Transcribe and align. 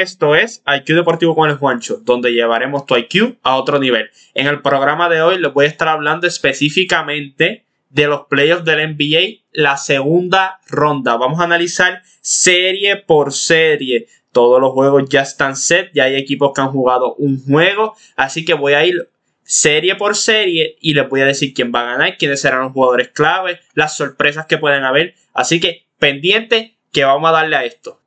Esto 0.00 0.34
es 0.34 0.60
IQ 0.66 0.96
Deportivo 0.96 1.36
con 1.36 1.48
el 1.48 1.56
Juancho, 1.56 2.00
donde 2.02 2.32
llevaremos 2.32 2.84
tu 2.84 2.96
IQ 2.96 3.36
a 3.44 3.54
otro 3.54 3.78
nivel. 3.78 4.10
En 4.34 4.48
el 4.48 4.60
programa 4.60 5.08
de 5.08 5.22
hoy 5.22 5.38
les 5.38 5.52
voy 5.52 5.66
a 5.66 5.68
estar 5.68 5.86
hablando 5.86 6.26
específicamente 6.26 7.64
de 7.90 8.08
los 8.08 8.22
playoffs 8.26 8.64
del 8.64 8.96
NBA, 8.96 9.44
la 9.52 9.76
segunda 9.76 10.58
ronda. 10.66 11.16
Vamos 11.16 11.38
a 11.38 11.44
analizar 11.44 12.02
serie 12.20 12.96
por 12.96 13.32
serie. 13.32 14.08
Todos 14.32 14.60
los 14.60 14.72
juegos 14.72 15.08
ya 15.08 15.22
están 15.22 15.54
set, 15.54 15.92
ya 15.94 16.04
hay 16.04 16.16
equipos 16.16 16.50
que 16.52 16.62
han 16.62 16.72
jugado 16.72 17.14
un 17.14 17.40
juego, 17.44 17.94
así 18.16 18.44
que 18.44 18.54
voy 18.54 18.72
a 18.72 18.84
ir 18.84 19.08
serie 19.44 19.94
por 19.94 20.16
serie 20.16 20.76
y 20.80 20.94
les 20.94 21.08
voy 21.08 21.20
a 21.20 21.26
decir 21.26 21.54
quién 21.54 21.70
va 21.72 21.82
a 21.82 21.92
ganar, 21.92 22.16
quiénes 22.16 22.40
serán 22.40 22.62
los 22.62 22.72
jugadores 22.72 23.10
clave, 23.10 23.60
las 23.74 23.96
sorpresas 23.96 24.46
que 24.46 24.58
pueden 24.58 24.82
haber. 24.82 25.14
Así 25.32 25.60
que 25.60 25.86
pendiente 26.00 26.74
que 26.90 27.04
vamos 27.04 27.28
a 27.28 27.32
darle 27.32 27.54
a 27.54 27.64
esto. 27.64 28.00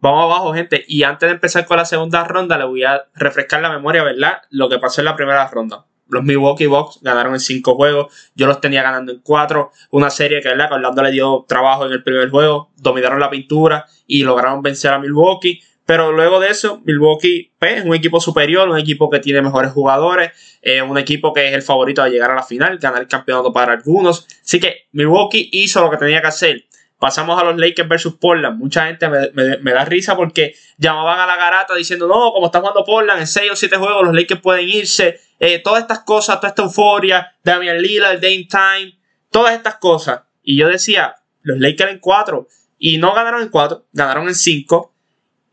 Vamos 0.00 0.24
abajo, 0.24 0.52
gente. 0.52 0.84
Y 0.86 1.02
antes 1.02 1.28
de 1.28 1.34
empezar 1.34 1.66
con 1.66 1.76
la 1.76 1.84
segunda 1.84 2.24
ronda, 2.24 2.58
le 2.58 2.64
voy 2.64 2.84
a 2.84 3.06
refrescar 3.14 3.60
la 3.62 3.70
memoria, 3.70 4.02
¿verdad? 4.02 4.42
Lo 4.50 4.68
que 4.68 4.78
pasó 4.78 5.00
en 5.00 5.06
la 5.06 5.16
primera 5.16 5.46
ronda. 5.48 5.86
Los 6.08 6.22
Milwaukee 6.22 6.66
Bucks 6.66 7.00
ganaron 7.02 7.34
en 7.34 7.40
5 7.40 7.74
juegos. 7.74 8.30
Yo 8.34 8.46
los 8.46 8.60
tenía 8.60 8.82
ganando 8.82 9.12
en 9.12 9.20
4. 9.20 9.72
Una 9.90 10.10
serie 10.10 10.40
que, 10.40 10.48
¿verdad? 10.48 10.68
Que 10.68 10.74
Orlando 10.74 11.02
le 11.02 11.10
dio 11.10 11.44
trabajo 11.48 11.86
en 11.86 11.92
el 11.92 12.02
primer 12.02 12.30
juego. 12.30 12.70
Dominaron 12.76 13.18
la 13.18 13.30
pintura 13.30 13.86
y 14.06 14.22
lograron 14.22 14.62
vencer 14.62 14.92
a 14.92 14.98
Milwaukee. 14.98 15.60
Pero 15.86 16.10
luego 16.10 16.40
de 16.40 16.48
eso, 16.48 16.82
Milwaukee 16.84 17.52
pues, 17.58 17.78
es 17.78 17.84
un 17.84 17.94
equipo 17.94 18.20
superior, 18.20 18.68
un 18.68 18.78
equipo 18.78 19.08
que 19.08 19.20
tiene 19.20 19.40
mejores 19.40 19.70
jugadores, 19.70 20.32
eh, 20.60 20.82
un 20.82 20.98
equipo 20.98 21.32
que 21.32 21.46
es 21.46 21.54
el 21.54 21.62
favorito 21.62 22.02
de 22.02 22.10
llegar 22.10 22.32
a 22.32 22.34
la 22.34 22.42
final, 22.42 22.78
ganar 22.78 23.02
el 23.02 23.08
campeonato 23.08 23.52
para 23.52 23.72
algunos. 23.72 24.26
Así 24.44 24.58
que 24.58 24.88
Milwaukee 24.92 25.48
hizo 25.52 25.80
lo 25.80 25.90
que 25.90 25.96
tenía 25.96 26.20
que 26.20 26.26
hacer. 26.26 26.64
Pasamos 26.98 27.40
a 27.40 27.44
los 27.44 27.56
Lakers 27.56 27.88
versus 27.88 28.14
Portland. 28.14 28.58
Mucha 28.58 28.86
gente 28.86 29.08
me, 29.08 29.72
da 29.72 29.84
risa 29.84 30.16
porque 30.16 30.54
llamaban 30.78 31.20
a 31.20 31.26
la 31.26 31.36
garata 31.36 31.74
diciendo, 31.74 32.08
no, 32.08 32.32
como 32.32 32.46
está 32.46 32.60
jugando 32.60 32.84
Portland 32.84 33.20
en 33.20 33.26
6 33.26 33.50
o 33.52 33.56
7 33.56 33.76
juegos, 33.76 34.04
los 34.04 34.14
Lakers 34.14 34.40
pueden 34.40 34.68
irse. 34.68 35.20
Eh, 35.38 35.60
todas 35.62 35.82
estas 35.82 36.00
cosas, 36.00 36.36
toda 36.36 36.48
esta 36.48 36.62
euforia, 36.62 37.36
Damian 37.44 37.80
Lillard, 37.82 38.20
Dame 38.20 38.48
Time, 38.50 38.98
todas 39.30 39.54
estas 39.54 39.76
cosas. 39.76 40.22
Y 40.42 40.56
yo 40.56 40.68
decía, 40.68 41.16
los 41.42 41.58
Lakers 41.58 41.92
en 41.92 41.98
4. 41.98 42.48
Y 42.78 42.98
no 42.98 43.14
ganaron 43.14 43.42
en 43.42 43.48
4, 43.50 43.86
ganaron 43.92 44.28
en 44.28 44.34
5. 44.34 44.95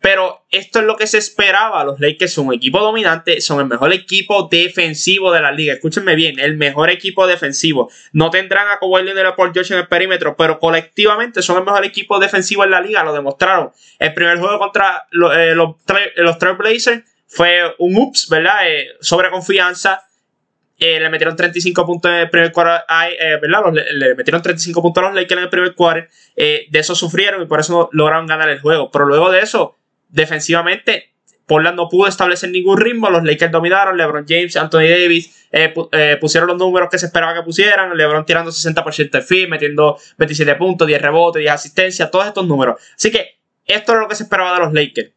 Pero 0.04 0.44
esto 0.50 0.80
es 0.80 0.86
lo 0.86 0.98
que 0.98 1.08
se 1.08 1.18
esperaba. 1.18 1.86
Los 1.86 2.02
Lakers 2.02 2.34
son 2.34 2.48
un 2.48 2.54
equipo 2.54 2.80
dominante, 2.80 3.40
son 3.40 3.62
el 3.62 3.68
mejor 3.68 3.94
equipo 3.94 4.50
defensivo 4.52 5.32
de 5.32 5.40
la 5.40 5.54
liga. 5.54 5.76
Escúchenme 5.76 6.14
bien, 6.16 6.40
el 6.40 6.58
mejor 6.58 6.90
equipo 6.90 7.26
defensivo. 7.26 7.90
No 8.12 8.30
tendrán 8.30 8.68
a 8.68 8.80
Kawhi 8.80 9.02
Leonard 9.02 9.28
o 9.28 9.36
Paul 9.38 9.54
George 9.54 9.74
en 9.74 9.80
el 9.80 9.88
perímetro, 9.88 10.36
pero 10.36 10.60
colectivamente 10.60 11.42
son 11.42 11.60
el 11.60 11.64
mejor 11.64 11.86
equipo 11.86 12.20
defensivo 12.20 12.66
en 12.66 12.72
la 12.72 12.82
liga. 12.82 13.02
Lo 13.06 13.14
demostraron. 13.14 13.72
El 13.98 14.14
primer 14.14 14.40
juego 14.40 14.60
contra 14.60 15.08
eh, 15.38 15.56
los, 15.56 15.76
los, 16.18 16.38
Trailblazers 16.38 17.04
fue 17.26 17.74
un 17.80 17.96
ups, 17.96 18.28
¿verdad? 18.28 18.68
Eh, 18.68 18.90
sobre 19.00 19.30
confianza. 19.30 20.04
Eh, 20.80 21.00
le 21.00 21.10
metieron 21.10 21.38
35 21.38 21.86
puntos 21.86 22.12
en 22.12 22.18
el 22.18 22.30
primer 22.30 22.52
cuarto, 22.52 22.86
¿verdad? 23.42 23.72
Le, 23.72 24.16
metieron 24.16 24.42
35 24.42 24.82
puntos 24.82 25.02
a 25.02 25.08
los 25.08 25.16
Lakers 25.16 25.38
en 25.38 25.44
el 25.46 25.50
primer 25.50 25.74
cuarto. 25.76 26.10
de 26.36 26.68
eso 26.74 26.94
sufrieron 26.94 27.42
y 27.42 27.46
por 27.46 27.62
eso 27.62 27.88
lograron 27.94 28.28
ganar 28.28 28.50
el 28.50 28.60
juego. 28.60 28.92
Pero 28.92 29.06
luego 29.06 29.32
de 29.32 29.40
eso, 29.40 29.78
defensivamente, 30.14 31.14
Portland 31.46 31.76
no 31.76 31.90
pudo 31.90 32.08
establecer 32.08 32.50
ningún 32.50 32.78
ritmo. 32.78 33.10
Los 33.10 33.24
Lakers 33.24 33.52
dominaron. 33.52 33.98
LeBron 33.98 34.26
James, 34.28 34.56
Anthony 34.56 34.88
Davis 34.88 35.48
eh, 35.52 35.74
eh, 35.92 36.18
pusieron 36.20 36.48
los 36.48 36.58
números 36.58 36.90
que 36.90 36.98
se 36.98 37.08
esperaba 37.08 37.34
que 37.34 37.42
pusieran. 37.42 37.96
LeBron 37.98 38.26
tirando 38.26 38.52
60% 38.52 39.12
de 39.12 39.22
fin, 39.22 39.50
metiendo 39.50 39.98
27 40.18 40.56
puntos, 40.56 40.88
10 40.88 41.02
rebotes, 41.02 41.42
10 41.42 41.52
asistencias, 41.52 42.10
todos 42.10 42.28
estos 42.28 42.48
números. 42.48 42.82
Así 42.96 43.12
que 43.12 43.40
esto 43.66 43.94
es 43.94 44.00
lo 44.00 44.08
que 44.08 44.16
se 44.16 44.24
esperaba 44.24 44.54
de 44.54 44.60
los 44.66 44.74
Lakers. 44.74 45.12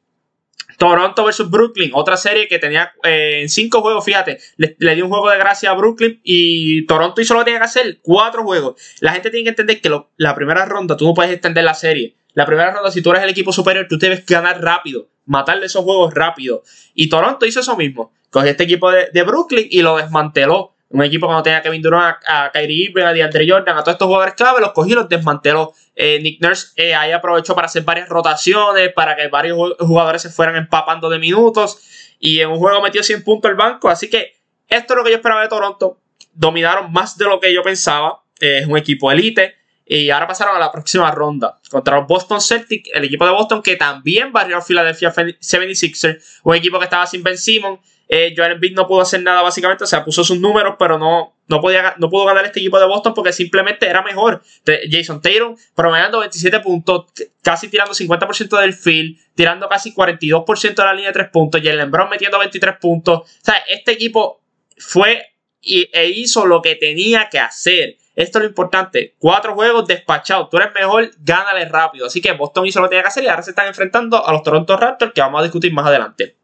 Toronto 0.79 1.25
versus 1.25 1.49
Brooklyn, 1.49 1.91
otra 1.95 2.19
serie 2.19 2.49
que 2.49 2.59
tenía 2.59 2.93
eh, 3.03 3.41
en 3.41 3.49
cinco 3.49 3.81
juegos, 3.81 4.05
fíjate, 4.05 4.39
le, 4.59 4.95
dio 4.95 5.05
un 5.05 5.11
juego 5.11 5.31
de 5.31 5.39
gracia 5.39 5.71
a 5.71 5.75
Brooklyn 5.75 6.21
y 6.23 6.85
Toronto 6.85 7.21
hizo 7.23 7.33
lo 7.33 7.41
que 7.41 7.45
tenía 7.47 7.61
que 7.61 7.65
hacer, 7.65 7.99
cuatro 8.03 8.43
juegos. 8.43 8.75
La 9.01 9.13
gente 9.13 9.31
tiene 9.31 9.45
que 9.45 9.51
entender 9.51 9.81
que 9.81 9.91
la 10.19 10.35
primera 10.35 10.67
ronda 10.67 10.97
tú 10.97 11.07
no 11.07 11.15
puedes 11.15 11.33
extender 11.33 11.65
la 11.65 11.73
serie. 11.73 12.15
La 12.37 12.45
primera 12.45 12.71
ronda, 12.71 12.91
si 12.91 13.01
tú 13.01 13.13
eres 13.13 13.23
el 13.23 13.31
equipo 13.31 13.51
superior, 13.51 13.87
tú 13.89 13.97
debes 13.97 14.27
ganar 14.27 14.63
rápido, 14.63 15.09
matarle 15.25 15.65
esos 15.65 15.83
juegos 15.83 16.13
rápido. 16.13 16.63
Y 16.93 17.09
Toronto 17.09 17.47
hizo 17.47 17.61
eso 17.61 17.79
mismo. 17.79 18.13
Cogió 18.29 18.51
este 18.51 18.65
equipo 18.65 18.91
de, 18.91 19.23
Brooklyn 19.23 19.67
y 19.71 19.81
lo 19.81 19.97
desmanteló. 19.97 20.75
Un 20.91 21.03
equipo 21.03 21.27
que 21.27 21.33
no 21.33 21.43
tenía 21.43 21.63
Kevin 21.63 21.81
Durant, 21.81 22.19
a, 22.29 22.51
Kyrie 22.53 22.91
Irving, 22.91 23.05
a 23.05 23.15
DeAndre 23.15 23.49
Jordan, 23.49 23.79
a 23.79 23.81
todos 23.81 23.95
estos 23.95 24.07
jugadores 24.07 24.35
clave, 24.35 24.61
los 24.61 24.73
cogió 24.73 24.93
y 24.93 24.97
los 24.97 25.09
desmanteló. 25.09 25.73
Eh, 25.95 26.21
Nick 26.21 26.43
Nurse 26.43 26.73
eh, 26.77 26.95
ahí 26.95 27.11
aprovechó 27.11 27.55
para 27.55 27.69
hacer 27.69 27.85
varias 27.85 28.07
rotaciones, 28.11 28.93
para 28.93 29.17
que 29.17 29.29
varios 29.29 29.57
jugadores 29.79 30.21
se 30.21 30.29
fueran 30.29 30.57
empapando 30.57 31.09
de 31.09 31.19
minutos. 31.19 31.79
Y 32.19 32.41
en 32.41 32.51
un 32.51 32.59
juego 32.59 32.83
metió 32.83 33.03
100 33.03 33.25
puntos 33.25 33.51
el 33.51 33.57
banco. 33.57 33.89
Así 33.89 34.11
que 34.11 34.37
esto 34.69 34.93
es 34.93 34.99
lo 34.99 35.05
que 35.05 35.11
yo 35.11 35.17
esperaba 35.17 35.41
de 35.41 35.49
Toronto. 35.49 35.99
Dominaron 36.35 36.93
más 36.93 37.17
de 37.17 37.25
lo 37.25 37.41
que 37.41 37.55
yo 37.55 37.63
pensaba. 37.63 38.21
Eh, 38.41 38.59
es 38.59 38.67
un 38.67 38.77
equipo 38.77 39.11
elite. 39.11 39.56
Y 39.89 40.11
ahora 40.11 40.27
pasaron 40.27 40.57
a 40.57 40.59
la 40.59 40.73
próxima 40.73 41.09
ronda 41.13 41.61
contra 41.71 41.97
los 41.99 42.09
Boston 42.09 42.41
Celtics, 42.41 42.91
el 42.93 43.05
equipo 43.05 43.25
de 43.25 43.31
Boston 43.31 43.63
que 43.63 43.77
también 43.77 44.33
barrió 44.33 44.59
a 44.59 44.63
Philadelphia 44.63 45.15
76ers, 45.15 46.41
un 46.43 46.57
equipo 46.57 46.79
que 46.79 46.85
estaba 46.85 47.07
sin 47.07 47.23
Ben 47.23 47.39
Simon. 47.39 47.79
Eh, 48.09 48.35
Joel 48.37 48.53
Embiid 48.53 48.75
no 48.75 48.87
pudo 48.87 49.01
hacer 49.01 49.23
nada 49.23 49.43
básicamente, 49.43 49.85
o 49.85 49.87
sea, 49.87 50.05
puso 50.05 50.23
sus 50.23 50.39
números, 50.39 50.75
pero 50.79 50.99
no, 50.99 51.37
no, 51.49 51.61
podía, 51.61 51.95
no 51.99 52.09
pudo 52.09 52.25
ganar 52.25 52.45
este 52.45 52.61
equipo 52.61 52.79
de 52.81 52.87
Boston 52.87 53.15
porque 53.15 53.33
simplemente 53.33 53.87
era 53.87 54.03
mejor. 54.03 54.43
Jason 54.91 55.23
Tatum 55.23 55.57
promediando 55.75 56.19
27 56.21 56.61
puntos, 56.61 57.07
casi 57.43 57.69
tirando 57.69 57.95
50% 57.95 58.61
del 58.61 58.75
field, 58.75 59.19
tirando 59.35 59.69
casi 59.69 59.95
42% 59.95 60.75
de 60.75 60.85
la 60.85 60.95
línea 60.95 61.11
de 61.11 61.15
3 61.15 61.29
puntos, 61.31 61.61
Jalen 61.63 61.91
Brown 61.93 62.11
metiendo 62.11 62.39
23 62.39 62.77
puntos. 62.81 63.21
O 63.21 63.45
sea, 63.45 63.57
este 63.69 63.93
equipo 63.93 64.41
fue 64.79 65.33
y, 65.61 65.89
e 65.93 66.09
hizo 66.09 66.47
lo 66.47 66.63
que 66.63 66.75
tenía 66.77 67.29
que 67.29 67.39
hacer. 67.39 67.97
Esto 68.17 68.39
es 68.39 68.45
lo 68.45 68.49
importante. 68.49 69.15
Cuatro 69.19 69.55
juegos 69.55 69.87
despachados. 69.87 70.49
Tú 70.49 70.57
eres 70.57 70.71
mejor, 70.75 71.11
gánale 71.19 71.67
rápido. 71.67 72.07
Así 72.07 72.23
que 72.23 72.33
Boston 72.33 72.67
hizo 72.67 72.81
lo 72.81 72.87
que 72.87 72.91
tenía 72.91 73.03
que 73.03 73.09
hacer 73.09 73.25
y 73.25 73.29
ahora 73.29 73.43
se 73.43 73.51
están 73.51 73.67
enfrentando 73.67 74.27
a 74.27 74.33
los 74.33 74.43
Toronto 74.43 74.75
Raptors 74.77 75.13
que 75.13 75.21
vamos 75.21 75.41
a 75.41 75.43
discutir 75.43 75.73
más 75.73 75.87
adelante. 75.87 76.37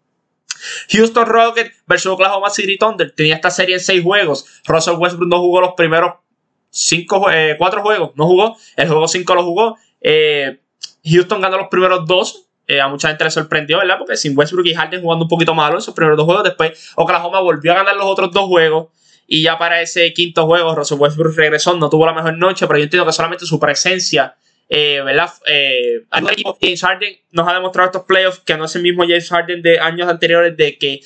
Houston 0.91 1.27
Rockets 1.27 1.83
versus 1.87 2.13
Oklahoma 2.13 2.51
City 2.51 2.77
Thunder. 2.77 3.11
Tenía 3.11 3.37
esta 3.37 3.51
serie 3.51 3.77
en 3.77 3.81
seis 3.81 4.03
juegos. 4.03 4.45
Russell 4.67 4.97
Westbrook 4.97 5.29
no 5.29 5.39
jugó 5.39 5.63
los 5.63 5.73
primeros 5.73 6.13
cinco, 6.69 7.31
eh, 7.31 7.57
cuatro 7.59 7.83
juegos. 7.83 8.11
No 8.17 8.27
jugó. 8.27 8.57
El 8.77 8.89
juego 8.89 9.09
cinco 9.09 9.35
lo 9.35 9.43
jugó. 9.43 9.79
Eh, 10.01 10.61
Houston 11.05 11.41
ganó 11.41 11.57
los 11.57 11.69
primeros 11.69 12.07
dos. 12.07 12.49
Eh, 12.67 12.81
a 12.81 12.89
mucha 12.89 13.09
gente 13.09 13.25
le 13.25 13.31
sorprendió, 13.31 13.79
¿verdad? 13.79 13.97
Porque 13.99 14.17
sin 14.17 14.37
Westbrook 14.39 14.67
y 14.67 14.75
Harden 14.75 15.03
jugando 15.03 15.25
un 15.25 15.29
poquito 15.29 15.55
malo 15.55 15.73
en 15.75 15.79
esos 15.79 15.95
primeros 15.95 16.17
dos 16.17 16.27
juegos. 16.27 16.45
Después 16.45 16.93
Oklahoma 16.97 17.41
volvió 17.41 17.73
a 17.73 17.77
ganar 17.77 17.97
los 17.97 18.07
otros 18.07 18.31
dos 18.31 18.47
juegos. 18.47 18.89
Y 19.27 19.43
ya 19.43 19.59
para 19.59 19.81
ese 19.81 20.13
quinto 20.13 20.47
juego, 20.47 20.75
Russell 20.75 20.99
Westbrook 20.99 21.37
regresó, 21.37 21.75
no 21.75 21.89
tuvo 21.89 22.07
la 22.07 22.13
mejor 22.13 22.37
noche, 22.37 22.67
pero 22.67 22.79
yo 22.79 22.85
entiendo 22.85 23.07
que 23.07 23.13
solamente 23.13 23.47
su 23.47 23.59
presencia, 23.59 24.35
eh, 24.69 25.01
¿verdad? 25.05 25.31
Eh, 25.47 26.05
James 26.61 26.83
Harden 26.83 27.17
nos 27.31 27.49
ha 27.49 27.55
demostrado 27.55 27.87
estos 27.87 28.03
playoffs 28.05 28.41
que 28.41 28.57
no 28.57 28.67
es 28.67 28.77
el 28.77 28.83
mismo 28.83 29.05
James 29.05 29.29
Harden 29.29 29.63
de 29.63 29.79
años 29.79 30.09
anteriores 30.09 30.57
de 30.57 30.77
que 30.77 31.01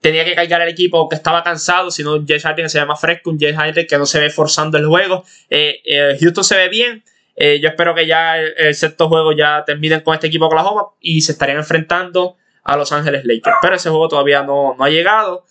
tenía 0.00 0.24
que 0.24 0.34
cargar 0.34 0.62
el 0.62 0.68
equipo 0.68 1.08
que 1.08 1.16
estaba 1.16 1.42
cansado, 1.42 1.90
sino 1.90 2.16
James 2.26 2.42
Harden 2.42 2.70
se 2.70 2.80
ve 2.80 2.86
más 2.86 3.00
fresco, 3.00 3.30
un 3.30 3.38
James 3.38 3.56
Harden 3.56 3.86
que 3.86 3.98
no 3.98 4.06
se 4.06 4.20
ve 4.20 4.30
forzando 4.30 4.78
el 4.78 4.86
juego. 4.86 5.24
Eh, 5.50 5.80
eh, 5.84 6.16
Houston 6.20 6.44
se 6.44 6.56
ve 6.56 6.68
bien. 6.68 7.04
yo 7.36 7.68
espero 7.68 7.94
que 7.94 8.06
ya 8.06 8.38
el, 8.38 8.74
sexto 8.74 9.08
juego 9.08 9.32
ya 9.32 9.62
terminen 9.64 10.00
con 10.00 10.14
este 10.14 10.26
equipo 10.26 10.46
Oklahoma 10.46 10.88
y 11.00 11.20
se 11.20 11.32
estarían 11.32 11.58
enfrentando 11.58 12.36
a 12.64 12.76
Los 12.76 12.92
Ángeles 12.92 13.24
Lakers. 13.24 13.56
Pero 13.62 13.76
ese 13.76 13.88
juego 13.90 14.08
todavía 14.08 14.42
no, 14.42 14.74
no 14.76 14.84
ha 14.84 14.90
llegado. 14.90 15.44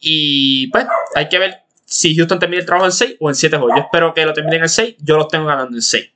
Y 0.00 0.68
pues 0.68 0.86
hay 1.14 1.28
que 1.28 1.38
ver 1.38 1.62
si 1.84 2.16
Houston 2.16 2.38
termina 2.38 2.60
el 2.60 2.66
trabajo 2.66 2.86
en 2.86 2.92
6 2.92 3.16
o 3.20 3.28
en 3.28 3.34
7 3.34 3.56
juegos. 3.58 3.76
Yo 3.76 3.82
espero 3.82 4.14
que 4.14 4.24
lo 4.24 4.32
terminen 4.32 4.62
en 4.62 4.68
6, 4.68 4.96
yo 5.00 5.16
los 5.16 5.28
tengo 5.28 5.46
ganando 5.46 5.76
en 5.76 5.82
6. 5.82 6.10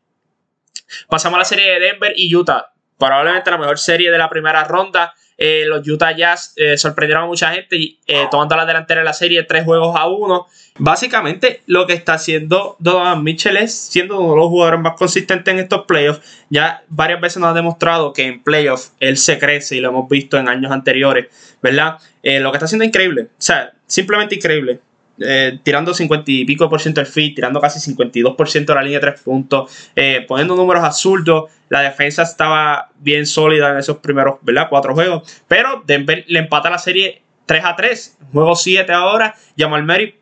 Pasamos 1.08 1.36
a 1.36 1.38
la 1.40 1.44
serie 1.44 1.72
de 1.72 1.80
Denver 1.80 2.12
y 2.16 2.34
Utah. 2.34 2.72
Probablemente 3.04 3.50
la 3.50 3.58
mejor 3.58 3.78
serie 3.78 4.10
de 4.10 4.16
la 4.16 4.30
primera 4.30 4.64
ronda. 4.64 5.14
Eh, 5.36 5.64
los 5.66 5.86
Utah 5.86 6.12
Jazz 6.12 6.54
eh, 6.56 6.78
sorprendieron 6.78 7.24
a 7.24 7.26
mucha 7.26 7.52
gente 7.52 7.98
eh, 8.06 8.26
tomando 8.30 8.56
la 8.56 8.64
delantera 8.64 9.00
en 9.00 9.04
la 9.04 9.12
serie 9.12 9.42
3 9.42 9.64
juegos 9.64 9.94
a 9.94 10.06
1. 10.06 10.46
Básicamente 10.78 11.62
lo 11.66 11.86
que 11.86 11.92
está 11.92 12.14
haciendo 12.14 12.76
Donovan 12.78 13.22
Mitchell 13.22 13.58
es 13.58 13.74
siendo 13.76 14.20
uno 14.20 14.30
de 14.30 14.36
los 14.38 14.48
jugadores 14.48 14.80
más 14.80 14.94
consistentes 14.94 15.52
en 15.52 15.60
estos 15.60 15.84
playoffs. 15.84 16.44
Ya 16.48 16.82
varias 16.88 17.20
veces 17.20 17.38
nos 17.38 17.50
ha 17.50 17.54
demostrado 17.54 18.12
que 18.14 18.26
en 18.26 18.42
playoffs 18.42 18.94
él 19.00 19.18
se 19.18 19.38
crece 19.38 19.76
y 19.76 19.80
lo 19.80 19.90
hemos 19.90 20.08
visto 20.08 20.38
en 20.38 20.48
años 20.48 20.72
anteriores, 20.72 21.26
¿verdad? 21.62 21.98
lo 22.22 22.52
que 22.52 22.56
está 22.56 22.64
haciendo 22.64 22.84
es 22.84 22.88
increíble. 22.88 23.22
O 23.24 23.28
sea, 23.36 23.74
simplemente 23.86 24.36
increíble. 24.36 24.80
Eh, 25.20 25.60
tirando 25.62 25.94
50 25.94 26.30
y 26.30 26.44
pico 26.44 26.68
por 26.68 26.80
ciento 26.80 27.00
del 27.00 27.06
feed, 27.06 27.34
tirando 27.34 27.60
casi 27.60 27.78
52% 27.92 28.64
de 28.64 28.74
la 28.74 28.82
línea 28.82 28.98
de 28.98 29.06
3 29.06 29.20
puntos, 29.20 29.90
eh, 29.94 30.24
poniendo 30.26 30.56
números 30.56 30.82
absurdos. 30.82 31.50
La 31.68 31.80
defensa 31.80 32.22
estaba 32.22 32.90
bien 32.98 33.26
sólida 33.26 33.70
en 33.70 33.78
esos 33.78 33.98
primeros, 33.98 34.36
¿verdad? 34.42 34.66
Cuatro 34.68 34.94
juegos. 34.94 35.42
Pero 35.46 35.82
Denver 35.86 36.24
le 36.26 36.40
empata 36.40 36.68
la 36.68 36.78
serie 36.78 37.22
3 37.46 37.64
a 37.64 37.76
3. 37.76 38.18
Juego 38.32 38.56
7 38.56 38.92
ahora. 38.92 39.34
Jamal 39.56 39.84
Murray, 39.84 40.14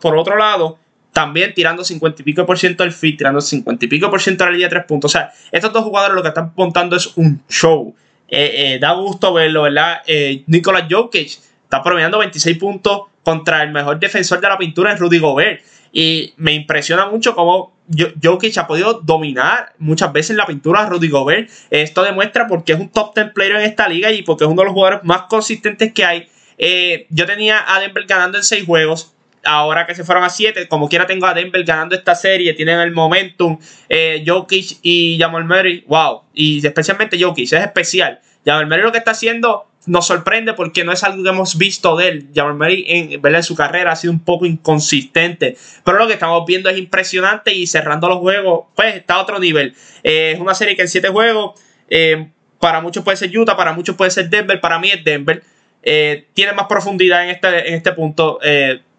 por 0.00 0.16
otro 0.16 0.36
lado, 0.36 0.78
también 1.12 1.54
tirando 1.54 1.82
50 1.82 2.20
y 2.20 2.24
pico 2.24 2.44
por 2.44 2.58
ciento 2.58 2.82
del 2.82 2.92
feed, 2.92 3.16
tirando 3.16 3.40
50 3.40 3.84
y 3.84 3.88
pico 3.88 4.10
por 4.10 4.20
ciento 4.20 4.44
de 4.44 4.50
la 4.50 4.52
línea 4.52 4.68
de 4.68 4.76
3 4.76 4.84
puntos. 4.86 5.10
O 5.10 5.12
sea, 5.12 5.32
estos 5.52 5.72
dos 5.72 5.84
jugadores 5.84 6.14
lo 6.14 6.22
que 6.22 6.28
están 6.28 6.52
montando 6.54 6.96
es 6.96 7.16
un 7.16 7.42
show. 7.48 7.94
Eh, 8.28 8.78
da 8.80 8.92
gusto 8.92 9.32
verlo, 9.32 9.62
¿verdad? 9.62 10.02
Nicolas 10.46 10.84
Jokic 10.90 11.38
está 11.62 11.82
promediando 11.82 12.18
26 12.18 12.58
puntos 12.58 13.02
contra 13.24 13.62
el 13.62 13.72
mejor 13.72 13.98
defensor 13.98 14.40
de 14.40 14.48
la 14.48 14.58
pintura 14.58 14.92
en 14.92 14.98
Rudy 14.98 15.18
Gobert. 15.18 15.62
Y 15.92 16.34
me 16.36 16.52
impresiona 16.52 17.06
mucho 17.06 17.34
cómo 17.34 17.74
Jokic 18.22 18.56
ha 18.58 18.66
podido 18.66 18.94
dominar 18.94 19.74
muchas 19.78 20.12
veces 20.12 20.36
la 20.36 20.46
pintura 20.46 20.84
de 20.84 20.90
Rudy 20.90 21.08
Gobert. 21.08 21.50
Esto 21.70 22.02
demuestra 22.02 22.46
porque 22.46 22.72
es 22.72 22.80
un 22.80 22.88
top 22.88 23.14
10 23.14 23.32
player 23.32 23.56
en 23.56 23.62
esta 23.62 23.88
liga 23.88 24.10
y 24.10 24.22
porque 24.22 24.44
es 24.44 24.50
uno 24.50 24.62
de 24.62 24.66
los 24.66 24.74
jugadores 24.74 25.04
más 25.04 25.22
consistentes 25.22 25.92
que 25.92 26.04
hay. 26.04 26.28
Eh, 26.58 27.06
yo 27.10 27.26
tenía 27.26 27.64
a 27.66 27.80
Denver 27.80 28.04
ganando 28.06 28.38
en 28.38 28.44
6 28.44 28.64
juegos. 28.64 29.12
Ahora 29.46 29.86
que 29.86 29.94
se 29.94 30.04
fueron 30.04 30.24
a 30.24 30.30
7, 30.30 30.68
como 30.68 30.88
quiera 30.88 31.06
tengo 31.06 31.26
a 31.26 31.34
Denver 31.34 31.62
ganando 31.64 31.94
esta 31.94 32.14
serie, 32.14 32.54
tienen 32.54 32.80
el 32.80 32.92
momentum. 32.92 33.58
Eh, 33.88 34.24
Jokic 34.26 34.78
y 34.82 35.18
Jamal 35.20 35.44
Murray, 35.44 35.84
wow. 35.86 36.22
Y 36.32 36.66
especialmente 36.66 37.22
Jokic, 37.22 37.44
es 37.44 37.52
especial. 37.52 38.20
Jamal 38.44 38.66
Murray 38.66 38.82
lo 38.82 38.92
que 38.92 38.98
está 38.98 39.12
haciendo 39.12 39.66
nos 39.86 40.06
sorprende 40.06 40.54
porque 40.54 40.84
no 40.84 40.92
es 40.92 41.04
algo 41.04 41.22
que 41.22 41.28
hemos 41.28 41.58
visto 41.58 41.96
de 41.96 42.08
él. 42.08 42.28
Jamal 42.34 42.54
Murray 42.54 42.84
en, 42.88 43.20
en 43.22 43.42
su 43.42 43.54
carrera 43.54 43.92
ha 43.92 43.96
sido 43.96 44.12
un 44.12 44.20
poco 44.20 44.46
inconsistente, 44.46 45.56
pero 45.84 45.98
lo 45.98 46.06
que 46.06 46.14
estamos 46.14 46.44
viendo 46.46 46.70
es 46.70 46.78
impresionante 46.78 47.52
y 47.52 47.66
cerrando 47.66 48.08
los 48.08 48.18
juegos, 48.18 48.66
pues 48.74 48.96
está 48.96 49.14
a 49.14 49.22
otro 49.22 49.38
nivel. 49.38 49.74
Eh, 50.02 50.32
es 50.34 50.40
una 50.40 50.54
serie 50.54 50.76
que 50.76 50.82
en 50.82 50.88
siete 50.88 51.08
juegos, 51.08 51.60
eh, 51.88 52.28
para 52.60 52.80
muchos 52.80 53.04
puede 53.04 53.16
ser 53.16 53.36
Utah, 53.36 53.56
para 53.56 53.72
muchos 53.72 53.96
puede 53.96 54.10
ser 54.10 54.30
Denver, 54.30 54.60
para 54.60 54.78
mí 54.78 54.90
es 54.90 55.04
Denver. 55.04 55.42
Eh, 55.82 56.28
tiene 56.32 56.52
más 56.52 56.66
profundidad 56.66 57.24
en 57.24 57.30
este, 57.30 57.68
en 57.68 57.74
este 57.74 57.92
punto. 57.92 58.40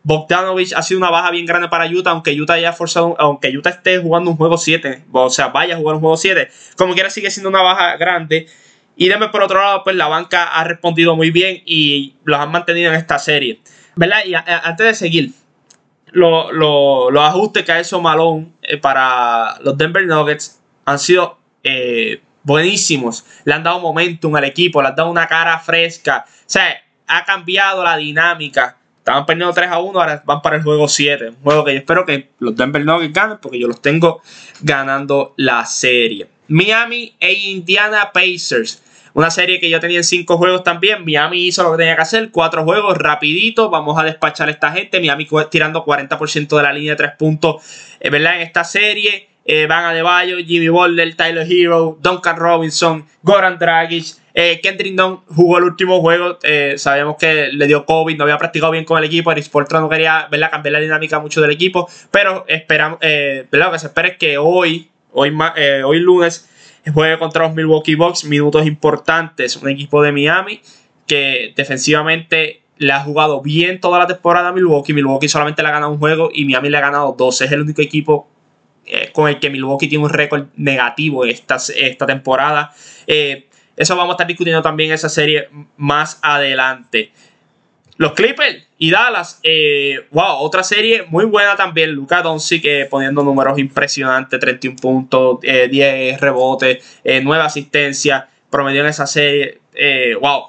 Bogdanovich 0.03 0.71
ha 0.74 0.83
sido 0.83 1.00
una 1.00 1.09
baja 1.09 1.31
bien 1.31 1.47
grande 1.47 1.68
para 1.68 1.88
Utah, 1.88 2.12
aunque 2.12 2.39
Utah 2.39 2.53
haya 2.53 2.74
forzado, 2.74 3.15
aunque 3.18 3.50
Utah 3.57 3.71
esté 3.71 3.97
jugando 3.97 4.30
un 4.30 4.38
juego 4.38 4.56
7, 4.56 5.06
o 5.12 5.31
sea, 5.31 5.47
vaya 5.47 5.74
a 5.74 5.77
jugar 5.80 5.95
un 5.95 6.01
juego 6.01 6.15
7, 6.15 6.47
como 6.77 6.94
quiera 6.94 7.09
sigue 7.09 7.31
siendo 7.31 7.50
una 7.50 7.63
baja 7.63 7.97
grande. 7.97 8.45
Y 8.97 9.09
Denver, 9.09 9.31
por 9.31 9.44
otro 9.44 9.62
lado, 9.62 9.83
pues 9.83 9.95
la 9.95 10.07
banca 10.07 10.45
ha 10.45 10.63
respondido 10.63 11.15
muy 11.15 11.31
bien 11.31 11.62
y 11.65 12.15
los 12.24 12.39
han 12.39 12.51
mantenido 12.51 12.92
en 12.92 12.97
esta 12.97 13.19
serie. 13.19 13.59
¿Verdad? 13.95 14.19
Y 14.25 14.33
antes 14.36 14.86
de 14.86 14.94
seguir, 14.94 15.31
los 16.12 17.18
ajustes 17.18 17.63
que 17.63 17.71
ha 17.71 17.80
hecho 17.80 18.01
Malone 18.01 18.53
eh, 18.62 18.77
para 18.77 19.57
los 19.62 19.77
Denver 19.77 20.06
Nuggets 20.06 20.62
han 20.86 21.00
sido 21.00 21.39
eh, 21.63 22.21
buenísimos. 22.44 23.25
Le 23.44 23.53
han 23.53 23.63
dado 23.63 23.80
momentum 23.80 24.36
al 24.36 24.45
equipo, 24.45 24.81
le 24.81 24.89
han 24.89 24.95
dado 24.95 25.09
una 25.09 25.27
cara 25.27 25.59
fresca. 25.59 26.25
O 26.27 26.44
sea, 26.45 26.81
ha 27.07 27.25
cambiado 27.25 27.83
la 27.83 27.97
dinámica. 27.97 28.77
Estaban 29.00 29.25
perdiendo 29.25 29.53
3 29.53 29.69
a 29.69 29.80
1, 29.80 30.00
ahora 30.00 30.24
van 30.25 30.42
para 30.42 30.56
el 30.56 30.63
juego 30.63 30.88
7. 30.88 31.30
Un 31.30 31.36
juego 31.44 31.63
que 31.63 31.74
yo 31.74 31.80
espero 31.80 32.06
que 32.06 32.31
los 32.39 32.56
Denver 32.56 32.83
Nuggets 32.83 33.13
ganen 33.13 33.38
porque 33.39 33.59
yo 33.59 33.68
los 33.68 33.81
tengo 33.81 34.21
ganando 34.62 35.33
la 35.38 35.65
serie. 35.65 36.27
Miami 36.47 37.13
e 37.19 37.33
Indiana 37.33 38.12
Pacers. 38.13 38.81
Una 39.16 39.32
serie 39.32 39.62
que 39.62 39.70
yo 39.70 39.80
tenía 39.80 40.00
en 40.00 40.04
5 40.04 40.38
juegos 40.38 40.64
también. 40.66 41.06
Miami 41.06 41.48
hizo 41.48 41.64
lo 41.64 41.72
que 41.72 41.78
tenía 41.78 41.96
que 41.96 42.02
hacer. 42.02 42.32
4 42.32 42.66
juegos, 42.66 42.98
rapidito. 42.98 43.70
Vamos 43.70 43.98
a 43.98 44.04
despachar 44.04 44.50
a 44.50 44.52
esta 44.52 44.74
gente. 44.74 45.00
Miami 45.00 45.26
tirando 45.50 45.86
40% 45.86 46.58
de 46.58 46.62
la 46.62 46.74
línea 46.74 46.92
de 46.92 46.98
3 46.98 47.12
puntos. 47.18 47.64
Eh, 48.02 48.10
¿Verdad? 48.10 48.36
En 48.36 48.42
esta 48.42 48.66
serie. 48.66 49.30
Eh, 49.46 49.68
Van 49.68 49.86
Adebayo, 49.86 50.38
Jimmy 50.40 50.68
Butler, 50.68 51.16
Tyler 51.16 51.48
Hero, 51.50 51.98
Duncan 52.02 52.36
Robinson, 52.36 53.06
Goran 53.22 53.58
Dragic. 53.58 54.18
Eh, 54.34 54.60
Kendrick 54.62 54.96
Dunn 54.96 55.22
jugó 55.34 55.60
el 55.60 55.64
último 55.64 56.02
juego. 56.02 56.38
Eh, 56.44 56.74
sabemos 56.78 57.16
que 57.18 57.54
le 57.54 57.68
dio 57.68 57.86
COVID, 57.86 58.18
no 58.18 58.26
había 58.26 58.38
practicado 58.38 58.74
bien 58.74 58.84
con 58.84 58.98
el 58.98 59.06
equipo. 59.06 59.32
Eric 59.32 59.46
Sportra 59.46 59.80
no 59.80 59.88
quería 59.88 60.28
cambiar 60.52 60.74
la 60.74 60.80
dinámica 60.82 61.20
mucho 61.20 61.40
del 61.40 61.52
equipo. 61.52 61.88
Pero 62.12 62.44
esperamos, 62.50 63.00
eh, 63.02 63.48
¿verdad? 63.50 63.68
Lo 63.68 63.72
que 63.72 63.80
se 63.80 63.88
espera 63.88 64.10
es 64.10 64.18
que 64.18 64.38
hoy, 64.38 64.90
hoy, 65.14 65.32
hoy 65.86 66.00
lunes, 66.00 66.50
juegue 66.92 67.18
contra 67.18 67.48
los 67.48 67.56
Milwaukee 67.56 67.96
Bucks, 67.96 68.26
minutos 68.26 68.66
importantes, 68.66 69.56
un 69.58 69.70
equipo 69.70 70.02
de 70.02 70.12
Miami 70.12 70.62
que 71.08 71.54
defensivamente 71.56 72.62
le 72.78 72.92
ha 72.92 73.00
jugado 73.02 73.42
bien 73.42 73.80
toda 73.80 74.00
la 74.00 74.08
temporada 74.08 74.50
a 74.50 74.52
Milwaukee. 74.52 74.94
Milwaukee 74.94 75.30
solamente 75.30 75.62
le 75.62 75.70
ha 75.70 75.72
ganado 75.72 75.92
un 75.92 76.00
juego 76.00 76.30
y 76.34 76.46
Miami 76.46 76.70
le 76.70 76.78
ha 76.78 76.82
ganado 76.82 77.16
dos. 77.18 77.42
Es 77.42 77.52
el 77.52 77.62
único 77.62 77.82
equipo 77.82 78.28
eh, 78.86 79.12
con 79.14 79.30
el 79.30 79.40
que 79.40 79.50
Milwaukee 79.50 79.88
tiene 79.88 80.04
un 80.04 80.10
récord 80.10 80.48
negativo 80.56 81.26
esta, 81.26 81.58
esta 81.76 82.06
temporada. 82.06 82.74
Eh, 83.08 83.48
eso 83.76 83.96
vamos 83.96 84.14
a 84.14 84.16
estar 84.16 84.28
discutiendo 84.28 84.62
también 84.62 84.92
esa 84.92 85.10
serie 85.10 85.50
más 85.78 86.20
adelante. 86.22 87.12
Los 87.97 88.12
Clippers 88.12 88.57
y 88.77 88.92
Dallas, 88.92 89.39
eh, 89.44 90.06
wow, 90.12 90.39
otra 90.39 90.63
serie 90.63 91.03
muy 91.07 91.25
buena 91.25 91.56
también. 91.56 91.92
Luca 91.92 92.21
Doncic 92.21 92.65
eh, 92.65 92.88
poniendo 92.89 93.24
números 93.24 93.57
impresionantes: 93.57 94.38
31 94.38 94.75
puntos, 94.75 95.39
10 95.42 95.69
eh, 95.71 96.18
rebotes, 96.19 97.00
9 97.06 97.44
asistencias, 97.44 98.25
promedio 98.50 98.81
en 98.81 98.88
esa 98.88 99.07
serie. 99.07 99.59
wow, 100.19 100.47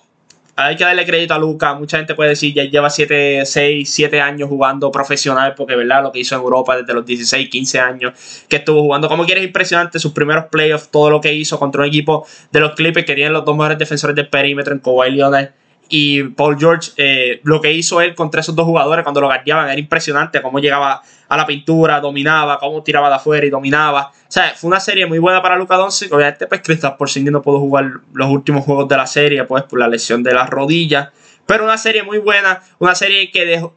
hay 0.56 0.74
que 0.74 0.82
darle 0.82 1.06
crédito 1.06 1.34
a 1.34 1.38
Luca. 1.38 1.74
Mucha 1.74 1.98
gente 1.98 2.16
puede 2.16 2.30
decir 2.30 2.52
ya 2.52 2.64
lleva 2.64 2.90
7, 2.90 3.46
6, 3.46 3.88
7 3.88 4.20
años 4.20 4.48
jugando 4.48 4.90
profesional, 4.90 5.54
porque 5.54 5.76
verdad 5.76 6.02
lo 6.02 6.10
que 6.10 6.18
hizo 6.18 6.34
en 6.34 6.40
Europa 6.40 6.76
desde 6.76 6.94
los 6.94 7.06
16, 7.06 7.48
15 7.48 7.78
años 7.78 8.44
que 8.48 8.56
estuvo 8.56 8.82
jugando. 8.82 9.06
Como 9.08 9.24
quieres, 9.24 9.44
impresionante 9.44 10.00
sus 10.00 10.10
primeros 10.12 10.46
playoffs, 10.46 10.90
todo 10.90 11.10
lo 11.10 11.20
que 11.20 11.32
hizo 11.32 11.60
contra 11.60 11.82
un 11.82 11.86
equipo 11.86 12.26
de 12.50 12.58
los 12.58 12.72
Clippers 12.74 13.06
que 13.06 13.12
tenían 13.12 13.32
los 13.32 13.44
dos 13.44 13.56
mejores 13.56 13.78
defensores 13.78 14.16
del 14.16 14.28
perímetro 14.28 14.72
en 14.72 14.80
Kawhi 14.80 15.12
Leonard 15.12 15.50
y 15.88 16.22
Paul 16.24 16.58
George, 16.58 16.90
eh, 16.96 17.40
lo 17.44 17.60
que 17.60 17.72
hizo 17.72 18.00
él 18.00 18.14
contra 18.14 18.40
esos 18.40 18.54
dos 18.56 18.64
jugadores 18.64 19.04
cuando 19.04 19.20
lo 19.20 19.28
guardiaban 19.28 19.68
era 19.68 19.78
impresionante, 19.78 20.42
cómo 20.42 20.58
llegaba 20.58 21.02
a 21.28 21.36
la 21.36 21.46
pintura, 21.46 22.00
dominaba, 22.00 22.58
cómo 22.58 22.82
tiraba 22.82 23.08
de 23.08 23.16
afuera 23.16 23.46
y 23.46 23.50
dominaba. 23.50 24.10
O 24.12 24.32
sea, 24.32 24.52
fue 24.56 24.68
una 24.68 24.80
serie 24.80 25.06
muy 25.06 25.18
buena 25.18 25.42
para 25.42 25.56
Luca 25.56 25.76
Doncic. 25.76 26.12
Obviamente, 26.12 26.46
pues 26.46 26.60
Kristaps 26.62 26.96
Porzingis 26.96 27.32
no 27.32 27.42
pudo 27.42 27.60
jugar 27.60 28.00
los 28.12 28.28
últimos 28.28 28.64
juegos 28.64 28.88
de 28.88 28.96
la 28.96 29.06
serie, 29.06 29.44
pues 29.44 29.64
por 29.64 29.78
la 29.78 29.88
lesión 29.88 30.22
de 30.22 30.34
las 30.34 30.50
rodillas. 30.50 31.08
Pero 31.46 31.64
una 31.64 31.78
serie 31.78 32.02
muy 32.02 32.18
buena, 32.18 32.62
una 32.78 32.94
serie 32.94 33.30
que 33.30 33.44
dejó, 33.44 33.76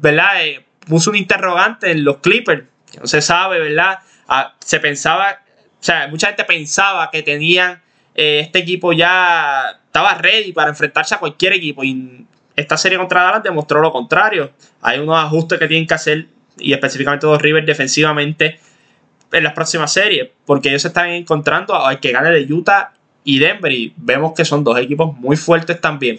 ¿verdad? 0.00 0.44
Eh, 0.44 0.64
puso 0.86 1.10
un 1.10 1.16
interrogante 1.16 1.90
en 1.90 2.04
los 2.04 2.18
Clippers, 2.18 2.64
no 3.00 3.06
se 3.06 3.22
sabe, 3.22 3.58
¿verdad? 3.58 4.00
Ah, 4.28 4.54
se 4.60 4.80
pensaba, 4.80 5.40
o 5.80 5.82
sea, 5.82 6.08
mucha 6.08 6.28
gente 6.28 6.44
pensaba 6.44 7.10
que 7.10 7.22
tenían 7.22 7.82
eh, 8.16 8.40
este 8.40 8.60
equipo 8.60 8.94
ya 8.94 9.78
estaba 9.84 10.14
ready 10.14 10.52
para 10.52 10.70
enfrentarse 10.70 11.14
a 11.14 11.18
cualquier 11.18 11.52
equipo 11.52 11.84
y 11.84 12.26
esta 12.56 12.78
serie 12.78 12.96
contra 12.96 13.22
Dallas 13.22 13.42
demostró 13.42 13.82
lo 13.82 13.92
contrario. 13.92 14.52
Hay 14.80 14.98
unos 14.98 15.22
ajustes 15.22 15.58
que 15.58 15.68
tienen 15.68 15.86
que 15.86 15.94
hacer 15.94 16.28
y 16.58 16.72
específicamente 16.72 17.26
dos 17.26 17.40
Rivers 17.40 17.66
defensivamente 17.66 18.58
en 19.30 19.44
las 19.44 19.52
próximas 19.52 19.92
series 19.92 20.30
porque 20.46 20.70
ellos 20.70 20.80
se 20.80 20.88
están 20.88 21.10
encontrando 21.10 21.74
al 21.74 22.00
que 22.00 22.12
gane 22.12 22.30
de 22.30 22.50
Utah 22.50 22.94
y 23.22 23.38
Denver 23.38 23.70
y 23.70 23.92
vemos 23.98 24.32
que 24.34 24.46
son 24.46 24.64
dos 24.64 24.78
equipos 24.78 25.14
muy 25.18 25.36
fuertes 25.36 25.78
también. 25.78 26.18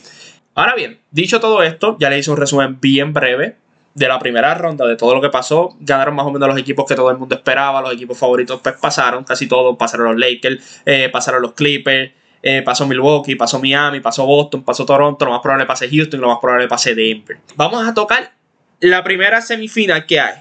Ahora 0.54 0.75
bien, 0.75 1.00
dicho 1.10 1.39
todo 1.39 1.63
esto, 1.63 1.98
ya 2.00 2.12
le 2.12 2.20
hice 2.20 2.30
un 2.30 2.38
resumen 2.38 2.80
bien 2.80 3.13
breve 3.13 3.58
de 3.98 4.08
la 4.08 4.20
primera 4.20 4.54
ronda, 4.54 4.86
de 4.86 4.96
todo 4.96 5.16
lo 5.16 5.22
que 5.22 5.30
pasó, 5.30 5.75
ganaron 5.80 6.13
más 6.13 6.27
o 6.27 6.32
menos 6.32 6.48
los 6.48 6.58
equipos 6.60 6.86
que 6.86 6.94
todo 6.94 7.10
el 7.10 7.18
mundo 7.18 7.34
esperaba, 7.34 7.82
los 7.82 7.92
equipos 7.92 8.16
favoritos 8.16 8.62
pues 8.62 8.75
pasaron, 8.80 9.24
casi 9.24 9.48
todos, 9.48 9.75
pasaron 9.75 10.06
los 10.06 10.18
Lakers, 10.18 10.82
eh, 10.86 11.10
pasaron 11.10 11.42
los 11.42 11.54
Clippers, 11.54 12.12
eh, 12.44 12.62
pasó 12.62 12.86
Milwaukee, 12.86 13.36
pasó 13.36 13.60
Miami, 13.60 14.00
pasó 14.00 14.27
Boston, 14.27 14.62
pasó 14.63 14.86
Toronto, 14.86 15.25
lo 15.25 15.32
más 15.32 15.42
probable 15.42 15.66
pase 15.66 15.89
Houston, 15.89 16.22
lo 16.22 16.27
más 16.27 16.38
probable 16.39 16.68
pase 16.68 16.94
Denver. 16.94 17.39
Vamos 17.56 17.88
a 17.88 17.96
tocar 17.96 18.34
la 18.82 19.04
primera 19.04 19.42
semifinal 19.42 20.06
que 20.06 20.20
hay. 20.20 20.36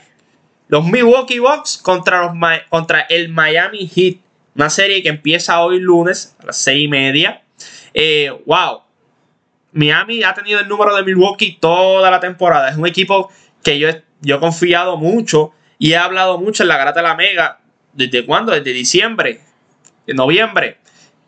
Los 0.69 0.85
Milwaukee 0.85 1.39
Bucks 1.39 1.79
contra, 1.79 2.27
los, 2.27 2.35
contra 2.69 3.01
el 3.09 3.31
Miami 3.31 3.89
Heat. 3.89 4.19
Una 4.55 4.69
serie 4.69 5.03
que 5.03 5.09
empieza 5.09 5.63
hoy 5.63 5.81
lunes 5.81 6.37
a 6.41 6.47
las 6.47 6.59
6 6.59 6.85
y 6.85 6.89
media. 6.89 7.43
Eh, 7.95 8.31
wow. 8.45 8.83
Miami 9.73 10.23
ha 10.23 10.35
tenido 10.35 10.61
el 10.61 10.69
número 10.69 10.95
de 10.95 11.03
Milwaukee 11.03 11.57
toda 11.59 12.11
la 12.11 12.21
temporada. 12.21 12.69
Es 12.69 12.77
un 12.77 12.87
equipo 12.87 13.31
que 13.67 13.79
yo, 13.81 13.89
yo 14.21 14.37
he 14.37 14.39
confiado 14.39 14.97
mucho 14.97 15.53
y 15.79 15.93
he 15.93 15.97
hablado 15.97 16.39
mucho 16.39 16.63
en 16.63 16.69
la 16.69 16.79
Grata 16.79 17.01
de 17.01 17.09
la 17.09 17.17
Mega. 17.17 17.59
¿Desde 17.93 18.25
cuándo? 18.25 18.53
Desde 18.53 18.73
diciembre, 18.73 19.41
de 20.07 20.15
noviembre. 20.15 20.79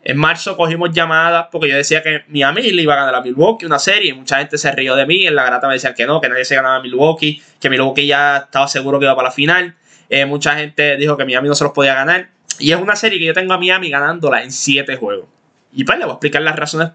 En 0.03 0.17
marzo 0.17 0.55
cogimos 0.55 0.91
llamadas 0.93 1.47
porque 1.51 1.67
yo 1.67 1.75
decía 1.75 2.01
que 2.01 2.23
Miami 2.29 2.71
le 2.71 2.81
iba 2.81 2.93
a 2.93 2.97
ganar 2.97 3.15
a 3.15 3.21
Milwaukee 3.21 3.65
una 3.65 3.77
serie. 3.77 4.13
Mucha 4.13 4.37
gente 4.37 4.57
se 4.57 4.71
rió 4.71 4.95
de 4.95 5.05
mí. 5.05 5.27
En 5.27 5.35
la 5.35 5.43
grata 5.43 5.67
me 5.67 5.73
decían 5.73 5.93
que 5.93 6.05
no, 6.05 6.21
que 6.21 6.29
nadie 6.29 6.45
se 6.45 6.55
ganaba 6.55 6.77
a 6.77 6.81
Milwaukee, 6.81 7.43
que 7.59 7.69
Milwaukee 7.69 8.07
ya 8.07 8.37
estaba 8.37 8.69
seguro 8.69 8.99
que 8.99 9.05
iba 9.05 9.15
para 9.15 9.27
la 9.27 9.33
final. 9.33 9.75
Eh, 10.07 10.25
mucha 10.25 10.55
gente 10.55 10.95
dijo 10.95 11.17
que 11.17 11.25
Miami 11.25 11.49
no 11.49 11.55
se 11.55 11.65
los 11.65 11.73
podía 11.73 11.93
ganar. 11.93 12.29
Y 12.57 12.71
es 12.71 12.77
una 12.79 12.95
serie 12.95 13.19
que 13.19 13.25
yo 13.25 13.33
tengo 13.33 13.53
a 13.53 13.57
Miami 13.57 13.89
ganándola 13.89 14.43
en 14.43 14.51
7 14.53 14.95
juegos. 14.95 15.27
Y 15.73 15.83
pues 15.83 15.99
le 15.99 16.05
voy 16.05 16.11
a 16.11 16.15
explicar 16.15 16.41
las 16.41 16.55
razones 16.55 16.91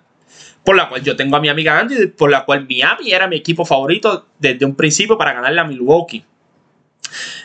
por 0.64 0.76
la 0.76 0.88
cual 0.88 1.02
yo 1.02 1.14
tengo 1.14 1.36
a 1.36 1.40
Miami 1.40 1.62
ganando 1.62 1.94
y 1.94 2.06
por 2.06 2.30
la 2.30 2.44
cual 2.44 2.66
Miami 2.68 3.12
era 3.12 3.28
mi 3.28 3.36
equipo 3.36 3.64
favorito 3.64 4.26
desde 4.38 4.64
un 4.64 4.74
principio 4.74 5.18
para 5.18 5.34
ganarle 5.34 5.60
a 5.60 5.64
Milwaukee. 5.64 6.24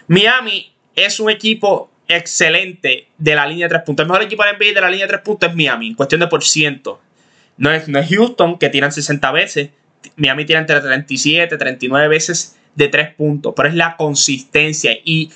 Miami 0.08 0.72
es 0.96 1.20
un 1.20 1.30
equipo 1.30 1.92
excelente 2.08 3.08
de 3.18 3.36
la 3.36 3.46
línea 3.46 3.68
de 3.68 3.70
tres 3.70 3.84
puntos. 3.84 4.04
El 4.04 4.10
mejor 4.10 4.24
equipo 4.24 4.44
de 4.44 4.54
NBA 4.54 4.74
de 4.74 4.82
la 4.82 4.90
línea 4.90 5.06
de 5.06 5.10
tres 5.10 5.22
puntos 5.22 5.50
es 5.50 5.56
Miami, 5.56 5.88
en 5.88 5.96
cuestión 5.96 6.22
de 6.22 6.28
por 6.28 6.44
ciento. 6.44 7.02
No 7.58 7.72
es, 7.72 7.88
no 7.88 8.00
es 8.00 8.10
Houston, 8.10 8.58
que 8.58 8.70
tiran 8.70 8.92
60 8.92 9.32
veces. 9.32 9.70
Miami 10.16 10.46
tira 10.46 10.60
entre 10.60 10.80
37, 10.80 11.58
39 11.58 12.08
veces 12.08 12.58
de 12.76 12.88
tres 12.88 13.14
puntos, 13.14 13.54
pero 13.56 13.68
es 13.68 13.76
la 13.76 13.98
consistencia. 13.98 14.94
Y 15.04 15.30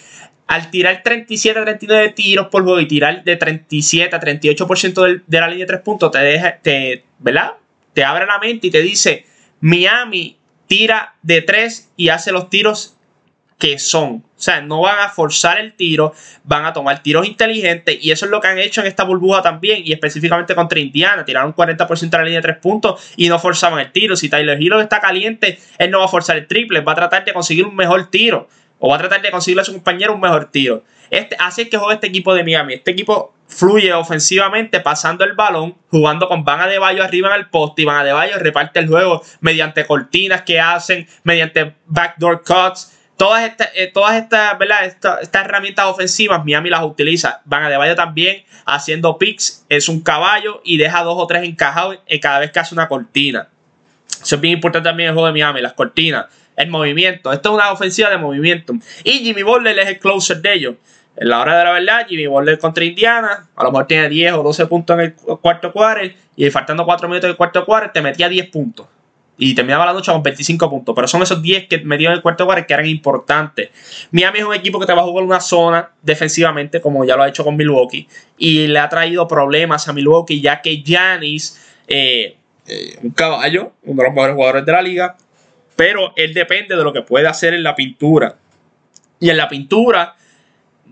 al 0.48 0.72
tirar 0.72 1.02
37 1.04 1.60
a 1.60 1.64
39 1.64 2.10
tiros 2.16 2.48
por 2.48 2.64
juego 2.64 2.80
y 2.80 2.88
tirar 2.88 3.24
de 3.24 3.36
37 3.36 4.16
a 4.16 4.20
38% 4.20 5.06
de, 5.06 5.22
de 5.28 5.40
la 5.40 5.48
línea 5.50 5.66
de 5.66 5.68
tres 5.68 5.82
puntos, 5.82 6.12
te 6.12 6.20
deja, 6.20 6.60
te, 6.62 7.04
¿verdad? 7.20 7.54
Te 7.94 8.04
abre 8.04 8.26
la 8.26 8.40
mente 8.40 8.68
y 8.68 8.72
te 8.72 8.82
dice, 8.82 9.26
Miami 9.62 10.38
tira 10.68 11.16
de 11.22 11.42
tres 11.42 11.92
y 11.96 12.10
hace 12.10 12.32
los 12.32 12.50
tiros 12.50 12.98
que 13.64 13.80
son. 13.80 14.26
O 14.38 14.42
sea, 14.44 14.62
no 14.62 14.82
van 14.82 15.00
a 15.00 15.10
forzar 15.10 15.58
el 15.58 15.74
tiro, 15.74 16.14
van 16.44 16.66
a 16.66 16.74
tomar 16.74 17.02
tiros 17.02 17.26
inteligentes 17.26 17.98
y 18.02 18.12
eso 18.12 18.26
es 18.26 18.32
lo 18.32 18.42
que 18.42 18.50
han 18.50 18.60
hecho 18.60 18.82
en 18.82 18.88
esta 18.88 19.06
burbuja 19.06 19.42
también 19.42 19.84
y 19.86 19.94
específicamente 19.94 20.54
contra 20.54 20.80
Indiana. 20.80 21.24
Tiraron 21.24 21.56
40% 21.56 22.10
de 22.10 22.18
la 22.18 22.24
línea 22.26 22.42
de 22.42 22.48
tres 22.48 22.58
puntos 22.58 23.14
y 23.16 23.30
no 23.30 23.40
forzaban 23.40 23.80
el 23.80 23.92
tiro. 23.94 24.18
Si 24.18 24.28
Tyler 24.28 24.62
Hero 24.62 24.82
está 24.82 25.00
caliente, 25.00 25.60
él 25.78 25.92
no 25.92 26.00
va 26.00 26.06
a 26.06 26.10
forzar 26.10 26.36
el 26.36 26.48
triple, 26.48 26.82
va 26.82 26.92
a 26.92 26.96
tratar 26.96 27.24
de 27.24 27.32
conseguir 27.32 27.66
un 27.66 27.76
mejor 27.76 28.10
tiro 28.10 28.50
o 28.80 28.90
va 28.90 28.96
a 28.96 29.00
tratar 29.00 29.22
de 29.22 29.32
conseguirle 29.32 29.62
a 29.62 29.66
su 29.66 29.72
compañero 29.72 30.14
un 30.14 30.20
mejor 30.20 30.52
tiro. 30.52 30.84
Este, 31.10 31.38
así 31.40 31.62
es 31.62 31.70
que 31.70 31.78
juega 31.78 31.94
este 31.94 32.08
equipo 32.08 32.34
de 32.34 32.44
Miami. 32.44 32.74
Este 32.74 32.92
equipo 32.92 33.34
fluye 33.54 33.94
ofensivamente 33.94 34.80
pasando 34.80 35.24
el 35.24 35.34
balón, 35.34 35.76
jugando 35.90 36.28
con 36.28 36.44
Van 36.44 36.60
Adebayo 36.60 37.04
arriba 37.04 37.30
en 37.30 37.42
el 37.42 37.50
poste 37.50 37.84
y 37.84 37.86
Van 37.86 37.98
Adebayo 37.98 38.38
reparte 38.40 38.80
el 38.80 38.88
juego 38.88 39.22
mediante 39.42 39.86
cortinas 39.86 40.42
que 40.42 40.60
hacen, 40.60 41.08
mediante 41.24 41.76
backdoor 41.86 42.44
cuts 42.44 42.94
Todas 43.18 43.44
estas, 43.44 43.70
eh, 43.76 43.92
todas 43.94 44.16
estas, 44.16 44.58
¿verdad? 44.58 44.86
estas 44.86 45.46
herramientas 45.46 45.86
ofensivas, 45.86 46.44
Miami 46.44 46.70
las 46.70 46.84
utiliza. 46.84 47.42
Van 47.46 47.64
a 47.64 47.70
Debayo 47.70 47.96
también 47.96 48.44
haciendo 48.66 49.18
picks. 49.18 49.66
Es 49.70 49.88
un 49.88 50.02
caballo 50.02 50.62
y 50.64 50.78
deja 50.78 51.04
dos 51.04 51.16
o 51.18 51.28
tres 51.28 51.44
encajados 51.44 52.00
cada 52.22 52.40
vez 52.40 52.52
que 52.52 52.60
hace 52.60 52.74
una 52.74 52.88
cortina. 52.88 53.50
Eso 54.22 54.36
es 54.36 54.42
bien 54.42 54.56
importante 54.56 54.90
también 54.90 55.10
el 55.10 55.14
juego 55.14 55.28
de 55.28 55.34
Miami, 55.34 55.62
las 55.62 55.74
cortinas, 55.74 56.26
el 56.56 56.70
movimiento. 56.70 57.32
Esto 57.32 57.50
es 57.50 57.56
una 57.56 57.72
ofensiva 57.72 58.10
de 58.10 58.18
movimiento. 58.18 58.74
Y 59.04 59.20
Jimmy 59.20 59.44
Butler 59.44 59.78
es 59.78 59.88
el 59.88 60.00
closer 60.00 60.42
de 60.42 60.54
ellos. 60.54 60.76
En 61.16 61.30
la 61.30 61.42
hora 61.42 61.58
de 61.60 61.64
la 61.64 61.72
verdad, 61.72 62.08
Jimmy 62.08 62.28
Butler 62.28 62.58
contra 62.58 62.84
Indiana, 62.84 63.48
a 63.56 63.64
lo 63.64 63.72
mejor 63.72 63.88
tiene 63.88 64.10
10 64.10 64.34
o 64.34 64.44
12 64.44 64.66
puntos 64.66 64.98
en 64.98 65.02
el 65.02 65.14
cuarto 65.14 65.72
cuarto 65.72 66.08
y 66.36 66.50
faltando 66.50 66.86
4 66.86 67.08
minutos 67.08 67.28
del 67.30 67.38
cuarto 67.38 67.66
cuarto 67.66 67.92
te 67.94 68.02
metía 68.02 68.28
10 68.28 68.50
puntos 68.50 68.88
y 69.38 69.56
terminaba 69.56 69.86
la 69.86 69.94
noche 69.94 70.12
con 70.12 70.22
25 70.22 70.70
puntos. 70.70 70.96
Pero 70.96 71.08
son 71.08 71.22
esos 71.22 71.42
10 71.42 71.68
que 71.68 71.80
me 71.80 71.98
dio 71.98 72.10
en 72.10 72.16
el 72.16 72.22
cuarto 72.22 72.46
cuarto 72.46 72.66
que 72.68 72.74
eran 72.74 72.86
importantes. 72.86 73.70
Miami 74.12 74.40
es 74.40 74.46
un 74.46 74.54
equipo 74.54 74.80
que 74.80 74.86
te 74.86 74.94
va 74.94 75.06
una 75.06 75.40
zona 75.40 75.92
defensivamente, 76.02 76.82
como 76.82 77.06
ya 77.06 77.16
lo 77.16 77.24
ha 77.24 77.30
hecho 77.30 77.44
con 77.44 77.56
Milwaukee. 77.56 78.08
Y 78.38 78.68
le 78.68 78.80
ha 78.80 78.90
traído 78.90 79.28
problemas 79.28 79.88
a 79.88 79.94
Milwaukee, 79.94 80.42
ya 80.42 80.62
que 80.62 80.82
Giannis, 80.84 81.60
eh, 81.88 82.38
eh, 82.68 82.98
un 83.02 83.12
caballo, 83.12 83.74
uno 83.84 84.02
de 84.02 84.08
los 84.08 84.14
mejores 84.14 84.36
jugadores 84.36 84.66
de 84.66 84.72
la 84.72 84.82
liga. 84.82 85.18
Pero 85.76 86.14
él 86.16 86.34
depende 86.34 86.76
de 86.76 86.84
lo 86.84 86.94
que 86.94 87.02
puede 87.02 87.28
hacer 87.28 87.54
en 87.54 87.64
la 87.64 87.76
pintura. 87.76 88.36
Y 89.20 89.30
en 89.30 89.38
la 89.38 89.48
pintura, 89.48 90.16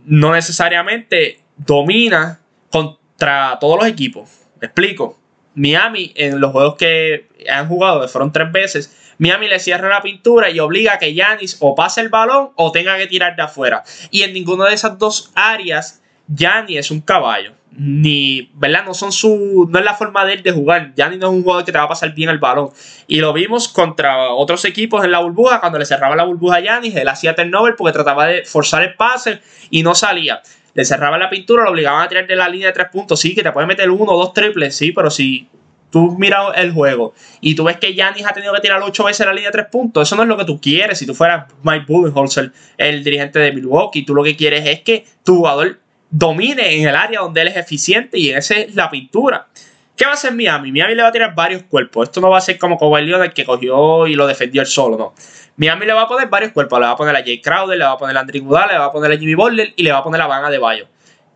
no 0.06 0.34
necesariamente 0.34 1.42
domina 1.58 2.40
contra 2.70 3.58
todos 3.60 3.80
los 3.80 3.88
equipos. 3.88 4.30
¿Me 4.60 4.68
explico? 4.68 5.18
Miami, 5.54 6.14
en 6.16 6.40
los 6.40 6.52
juegos 6.52 6.76
que 6.76 7.28
han 7.50 7.68
jugado, 7.68 8.02
que 8.02 8.08
fueron 8.08 8.32
tres 8.32 8.52
veces, 8.52 9.16
Miami 9.18 9.48
le 9.48 9.60
cierra 9.60 9.90
la 9.90 10.02
pintura 10.02 10.50
y 10.50 10.60
obliga 10.60 10.94
a 10.94 11.00
que 11.00 11.14
Yanis 11.14 11.58
o 11.60 11.76
pase 11.76 12.02
el 12.02 12.10
balón 12.10 12.52
o 12.56 12.72
tenga 12.72 12.98
que 12.98 13.08
tirar 13.08 13.36
de 13.36 13.44
afuera. 13.44 13.84
Y 14.10 14.24
en 14.24 14.34
ninguna 14.34 14.68
de 14.68 14.76
esas 14.76 14.98
dos 14.98 15.32
áreas, 15.36 16.02
Yanis 16.34 16.78
es 16.78 16.92
un 16.92 17.02
caballo. 17.02 17.54
Ni, 17.72 18.52
¿verdad? 18.56 18.84
No 18.86 18.94
son 18.94 19.12
su. 19.12 19.68
No 19.72 19.80
es 19.80 19.86
la 19.86 19.94
forma 19.94 20.26
de 20.26 20.34
él 20.34 20.44
de 20.44 20.52
jugar. 20.52 20.94
Yanis 20.96 21.20
no 21.20 21.28
es 21.28 21.34
un 21.34 21.44
jugador 21.44 21.64
que 21.64 21.72
te 21.72 21.78
va 21.78 21.86
a 21.86 21.88
pasar 21.88 22.14
bien 22.14 22.30
el 22.30 22.38
balón. 22.38 22.70
Y 23.08 23.18
lo 23.22 23.32
vimos 23.32 23.70
contra 23.70 24.30
otros 24.32 24.66
equipos 24.66 25.04
en 25.04 25.12
la 25.12 25.20
burbuja. 25.20 25.60
Cuando 25.60 25.80
le 25.80 25.86
cerraba 25.86 26.16
la 26.16 26.26
burbuja 26.26 26.58
a 26.58 26.60
Yanis, 26.60 26.96
él 26.96 27.08
hacía 27.08 27.36
turnover 27.36 27.76
porque 27.78 27.94
trataba 27.94 28.28
de 28.28 28.44
forzar 28.44 28.84
el 28.84 28.96
pase 28.96 29.40
y 29.70 29.84
no 29.84 29.96
salía 29.96 30.42
le 30.74 30.86
cerraban 30.86 31.20
la 31.20 31.30
pintura, 31.30 31.64
lo 31.64 31.72
obligaban 31.72 32.04
a 32.04 32.08
tirar 32.08 32.28
de 32.28 32.36
la 32.36 32.48
línea 32.48 32.68
de 32.68 32.74
tres 32.74 32.88
puntos. 32.92 33.20
Sí, 33.20 33.36
que 33.36 33.44
te 33.44 33.52
puede 33.52 33.68
meter 33.68 33.90
uno 33.90 34.14
o 34.14 34.18
dos 34.18 34.34
triples, 34.34 34.76
sí, 34.76 34.92
pero 34.92 35.10
si 35.10 35.48
tú 35.90 36.18
miras 36.18 36.54
el 36.56 36.72
juego 36.72 37.14
y 37.42 37.54
tú 37.56 37.66
ves 37.66 37.78
que 37.78 37.94
Yanis 37.94 38.26
ha 38.26 38.34
tenido 38.34 38.54
que 38.54 38.62
tirar 38.62 38.82
ocho 38.82 39.04
veces 39.04 39.26
la 39.26 39.34
línea 39.34 39.50
de 39.50 39.54
tres 39.54 39.68
puntos, 39.68 40.08
eso 40.08 40.16
no 40.16 40.24
es 40.24 40.30
lo 40.30 40.38
que 40.38 40.46
tú 40.46 40.60
quieres. 40.60 40.98
Si 40.98 41.06
tú 41.06 41.14
fueras 41.14 41.48
Mike 41.64 41.86
Budenholzer, 41.88 42.52
el 42.78 43.04
dirigente 43.04 43.40
de 43.40 43.52
Milwaukee, 43.52 44.04
tú 44.04 44.16
lo 44.16 44.24
que 44.24 44.36
quieres 44.36 44.66
es 44.66 44.82
que 44.82 45.06
tu 45.24 45.38
jugador 45.38 45.80
domine 46.12 46.76
en 46.76 46.88
el 46.88 46.96
área 46.96 47.22
donde 47.22 47.42
él 47.42 47.48
es 47.48 47.58
eficiente 47.58 48.20
y 48.20 48.30
esa 48.30 48.56
es 48.56 48.76
la 48.76 48.90
pintura. 48.90 49.48
¿Qué 49.96 50.06
va 50.06 50.12
a 50.12 50.14
hacer 50.16 50.34
Miami? 50.34 50.72
Miami 50.72 50.96
le 50.96 51.04
va 51.04 51.10
a 51.10 51.12
tirar 51.12 51.34
varios 51.34 51.64
cuerpos. 51.64 52.10
Esto 52.10 52.22
no 52.22 52.30
va 52.30 52.38
a 52.38 52.42
ser 52.42 52.58
como 52.58 52.78
Kawhi 52.78 53.04
Leonard 53.04 53.34
que 53.34 53.46
cogió 53.46 54.08
y 54.08 54.16
lo 54.16 54.28
defendió 54.28 54.62
él 54.62 54.68
solo, 54.68 54.98
no. 54.98 55.14
Miami 55.58 55.86
le 55.86 55.94
va 55.94 56.02
a 56.02 56.08
poner 56.08 56.28
varios 56.28 56.52
cuerpos. 56.52 56.80
Le 56.80 56.86
va 56.86 56.92
a 56.92 56.96
poner 56.96 57.16
a 57.16 57.20
Jay 57.20 57.40
Crowder, 57.40 57.78
le 57.78 57.86
va 57.86 57.92
a 57.92 57.98
poner 57.98 58.18
a 58.18 58.22
Andrew 58.22 58.44
Goudal, 58.44 58.70
le 58.70 58.78
va 58.78 58.86
a 58.86 58.92
poner 58.92 59.12
a 59.12 59.18
Jimmy 59.18 59.36
Butler 59.36 59.74
y 59.76 59.84
le 59.84 59.92
va 59.92 60.00
a 60.00 60.04
poner 60.04 60.22
a 60.22 60.28
Van 60.28 60.52
de 60.52 60.58
Bayo. 60.58 60.88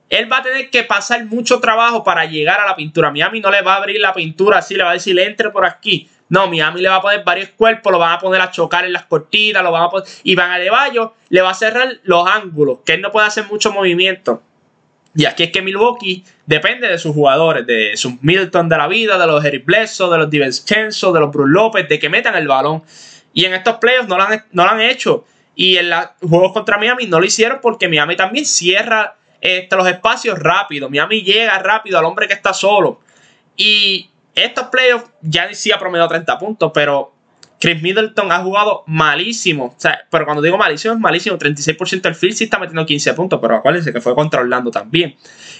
Él 0.09 0.31
va 0.31 0.37
a 0.37 0.43
tener 0.43 0.69
que 0.69 0.83
pasar 0.83 1.25
mucho 1.25 1.59
trabajo 1.59 2.03
para 2.03 2.25
llegar 2.25 2.59
a 2.59 2.65
la 2.65 2.75
pintura. 2.75 3.11
Miami 3.11 3.39
no 3.39 3.51
le 3.51 3.61
va 3.61 3.73
a 3.73 3.77
abrir 3.77 3.99
la 3.99 4.13
pintura 4.13 4.59
así, 4.59 4.75
le 4.75 4.83
va 4.83 4.91
a 4.91 4.93
decir, 4.93 5.17
entre 5.19 5.49
por 5.49 5.65
aquí. 5.65 6.09
No, 6.29 6.47
Miami 6.47 6.81
le 6.81 6.89
va 6.89 6.95
a 6.95 7.01
poner 7.01 7.23
varios 7.23 7.49
cuerpos, 7.49 7.91
lo 7.91 7.99
van 7.99 8.13
a 8.13 8.19
poner 8.19 8.41
a 8.41 8.49
chocar 8.49 8.85
en 8.85 8.93
las 8.93 9.05
cortinas, 9.05 9.63
lo 9.63 9.71
van 9.71 9.83
a 9.83 9.89
poner, 9.89 10.07
y 10.23 10.33
Van 10.33 10.59
Bayo 10.71 11.13
le 11.29 11.41
va 11.41 11.51
a 11.51 11.53
cerrar 11.53 11.99
los 12.03 12.27
ángulos, 12.27 12.79
que 12.83 12.93
él 12.93 13.01
no 13.01 13.11
puede 13.11 13.27
hacer 13.27 13.45
mucho 13.45 13.71
movimiento. 13.71 14.41
Y 15.15 15.25
aquí 15.25 15.43
es 15.43 15.51
que 15.51 15.61
Milwaukee 15.61 16.25
depende 16.45 16.89
de 16.89 16.97
sus 16.97 17.15
jugadores, 17.15 17.65
de 17.65 17.95
sus 17.95 18.21
Milton 18.21 18.67
de 18.67 18.77
la 18.77 18.87
vida, 18.87 19.17
de 19.17 19.25
los 19.25 19.43
Eric 19.45 19.65
Bledsoe, 19.65 20.11
de 20.11 20.17
los 20.17 20.29
DiVincenzo, 20.29 21.13
de 21.13 21.21
los 21.21 21.31
Bruce 21.31 21.51
López, 21.51 21.87
de 21.87 21.97
que 21.97 22.09
metan 22.09 22.35
el 22.35 22.47
balón. 22.47 22.83
Y 23.33 23.45
en 23.45 23.53
estos 23.53 23.77
playoffs 23.77 24.09
no 24.09 24.17
lo 24.17 24.23
han, 24.23 24.45
no 24.51 24.65
lo 24.65 24.71
han 24.71 24.81
hecho. 24.81 25.25
Y 25.55 25.77
en 25.77 25.89
los 25.89 26.05
juegos 26.19 26.51
contra 26.51 26.77
Miami 26.77 27.07
no 27.07 27.19
lo 27.19 27.25
hicieron 27.25 27.59
porque 27.61 27.87
Miami 27.87 28.17
también 28.17 28.45
cierra 28.45 29.15
este, 29.39 29.73
los 29.77 29.87
espacios 29.87 30.37
rápido. 30.37 30.89
Miami 30.89 31.21
llega 31.21 31.57
rápido 31.59 31.97
al 31.97 32.05
hombre 32.05 32.27
que 32.27 32.33
está 32.33 32.53
solo. 32.53 32.99
Y 33.55 34.09
estos 34.33 34.67
playoffs 34.67 35.09
ya 35.21 35.53
sí 35.53 35.71
ha 35.71 35.79
promediado 35.79 36.09
30 36.09 36.37
puntos, 36.37 36.71
pero 36.73 37.14
Chris 37.59 37.81
Middleton 37.81 38.31
ha 38.31 38.39
jugado 38.39 38.83
malísimo. 38.87 39.75
Pero 40.09 40.25
cuando 40.25 40.41
digo 40.41 40.57
malísimo, 40.57 40.93
es 40.93 40.99
malísimo. 40.99 41.37
36% 41.37 42.01
del 42.01 42.15
field 42.15 42.35
sí 42.35 42.43
está 42.45 42.59
metiendo 42.59 42.85
15 42.85 43.13
puntos, 43.13 43.39
pero 43.41 43.55
acuérdense 43.55 43.93
que 43.93 44.01
fue 44.01 44.15
controlando 44.15 44.71
también. 44.71 45.15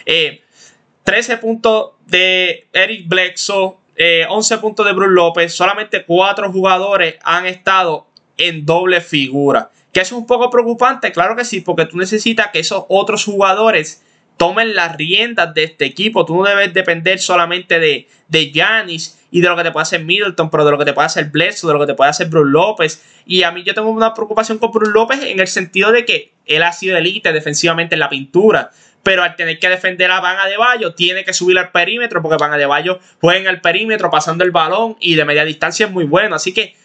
13 0.06 1.34
eh, 1.34 1.38
puntos 1.38 1.92
de 2.06 2.68
Eric 2.74 3.08
11 3.10 3.75
eh, 3.98 4.58
puntos 4.58 4.86
de 4.86 4.94
Bruce 4.94 5.14
López, 5.14 5.54
solamente 5.54 6.04
4 6.04 6.52
jugadores 6.52 7.16
han 7.24 7.46
estado 7.46 8.08
en 8.38 8.66
doble 8.66 9.02
figura. 9.02 9.72
Que 9.94 10.02
es 10.02 10.12
un 10.12 10.28
poco 10.28 10.50
preocupante, 10.50 11.14
claro 11.14 11.38
que 11.38 11.46
sí, 11.46 11.62
porque 11.62 11.86
tú 11.86 11.98
necesitas 11.98 12.50
que 12.52 12.60
esos 12.60 12.84
otros 12.90 13.24
jugadores 13.24 14.04
tomen 14.38 14.75
las 14.75 14.96
riendas 14.96 15.54
de 15.54 15.63
este 15.63 15.86
equipo. 15.86 16.25
Tú 16.25 16.36
no 16.38 16.44
debes 16.44 16.74
depender 16.74 17.20
solamente 17.20 17.80
de, 17.80 18.08
de 18.27 18.51
Giannis 18.51 19.20
y 19.32 19.42
de 19.42 19.50
lo 19.50 19.56
que 19.56 19.63
te 19.63 19.72
puede 19.72 19.84
hacer 19.84 20.04
Middleton, 20.04 20.50
pero 20.50 20.65
de 20.65 20.72
lo 20.72 20.77
que 20.77 20.86
te 20.86 20.94
puede 20.94 21.06
hacer 21.06 21.25
Bledsoe, 21.25 21.68
de 21.68 21.74
lo 21.74 21.80
que 21.80 21.88
te 21.88 21.94
puede 21.94 22.10
hacer 22.10 22.27
Bruce 22.27 22.51
López. 22.51 23.04
Y 23.25 23.44
a 23.44 23.51
mí 23.51 23.63
yo 23.63 23.74
tengo 23.74 23.89
una 23.89 24.13
preocupación 24.13 24.58
con 24.58 24.72
Bruce 24.72 24.92
López 24.92 25.22
en 25.24 25.39
el 25.39 25.48
sentido 25.48 25.92
de 25.92 26.06
que 26.06 26.34
él 26.46 26.63
ha 26.63 26.72
sido 26.72 26.98
elite 26.98 27.32
defensivamente 27.32 27.96
en 27.96 28.00
la 28.00 28.10
pintura 28.10 28.72
pero 29.06 29.22
al 29.22 29.36
tener 29.36 29.60
que 29.60 29.70
defender 29.70 30.10
a 30.10 30.20
Van 30.20 30.39
Adebayo, 30.39 30.96
tiene 30.96 31.24
que 31.24 31.32
subir 31.32 31.60
al 31.60 31.70
perímetro, 31.70 32.24
porque 32.24 32.44
Van 32.44 32.54
Adebayo 32.54 33.00
juega 33.22 33.39
en 33.39 33.46
el 33.46 33.62
perímetro 33.62 34.10
pasando 34.10 34.44
el 34.44 34.50
balón 34.50 34.98
y 35.00 35.13
de 35.13 35.24
media 35.25 35.46
distancia 35.46 35.86
es 35.86 35.92
muy 35.92 36.06
bueno. 36.06 36.36
Así 36.36 36.56
que 36.56 36.75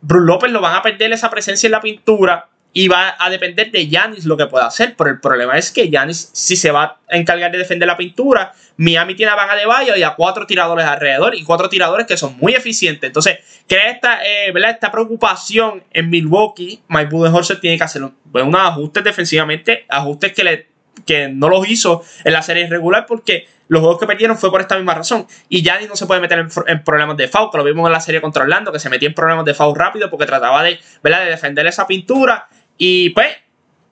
Bruce 0.00 0.24
López 0.24 0.50
lo 0.52 0.62
van 0.62 0.74
a 0.74 0.80
perder 0.80 1.12
esa 1.12 1.28
presencia 1.28 1.66
en 1.66 1.72
la 1.72 1.82
pintura 1.82 2.48
y 2.76 2.88
va 2.88 3.16
a 3.18 3.30
depender 3.30 3.70
de 3.70 3.88
Yanis 3.88 4.26
lo 4.26 4.36
que 4.36 4.48
pueda 4.48 4.66
hacer. 4.66 4.96
Pero 4.98 5.08
el 5.08 5.18
problema 5.18 5.56
es 5.56 5.70
que 5.70 5.88
Yanis, 5.88 6.28
si 6.34 6.56
se 6.56 6.70
va 6.70 6.98
a 7.08 7.16
encargar 7.16 7.50
de 7.50 7.56
defender 7.56 7.88
la 7.88 7.96
pintura, 7.96 8.52
Miami 8.76 9.14
tiene 9.14 9.32
a 9.32 9.34
Van 9.34 9.48
Adebayo 9.48 9.96
y 9.96 10.02
a 10.02 10.14
cuatro 10.14 10.46
tiradores 10.46 10.84
alrededor 10.84 11.34
y 11.34 11.42
cuatro 11.42 11.70
tiradores 11.70 12.06
que 12.06 12.18
son 12.18 12.36
muy 12.36 12.52
eficientes. 12.52 13.08
Entonces, 13.08 13.38
crea 13.66 13.88
esta, 13.88 14.22
eh, 14.22 14.52
esta 14.68 14.92
preocupación 14.92 15.84
en 15.90 16.10
Milwaukee. 16.10 16.82
Mike 16.88 17.08
Budenholzer 17.08 17.60
tiene 17.60 17.78
que 17.78 17.84
hacer 17.84 18.02
unos 18.02 18.60
ajustes 18.60 19.02
defensivamente, 19.02 19.86
ajustes 19.88 20.34
que 20.34 20.44
le 20.44 20.76
que 21.06 21.28
no 21.28 21.48
los 21.48 21.68
hizo 21.68 22.02
en 22.24 22.32
la 22.32 22.42
serie 22.42 22.66
regular 22.68 23.04
porque 23.06 23.48
los 23.68 23.80
juegos 23.80 23.98
que 23.98 24.06
perdieron 24.06 24.38
fue 24.38 24.50
por 24.50 24.60
esta 24.60 24.76
misma 24.76 24.94
razón. 24.94 25.26
Y 25.48 25.62
Giannis 25.62 25.88
no 25.88 25.96
se 25.96 26.06
puede 26.06 26.20
meter 26.20 26.46
en, 26.66 26.84
problemas 26.84 27.16
de 27.16 27.28
foul, 27.28 27.50
que 27.50 27.58
lo 27.58 27.64
vimos 27.64 27.86
en 27.86 27.92
la 27.92 28.00
serie 28.00 28.20
contra 28.20 28.42
Orlando, 28.42 28.72
que 28.72 28.78
se 28.78 28.88
metía 28.88 29.08
en 29.08 29.14
problemas 29.14 29.44
de 29.44 29.54
foul 29.54 29.74
rápido 29.76 30.10
porque 30.10 30.26
trataba 30.26 30.62
de, 30.62 30.78
de 31.02 31.24
defender 31.24 31.66
esa 31.66 31.86
pintura 31.86 32.48
y 32.78 33.10
pues 33.10 33.28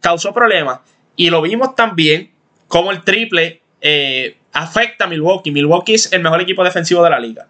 causó 0.00 0.32
problemas. 0.32 0.80
Y 1.16 1.30
lo 1.30 1.42
vimos 1.42 1.74
también 1.74 2.32
como 2.68 2.90
el 2.90 3.02
triple 3.02 3.62
eh, 3.80 4.36
afecta 4.52 5.04
a 5.04 5.08
Milwaukee. 5.08 5.50
Milwaukee 5.50 5.94
es 5.94 6.12
el 6.12 6.22
mejor 6.22 6.40
equipo 6.40 6.64
defensivo 6.64 7.02
de 7.02 7.10
la 7.10 7.20
liga. 7.20 7.48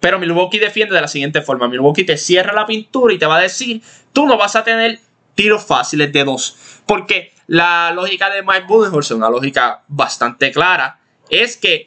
Pero 0.00 0.18
Milwaukee 0.18 0.58
defiende 0.58 0.94
de 0.94 1.00
la 1.00 1.08
siguiente 1.08 1.42
forma. 1.42 1.68
Milwaukee 1.68 2.04
te 2.04 2.16
cierra 2.16 2.52
la 2.52 2.66
pintura 2.66 3.12
y 3.12 3.18
te 3.18 3.26
va 3.26 3.36
a 3.36 3.40
decir, 3.40 3.82
tú 4.12 4.26
no 4.26 4.36
vas 4.36 4.56
a 4.56 4.64
tener 4.64 5.00
tiros 5.34 5.64
fáciles 5.64 6.12
de 6.12 6.24
dos. 6.24 6.56
Porque 6.86 7.32
la 7.46 7.92
lógica 7.92 8.30
de 8.30 8.42
Mike 8.42 8.64
Budenholzer, 8.66 9.16
una 9.16 9.28
lógica 9.28 9.82
bastante 9.88 10.52
clara, 10.52 11.00
es 11.28 11.56
que 11.56 11.86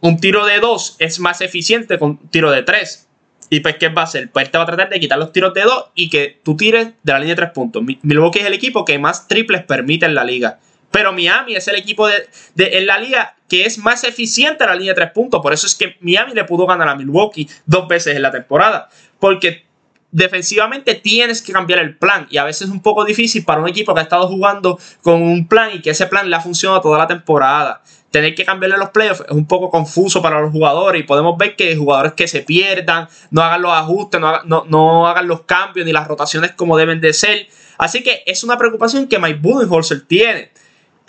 un 0.00 0.18
tiro 0.18 0.44
de 0.46 0.60
dos 0.60 0.96
es 0.98 1.20
más 1.20 1.40
eficiente 1.40 1.98
que 1.98 2.04
un 2.04 2.18
tiro 2.28 2.50
de 2.50 2.62
tres. 2.62 3.08
Y 3.50 3.60
pues, 3.60 3.76
¿qué 3.78 3.88
va 3.88 4.02
a 4.02 4.04
hacer? 4.04 4.30
Pues 4.30 4.50
te 4.50 4.56
va 4.56 4.64
a 4.64 4.66
tratar 4.66 4.88
de 4.88 5.00
quitar 5.00 5.18
los 5.18 5.32
tiros 5.32 5.52
de 5.52 5.62
dos 5.62 5.86
y 5.96 6.08
que 6.08 6.40
tú 6.44 6.56
tires 6.56 6.90
de 7.02 7.12
la 7.12 7.18
línea 7.18 7.34
de 7.34 7.42
tres 7.42 7.50
puntos. 7.50 7.82
Milwaukee 8.02 8.38
es 8.38 8.46
el 8.46 8.54
equipo 8.54 8.84
que 8.84 8.98
más 8.98 9.26
triples 9.26 9.64
permite 9.64 10.06
en 10.06 10.14
la 10.14 10.24
liga. 10.24 10.60
Pero 10.92 11.12
Miami 11.12 11.56
es 11.56 11.66
el 11.68 11.76
equipo 11.76 12.08
de, 12.08 12.28
en 12.56 12.86
la 12.86 12.98
liga 12.98 13.36
que 13.48 13.66
es 13.66 13.78
más 13.78 14.04
eficiente 14.04 14.62
en 14.62 14.70
la 14.70 14.76
línea 14.76 14.92
de 14.92 15.00
tres 15.00 15.10
puntos. 15.12 15.42
Por 15.42 15.52
eso 15.52 15.66
es 15.66 15.74
que 15.74 15.96
Miami 16.00 16.32
le 16.32 16.44
pudo 16.44 16.64
ganar 16.66 16.88
a 16.88 16.94
Milwaukee 16.94 17.48
dos 17.66 17.88
veces 17.88 18.14
en 18.14 18.22
la 18.22 18.30
temporada. 18.30 18.88
Porque 19.18 19.64
defensivamente 20.12 20.94
tienes 20.94 21.42
que 21.42 21.52
cambiar 21.52 21.80
el 21.80 21.96
plan. 21.96 22.28
Y 22.30 22.38
a 22.38 22.44
veces 22.44 22.68
es 22.68 22.70
un 22.70 22.82
poco 22.82 23.04
difícil 23.04 23.44
para 23.44 23.60
un 23.60 23.68
equipo 23.68 23.94
que 23.94 24.00
ha 24.00 24.04
estado 24.04 24.28
jugando 24.28 24.78
con 25.02 25.22
un 25.22 25.46
plan 25.46 25.70
y 25.74 25.80
que 25.80 25.90
ese 25.90 26.06
plan 26.06 26.30
le 26.30 26.36
ha 26.36 26.40
funcionado 26.40 26.80
toda 26.80 26.98
la 26.98 27.06
temporada. 27.06 27.82
Tener 28.10 28.34
que 28.34 28.44
cambiarle 28.44 28.76
los 28.76 28.90
playoffs 28.90 29.20
es 29.20 29.30
un 29.30 29.46
poco 29.46 29.70
confuso 29.70 30.20
para 30.20 30.40
los 30.40 30.50
jugadores 30.50 31.00
y 31.00 31.04
podemos 31.04 31.38
ver 31.38 31.54
que 31.54 31.76
jugadores 31.76 32.14
que 32.14 32.26
se 32.26 32.40
pierdan, 32.40 33.08
no 33.30 33.42
hagan 33.42 33.62
los 33.62 33.72
ajustes, 33.72 34.20
no 34.20 34.64
no, 34.64 35.06
hagan 35.06 35.28
los 35.28 35.42
cambios 35.42 35.86
ni 35.86 35.92
las 35.92 36.08
rotaciones 36.08 36.52
como 36.52 36.76
deben 36.76 37.00
de 37.00 37.12
ser. 37.12 37.46
Así 37.78 38.02
que 38.02 38.24
es 38.26 38.42
una 38.42 38.58
preocupación 38.58 39.06
que 39.06 39.18
Mike 39.18 39.38
Budenholzer 39.40 40.00
tiene. 40.02 40.50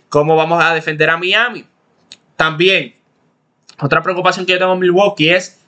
¿Cómo 0.10 0.36
vamos 0.36 0.64
a 0.64 0.74
defender 0.74 1.10
a 1.10 1.18
Miami? 1.18 1.66
También, 2.36 2.96
otra 3.80 4.04
preocupación 4.04 4.46
que 4.46 4.54
yo 4.54 4.60
tengo 4.60 4.74
en 4.74 4.80
Milwaukee 4.80 5.30
es 5.30 5.60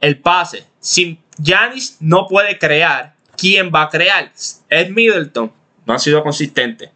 el 0.00 0.20
pase. 0.20 0.66
Si 0.80 1.18
Giannis 1.38 1.96
no 2.00 2.26
puede 2.26 2.58
crear, 2.58 3.14
¿quién 3.36 3.70
va 3.74 3.82
a 3.82 3.88
crear? 3.88 4.32
Es 4.68 4.90
Middleton. 4.90 5.52
No 5.86 5.94
ha 5.94 5.98
sido 5.98 6.22
consistente. 6.22 6.92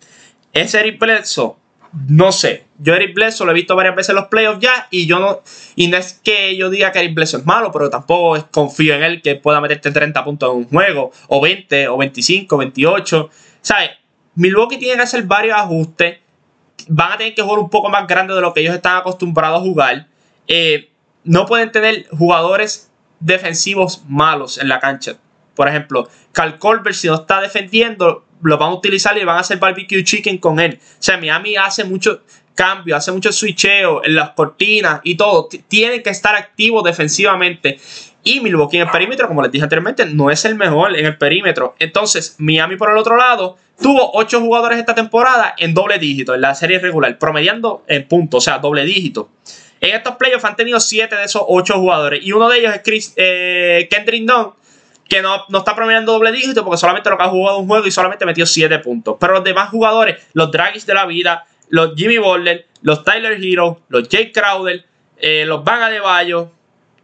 ¿Es 0.53 0.75
Eric 0.75 0.99
Bledsoe? 0.99 1.57
No 1.93 2.33
sé. 2.33 2.65
Yo 2.79 2.95
Eric 2.95 3.15
Bledsoe 3.15 3.47
lo 3.47 3.53
he 3.53 3.55
visto 3.55 3.75
varias 3.75 3.97
veces 3.97 4.11
en 4.11 4.17
los 4.17 4.27
playoffs 4.27 4.61
ya 4.61 4.89
y 4.91 5.07
yo 5.07 5.19
no 5.19 5.41
y 5.75 5.89
no 5.89 5.97
es 5.97 6.21
que 6.23 6.57
yo 6.57 6.71
diga 6.71 6.93
que 6.93 7.01
Eric 7.01 7.15
Bledsoe 7.15 7.41
es 7.41 7.47
malo, 7.47 7.73
pero 7.73 7.91
tampoco 7.91 8.47
confío 8.51 8.95
en 8.95 9.03
él 9.03 9.23
que 9.23 9.37
pueda 9.37 9.61
meterte 9.61 9.91
30 9.91 10.25
puntos 10.25 10.51
en 10.51 10.57
un 10.59 10.69
juego 10.69 11.13
o 11.29 11.41
20 11.41 11.89
o 11.89 11.97
25, 11.97 12.57
28. 12.57 13.31
¿Sabes? 13.61 13.91
Milwaukee 14.35 14.79
tiene 14.79 14.97
que 14.97 15.03
hacer 15.03 15.25
varios 15.25 15.57
ajustes 15.57 16.19
van 16.89 17.13
a 17.13 17.17
tener 17.19 17.35
que 17.35 17.43
jugar 17.43 17.59
un 17.59 17.71
poco 17.71 17.89
más 17.89 18.07
grande 18.07 18.35
de 18.35 18.41
lo 18.41 18.53
que 18.53 18.61
ellos 18.61 18.75
están 18.75 18.97
acostumbrados 18.97 19.61
a 19.61 19.63
jugar. 19.63 20.07
Eh, 20.47 20.91
no 21.25 21.47
pueden 21.47 21.71
tener 21.71 22.07
jugadores 22.11 22.91
defensivos 23.21 24.03
malos 24.09 24.59
en 24.59 24.69
la 24.69 24.81
cancha. 24.81 25.17
Por 25.59 25.67
ejemplo, 25.67 26.09
Cal 26.31 26.57
Colbert, 26.57 26.95
si 26.95 27.09
no 27.09 27.17
está 27.17 27.41
defendiendo, 27.41 28.25
lo 28.43 28.59
van 28.59 28.71
a 28.71 28.75
utilizar 28.75 29.19
y 29.19 29.25
van 29.25 29.39
a 29.39 29.41
hacer 29.41 29.59
barbecue 29.59 30.05
chicken 30.05 30.39
con 30.39 30.61
él. 30.61 30.79
O 30.81 30.97
sea, 31.01 31.19
Miami 31.19 31.57
hace 31.57 31.83
mucho 31.83 32.23
cambio, 32.55 32.95
hace 32.95 33.11
mucho 33.11 33.33
switcheo 33.33 34.05
en 34.05 34.15
las 34.15 34.31
cortinas 34.31 35.01
y 35.03 35.17
todo. 35.17 35.49
Tienen 35.67 36.05
que 36.05 36.11
estar 36.11 36.37
activos 36.37 36.85
defensivamente. 36.85 37.81
Y 38.23 38.39
Milwaukee 38.39 38.77
en 38.77 38.85
el 38.85 38.93
perímetro, 38.93 39.27
como 39.27 39.43
les 39.43 39.51
dije 39.51 39.65
anteriormente, 39.65 40.07
no 40.07 40.31
es 40.31 40.45
el 40.45 40.55
mejor 40.55 40.97
en 40.97 41.07
el 41.07 41.19
perímetro. 41.19 41.75
Entonces, 41.81 42.37
Miami 42.39 42.77
por 42.77 42.93
el 42.93 42.97
otro 42.97 43.17
lado 43.17 43.57
tuvo 43.83 44.13
8 44.15 44.41
jugadores 44.41 44.79
esta 44.79 44.95
temporada 44.95 45.57
en 45.59 45.75
doble 45.75 45.99
dígito 45.99 46.37
en 46.37 46.43
la 46.43 46.55
serie 46.55 46.79
regular, 46.79 47.19
promediando 47.19 47.83
en 47.89 48.07
puntos, 48.07 48.45
o 48.45 48.45
sea, 48.45 48.61
doble 48.61 48.85
dígito. 48.85 49.29
En 49.81 49.97
estos 49.97 50.15
playoffs 50.15 50.45
han 50.45 50.55
tenido 50.55 50.79
7 50.79 51.17
de 51.17 51.25
esos 51.25 51.43
8 51.45 51.75
jugadores 51.75 52.25
y 52.25 52.31
uno 52.31 52.49
de 52.49 52.59
ellos 52.61 52.73
es 52.73 52.83
Chris, 52.85 53.13
eh, 53.17 53.89
Kendrick 53.91 54.25
Dunn, 54.25 54.53
que 55.09 55.23
no, 55.23 55.45
no, 55.49 55.59
está 55.59 55.75
promediando 55.75 56.13
doble 56.13 56.33
dígito 56.33 56.65
porque 56.65 56.79
solamente 56.79 57.09
lo 57.09 57.17
que 57.17 57.25
ha 57.25 57.29
jugado 57.29 57.59
un 57.59 57.67
juego 57.67 57.87
y 57.87 57.91
solamente 57.91 58.27
metió 58.27 58.47
7 58.47 58.79
puntos. 58.81 59.17
Pero 59.19 59.35
los 59.35 59.45
demás 59.45 59.71
jugadores, 59.71 60.23
los 60.35 60.51
Dragis 60.51 60.87
de 60.87 60.95
la 60.95 61.07
vida, 61.07 61.47
los 61.69 61.95
Jimmy 61.95 62.19
Butler, 62.19 62.67
los 62.83 63.05
Tyler 63.05 63.43
Hero, 63.43 63.81
los 63.89 64.09
Jake 64.09 64.33
Crowder, 64.33 64.85
eh, 65.17 65.45
los 65.47 65.65
Van 65.65 65.81
Bayo 66.03 66.53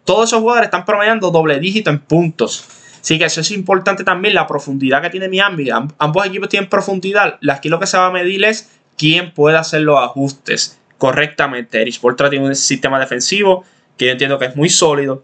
todos 0.05 0.29
esos 0.29 0.41
jugadores 0.41 0.67
están 0.67 0.85
promediando 0.85 1.31
doble 1.31 1.59
dígito 1.59 1.91
en 1.91 1.99
puntos. 1.99 2.65
Así 3.01 3.19
que 3.19 3.25
eso 3.25 3.41
es 3.41 3.51
importante 3.51 4.05
también, 4.05 4.35
la 4.35 4.47
profundidad 4.47 5.03
que 5.03 5.11
tiene 5.11 5.29
Miami. 5.29 5.69
ambos 5.99 6.27
equipos 6.27 6.49
tienen 6.49 6.69
profundidad. 6.69 7.38
Aquí 7.51 7.69
lo 7.69 7.79
que 7.79 7.87
se 7.87 7.99
va 7.99 8.07
a 8.07 8.11
medir 8.11 8.45
es 8.45 8.71
quién 8.97 9.33
puede 9.33 9.57
hacer 9.57 9.83
los 9.83 9.99
ajustes 9.99 10.79
correctamente. 10.99 11.81
Erich 11.83 12.01
Portra 12.01 12.31
tiene 12.31 12.47
un 12.47 12.55
sistema 12.55 12.99
defensivo 12.99 13.64
que 13.97 14.07
yo 14.07 14.12
entiendo 14.12 14.38
que 14.38 14.47
es 14.47 14.57
muy 14.57 14.69
sólido. 14.69 15.23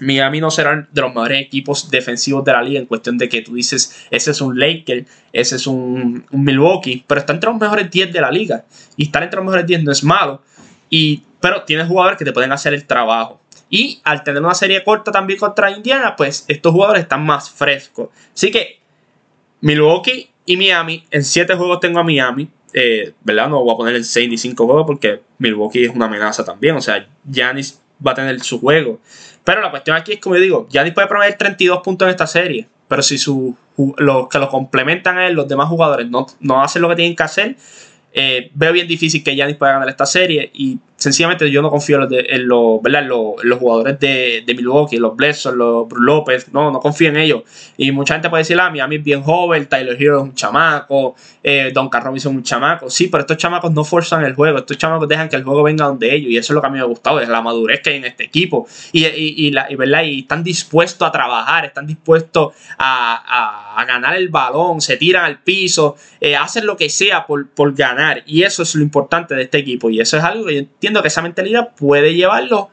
Miami 0.00 0.40
no 0.40 0.50
será 0.50 0.88
de 0.90 1.00
los 1.00 1.10
mejores 1.14 1.40
equipos 1.40 1.90
defensivos 1.90 2.44
de 2.44 2.52
la 2.52 2.62
liga 2.62 2.80
en 2.80 2.86
cuestión 2.86 3.18
de 3.18 3.28
que 3.28 3.42
tú 3.42 3.54
dices, 3.54 4.06
ese 4.10 4.30
es 4.30 4.40
un 4.40 4.58
Laker, 4.58 5.04
ese 5.32 5.56
es 5.56 5.66
un, 5.66 6.24
Milwaukee, 6.30 7.04
pero 7.06 7.20
está 7.20 7.32
entre 7.32 7.50
los 7.50 7.60
mejores 7.60 7.90
10 7.90 8.12
de 8.12 8.20
la 8.20 8.30
liga. 8.30 8.64
Y 8.96 9.04
estar 9.04 9.22
entre 9.22 9.36
los 9.36 9.44
mejores 9.44 9.66
10 9.66 9.84
no 9.84 9.92
es 9.92 10.04
malo. 10.04 10.42
Y, 10.90 11.22
pero 11.40 11.62
tiene 11.62 11.84
jugadores 11.84 12.18
que 12.18 12.24
te 12.24 12.32
pueden 12.32 12.52
hacer 12.52 12.74
el 12.74 12.86
trabajo. 12.86 13.40
Y 13.70 14.00
al 14.04 14.22
tener 14.22 14.42
una 14.42 14.54
serie 14.54 14.84
corta 14.84 15.10
también 15.10 15.38
contra 15.38 15.70
Indiana, 15.70 16.14
pues 16.16 16.44
estos 16.48 16.72
jugadores 16.72 17.02
están 17.02 17.24
más 17.24 17.50
frescos. 17.50 18.10
Así 18.34 18.50
que 18.50 18.80
Milwaukee 19.62 20.28
y 20.44 20.56
Miami, 20.56 21.04
en 21.10 21.24
7 21.24 21.54
juegos 21.54 21.80
tengo 21.80 21.98
a 21.98 22.02
Miami. 22.02 22.50
Eh, 22.74 23.12
¿Verdad? 23.22 23.48
No 23.48 23.62
voy 23.62 23.74
a 23.74 23.76
poner 23.76 23.94
el 23.94 24.04
6 24.04 24.28
ni 24.28 24.38
5 24.38 24.66
juegos 24.66 24.86
porque 24.86 25.22
Milwaukee 25.38 25.84
es 25.84 25.94
una 25.94 26.06
amenaza 26.06 26.44
también. 26.44 26.76
O 26.76 26.80
sea, 26.80 27.06
Giannis 27.24 27.80
va 28.06 28.12
a 28.12 28.14
tener 28.14 28.40
su 28.40 28.60
juego. 28.60 29.00
Pero 29.44 29.60
la 29.60 29.70
cuestión 29.70 29.96
aquí 29.96 30.12
es, 30.12 30.20
como 30.20 30.36
yo 30.36 30.42
digo, 30.42 30.68
Giannis 30.70 30.94
puede 30.94 31.08
prometer 31.08 31.36
32 31.36 31.80
puntos 31.82 32.06
en 32.06 32.10
esta 32.10 32.26
serie. 32.26 32.66
Pero 32.88 33.02
si 33.02 33.18
su, 33.18 33.56
los 33.96 34.28
que 34.28 34.38
lo 34.38 34.48
complementan 34.48 35.18
a 35.18 35.26
él, 35.26 35.34
los 35.34 35.48
demás 35.48 35.68
jugadores, 35.68 36.08
no, 36.08 36.26
no 36.40 36.62
hacen 36.62 36.82
lo 36.82 36.88
que 36.88 36.96
tienen 36.96 37.16
que 37.16 37.22
hacer, 37.22 37.56
eh, 38.12 38.50
veo 38.54 38.72
bien 38.72 38.86
difícil 38.86 39.24
que 39.24 39.34
Giannis 39.34 39.56
pueda 39.56 39.72
ganar 39.72 39.88
esta 39.88 40.04
serie 40.04 40.50
y 40.52 40.78
sencillamente 41.02 41.50
yo 41.50 41.62
no 41.62 41.70
confío 41.70 41.98
en, 42.10 42.46
los, 42.46 42.80
los, 43.42 43.58
jugadores 43.58 43.98
de, 43.98 44.44
de 44.46 44.54
Milwaukee, 44.54 44.98
los 44.98 45.16
Bledsoe, 45.16 45.54
los 45.54 45.88
López, 45.90 46.52
no, 46.52 46.70
no 46.70 46.78
confío 46.78 47.08
en 47.08 47.16
ellos. 47.16 47.42
Y 47.76 47.90
mucha 47.90 48.14
gente 48.14 48.30
puede 48.30 48.42
decir, 48.42 48.58
ah, 48.60 48.70
Miami 48.70 48.96
es 48.96 49.04
bien 49.04 49.22
joven, 49.22 49.66
Tyler 49.66 50.00
Hero 50.00 50.18
es 50.18 50.22
un 50.22 50.34
chamaco, 50.34 51.16
eh, 51.42 51.72
Don 51.74 51.90
Robinson 51.90 52.32
es 52.32 52.36
un 52.36 52.42
chamaco. 52.44 52.88
Sí, 52.88 53.08
pero 53.08 53.22
estos 53.22 53.36
chamacos 53.36 53.72
no 53.72 53.82
forzan 53.82 54.24
el 54.24 54.34
juego, 54.34 54.58
estos 54.58 54.78
chamacos 54.78 55.08
dejan 55.08 55.28
que 55.28 55.36
el 55.36 55.42
juego 55.42 55.64
venga 55.64 55.86
donde 55.86 56.14
ellos 56.14 56.30
y 56.30 56.36
eso 56.36 56.52
es 56.52 56.54
lo 56.54 56.60
que 56.60 56.68
a 56.68 56.70
mí 56.70 56.76
me 56.76 56.82
ha 56.82 56.86
gustado, 56.86 57.20
es 57.20 57.28
la 57.28 57.42
madurez 57.42 57.80
que 57.80 57.90
hay 57.90 57.96
en 57.96 58.04
este 58.04 58.24
equipo. 58.24 58.68
Y, 58.92 59.04
y, 59.06 59.50
la, 59.50 59.66
¿verdad? 59.76 60.04
y 60.04 60.20
están 60.20 60.44
dispuestos 60.44 61.06
a 61.06 61.10
trabajar, 61.10 61.64
están 61.64 61.86
dispuestos 61.86 62.54
a, 62.78 63.74
a, 63.76 63.84
ganar 63.84 64.14
el 64.14 64.28
balón, 64.28 64.80
se 64.80 64.96
tiran 64.96 65.24
al 65.24 65.40
piso, 65.40 65.96
eh, 66.20 66.36
hacen 66.36 66.64
lo 66.64 66.76
que 66.76 66.88
sea 66.88 67.26
por, 67.26 67.48
por 67.48 67.74
ganar. 67.74 68.22
Y 68.26 68.44
eso 68.44 68.62
es 68.62 68.74
lo 68.76 68.82
importante 68.82 69.34
de 69.34 69.42
este 69.42 69.58
equipo. 69.58 69.90
Y 69.90 70.00
eso 70.00 70.16
es 70.16 70.22
algo 70.22 70.46
que 70.46 70.54
yo 70.54 70.60
entiendo 70.60 70.91
que 71.00 71.08
esa 71.08 71.22
mentalidad 71.22 71.74
puede 71.74 72.14
llevarlo 72.14 72.68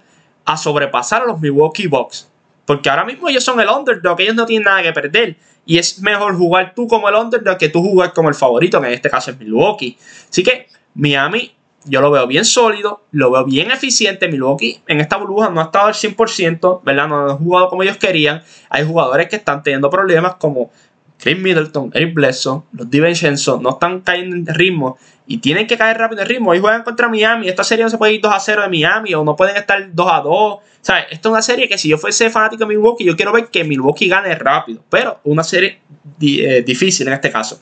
a 0.46 0.58
sobrepasar 0.58 1.22
a 1.22 1.26
los 1.26 1.40
Milwaukee 1.40 1.88
Bucks. 1.88 2.30
Porque 2.66 2.90
ahora 2.90 3.06
mismo 3.06 3.30
ellos 3.30 3.44
son 3.44 3.60
el 3.60 3.70
underdog, 3.70 4.20
ellos 4.20 4.36
no 4.36 4.46
tienen 4.46 4.66
nada 4.66 4.84
que 4.84 4.92
perder. 4.92 5.38
Y 5.66 5.78
es 5.78 6.00
mejor 6.02 6.36
jugar 6.36 6.74
tú 6.76 6.88
como 6.88 7.08
el 7.08 7.16
underdog 7.16 7.58
que 7.58 7.70
tú 7.70 7.82
jugar 7.82 8.14
como 8.14 8.30
el 8.30 8.36
favorito, 8.36 8.82
que 8.82 8.88
en 8.88 8.94
este 8.94 9.10
caso 9.10 9.32
es 9.32 9.38
Milwaukee. 9.38 9.98
Así 10.30 10.44
que 10.44 10.68
Miami 10.96 11.56
yo 11.86 12.02
lo 12.02 12.12
veo 12.12 12.28
bien 12.28 12.46
sólido, 12.46 13.04
lo 13.12 13.32
veo 13.32 13.46
bien 13.46 13.72
eficiente. 13.72 14.28
Milwaukee 14.28 14.82
en 14.88 15.00
esta 15.00 15.18
burbuja 15.18 15.50
no 15.50 15.62
ha 15.62 15.66
estado 15.66 15.88
al 15.88 15.94
100%, 15.94 16.82
¿verdad? 16.84 17.08
No 17.08 17.30
han 17.30 17.38
jugado 17.38 17.70
como 17.70 17.84
ellos 17.84 17.98
querían. 17.98 18.44
Hay 18.70 18.86
jugadores 18.86 19.30
que 19.30 19.38
están 19.38 19.64
teniendo 19.64 19.90
problemas 19.90 20.36
como 20.36 20.72
Chris 21.20 21.38
Middleton, 21.38 21.92
Eric 21.94 22.14
Bledsoe, 22.14 22.64
los 22.72 22.90
DiVincenzo 22.90 23.60
no 23.60 23.72
están 23.72 24.00
cayendo 24.02 24.36
en 24.38 24.46
ritmo 24.48 24.98
y 25.28 25.40
tienen 25.40 25.68
que 25.68 25.78
caer 25.78 25.98
rápido 25.98 26.22
en 26.22 26.30
ritmo. 26.30 26.52
Hoy 26.52 26.60
juegan 26.60 26.84
contra 26.84 27.10
Miami. 27.10 27.50
Esta 27.50 27.64
serie 27.64 27.84
no 27.84 27.90
se 27.90 27.98
puede 27.98 28.14
ir 28.14 28.22
2 28.22 28.34
a 28.34 28.40
0 28.40 28.62
de 28.64 28.70
Miami 28.70 29.14
o 29.14 29.24
no 29.24 29.36
pueden 29.36 29.58
estar 29.58 29.94
2 29.94 30.08
a 30.12 30.22
2. 30.22 30.58
¿Sabes? 30.82 31.04
Esta 31.12 31.30
es 31.30 31.32
una 31.32 31.42
serie 31.42 31.68
que 31.68 31.78
si 31.78 31.90
yo 31.90 31.98
fuese 31.98 32.30
fanático 32.30 32.64
de 32.64 32.70
Milwaukee, 32.70 33.04
yo 33.04 33.16
quiero 33.18 33.34
ver 33.34 33.50
que 33.50 33.64
Milwaukee 33.66 34.08
gane 34.08 34.34
rápido. 34.36 34.82
Pero 34.90 35.20
una 35.26 35.44
serie 35.44 35.82
eh, 36.22 36.64
difícil 36.66 37.08
en 37.08 37.14
este 37.14 37.30
caso. 37.30 37.62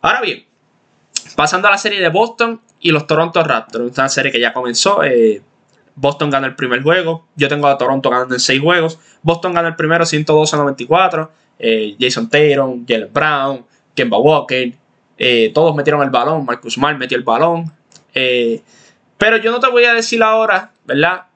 Ahora 0.00 0.20
bien, 0.20 0.44
pasando 1.36 1.68
a 1.68 1.70
la 1.70 1.78
serie 1.78 2.00
de 2.00 2.08
Boston 2.08 2.60
y 2.80 2.90
los 2.90 3.06
Toronto 3.06 3.42
Raptors. 3.42 3.96
Una 3.96 4.08
serie 4.08 4.32
que 4.32 4.40
ya 4.40 4.52
comenzó. 4.52 5.02
Eh, 5.04 5.42
Boston 5.94 6.28
gana 6.28 6.48
el 6.48 6.56
primer 6.56 6.82
juego. 6.82 7.26
Yo 7.36 7.48
tengo 7.48 7.68
a 7.68 7.78
Toronto 7.78 8.10
ganando 8.10 8.34
en 8.34 8.40
6 8.40 8.60
juegos. 8.60 8.98
Boston 9.22 9.54
gana 9.54 9.68
el 9.68 9.76
primero 9.76 10.04
112 10.04 10.56
a 10.56 10.58
94. 10.58 11.30
Eh, 11.60 11.96
Jason 12.00 12.28
Taylor, 12.28 12.74
Jalen 12.86 13.12
Brown, 13.12 13.66
Kemba 13.94 14.18
Walker, 14.18 14.72
eh, 15.18 15.50
todos 15.52 15.76
metieron 15.76 16.02
el 16.02 16.10
balón, 16.10 16.44
Marcus 16.44 16.74
Smart 16.74 16.98
metió 16.98 17.16
el 17.16 17.24
balón. 17.24 17.72
Eh, 18.14 18.62
pero 19.18 19.36
yo 19.36 19.50
no 19.50 19.60
te 19.60 19.68
voy 19.68 19.84
a 19.84 19.92
decir 19.92 20.22
ahora, 20.22 20.72
¿verdad? 20.86 21.26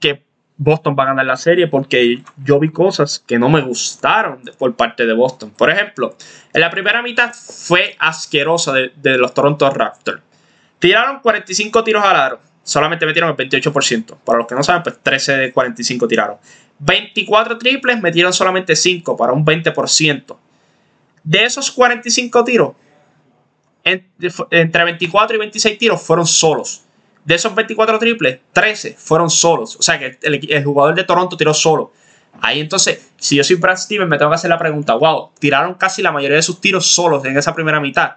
Que 0.00 0.24
Boston 0.56 0.96
va 0.98 1.02
a 1.04 1.06
ganar 1.06 1.26
la 1.26 1.36
serie 1.36 1.66
porque 1.66 2.22
yo 2.42 2.58
vi 2.58 2.70
cosas 2.70 3.22
que 3.26 3.38
no 3.38 3.50
me 3.50 3.60
gustaron 3.60 4.40
por 4.58 4.74
parte 4.74 5.04
de 5.04 5.12
Boston. 5.12 5.50
Por 5.50 5.70
ejemplo, 5.70 6.16
en 6.52 6.60
la 6.60 6.70
primera 6.70 7.02
mitad 7.02 7.32
fue 7.34 7.94
asquerosa 7.98 8.72
de, 8.72 8.92
de 8.96 9.18
los 9.18 9.34
Toronto 9.34 9.68
Raptors. 9.68 10.22
Tiraron 10.78 11.20
45 11.20 11.84
tiros 11.84 12.02
al 12.02 12.16
aro 12.16 12.40
solamente 12.66 13.06
metieron 13.06 13.30
el 13.30 13.36
28%. 13.36 14.16
Para 14.24 14.38
los 14.38 14.46
que 14.46 14.54
no 14.54 14.62
saben, 14.62 14.82
pues 14.82 14.98
13 15.02 15.36
de 15.36 15.52
45 15.52 16.08
tiraron. 16.08 16.36
24 16.78 17.58
triples, 17.58 18.00
metieron 18.00 18.32
solamente 18.32 18.76
5 18.76 19.16
para 19.16 19.32
un 19.32 19.44
20%. 19.44 20.36
De 21.24 21.44
esos 21.44 21.70
45 21.70 22.44
tiros, 22.44 22.72
entre 23.82 24.84
24 24.84 25.36
y 25.36 25.38
26 25.38 25.78
tiros 25.78 26.02
fueron 26.02 26.26
solos. 26.26 26.82
De 27.24 27.34
esos 27.34 27.54
24 27.54 27.98
triples, 27.98 28.38
13 28.52 28.94
fueron 28.98 29.30
solos. 29.30 29.76
O 29.76 29.82
sea 29.82 29.98
que 29.98 30.18
el, 30.22 30.64
jugador 30.64 30.94
de 30.94 31.04
Toronto 31.04 31.36
tiró 31.36 31.54
solo. 31.54 31.92
Ahí 32.40 32.60
entonces, 32.60 33.10
si 33.16 33.36
yo 33.36 33.44
soy 33.44 33.56
Brad 33.56 33.76
Stevens, 33.76 34.08
me 34.08 34.18
tengo 34.18 34.30
que 34.30 34.36
hacer 34.36 34.50
la 34.50 34.58
pregunta, 34.58 34.94
wow, 34.94 35.30
tiraron 35.38 35.74
casi 35.74 36.02
la 36.02 36.12
mayoría 36.12 36.36
de 36.36 36.42
sus 36.42 36.60
tiros 36.60 36.86
solos 36.86 37.24
en 37.24 37.36
esa 37.36 37.54
primera 37.54 37.80
mitad. 37.80 38.16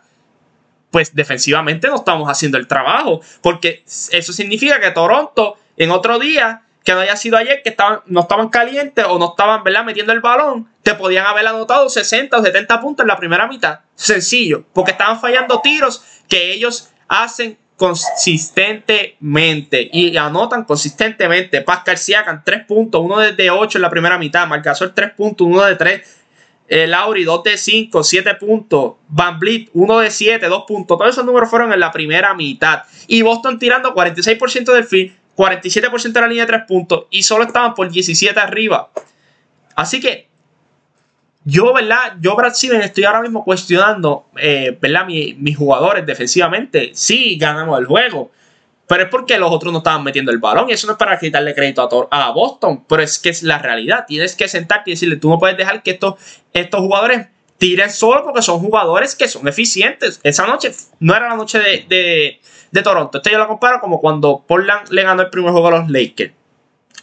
Pues 0.91 1.15
defensivamente 1.15 1.87
no 1.87 1.95
estamos 1.95 2.29
haciendo 2.29 2.57
el 2.57 2.67
trabajo, 2.67 3.21
porque 3.41 3.83
eso 4.11 4.33
significa 4.33 4.79
que 4.79 4.91
Toronto 4.91 5.55
en 5.77 5.91
otro 5.91 6.19
día 6.19 6.63
que 6.83 6.93
no 6.93 6.99
haya 6.99 7.15
sido 7.15 7.37
ayer, 7.37 7.61
que 7.63 7.69
estaban, 7.69 8.01
no 8.05 8.21
estaban 8.21 8.49
calientes 8.49 9.05
o 9.07 9.19
no 9.19 9.31
estaban 9.31 9.63
¿verdad? 9.63 9.83
metiendo 9.83 10.13
el 10.13 10.21
balón, 10.21 10.69
te 10.83 10.95
podían 10.95 11.25
haber 11.25 11.47
anotado 11.47 11.89
60 11.89 12.37
o 12.37 12.43
70 12.43 12.81
puntos 12.81 13.03
en 13.03 13.07
la 13.07 13.17
primera 13.17 13.47
mitad. 13.47 13.79
Sencillo, 13.95 14.63
porque 14.73 14.91
estaban 14.91 15.19
fallando 15.19 15.59
tiros 15.61 16.03
que 16.27 16.53
ellos 16.53 16.89
hacen 17.07 17.57
consistentemente 17.79 19.89
y 19.91 20.15
anotan 20.17 20.65
consistentemente. 20.65 21.61
Pascal 21.61 21.97
Siakam 21.97 22.43
3 22.43 22.65
puntos, 22.65 23.01
uno 23.01 23.19
de 23.19 23.49
8 23.49 23.77
en 23.77 23.81
la 23.81 23.89
primera 23.89 24.17
mitad. 24.17 24.45
Marcasol 24.47 24.93
3 24.93 25.13
puntos, 25.13 25.47
uno 25.47 25.63
de 25.63 25.77
3. 25.77 26.17
Eh, 26.67 26.85
Lauri 26.85 27.23
2 27.23 27.43
de 27.43 27.57
5, 27.57 28.03
7 28.03 28.35
puntos. 28.35 28.95
Van 29.07 29.39
Vliet 29.39 29.69
1 29.73 29.99
de 29.99 30.11
7, 30.11 30.47
2 30.47 30.63
puntos. 30.67 30.97
Todos 30.97 31.11
esos 31.11 31.25
números 31.25 31.49
fueron 31.49 31.71
en 31.71 31.79
la 31.79 31.91
primera 31.91 32.33
mitad. 32.33 32.83
Y 33.07 33.21
Boston 33.21 33.57
tirando 33.57 33.95
46% 33.95 34.73
del 34.73 34.83
fin, 34.83 35.15
47% 35.39 36.11
de 36.11 36.19
la 36.19 36.27
línea 36.27 36.43
de 36.43 36.51
3 36.51 36.63
puntos 36.67 37.05
y 37.09 37.23
solo 37.23 37.45
estaban 37.45 37.73
por 37.73 37.89
17 37.89 38.37
arriba. 38.37 38.89
Así 39.73 40.01
que 40.01 40.27
yo, 41.45 41.73
¿verdad? 41.73 42.17
Yo, 42.19 42.35
Brad 42.35 42.53
Steven, 42.53 42.81
estoy 42.81 43.05
ahora 43.05 43.21
mismo 43.21 43.45
cuestionando, 43.45 44.25
eh, 44.35 44.77
¿verdad? 44.81 45.05
mis 45.05 45.57
jugadores 45.57 46.05
defensivamente. 46.05 46.91
Sí, 46.93 47.37
ganamos 47.37 47.79
el 47.79 47.85
juego. 47.85 48.31
Pero 48.85 49.03
es 49.03 49.09
porque 49.09 49.37
los 49.37 49.49
otros 49.49 49.71
no 49.71 49.77
estaban 49.77 50.03
metiendo 50.03 50.31
el 50.31 50.39
balón. 50.39 50.69
Y 50.69 50.73
eso 50.73 50.87
no 50.87 50.93
es 50.93 50.99
para 50.99 51.17
quitarle 51.17 51.55
crédito 51.55 52.09
a, 52.11 52.31
Boston. 52.31 52.83
Pero 52.89 53.01
es 53.01 53.17
que 53.17 53.29
es 53.29 53.41
la 53.41 53.59
realidad. 53.59 54.03
Tienes 54.05 54.35
que 54.35 54.49
sentarte 54.49 54.89
y 54.89 54.93
decirle, 54.95 55.15
tú 55.15 55.29
no 55.29 55.39
puedes 55.39 55.55
dejar 55.55 55.83
que 55.83 55.91
estos, 55.91 56.15
estos 56.51 56.81
jugadores 56.81 57.27
tiren 57.57 57.91
solo 57.91 58.25
porque 58.25 58.41
son 58.41 58.59
jugadores 58.59 59.15
que 59.15 59.29
son 59.29 59.47
eficientes. 59.47 60.19
Esa 60.23 60.45
noche 60.45 60.73
no 60.99 61.15
era 61.15 61.29
la 61.29 61.35
noche 61.35 61.59
de 61.59 62.41
Toronto. 62.83 63.17
Esto 63.17 63.29
yo 63.29 63.37
lo 63.37 63.47
comparo 63.47 63.79
como 63.79 63.99
cuando 63.99 64.43
Portland 64.47 64.89
le 64.89 65.03
ganó 65.03 65.21
el 65.21 65.29
primer 65.29 65.51
juego 65.51 65.67
a 65.67 65.71
los 65.71 65.89
Lakers. 65.89 66.33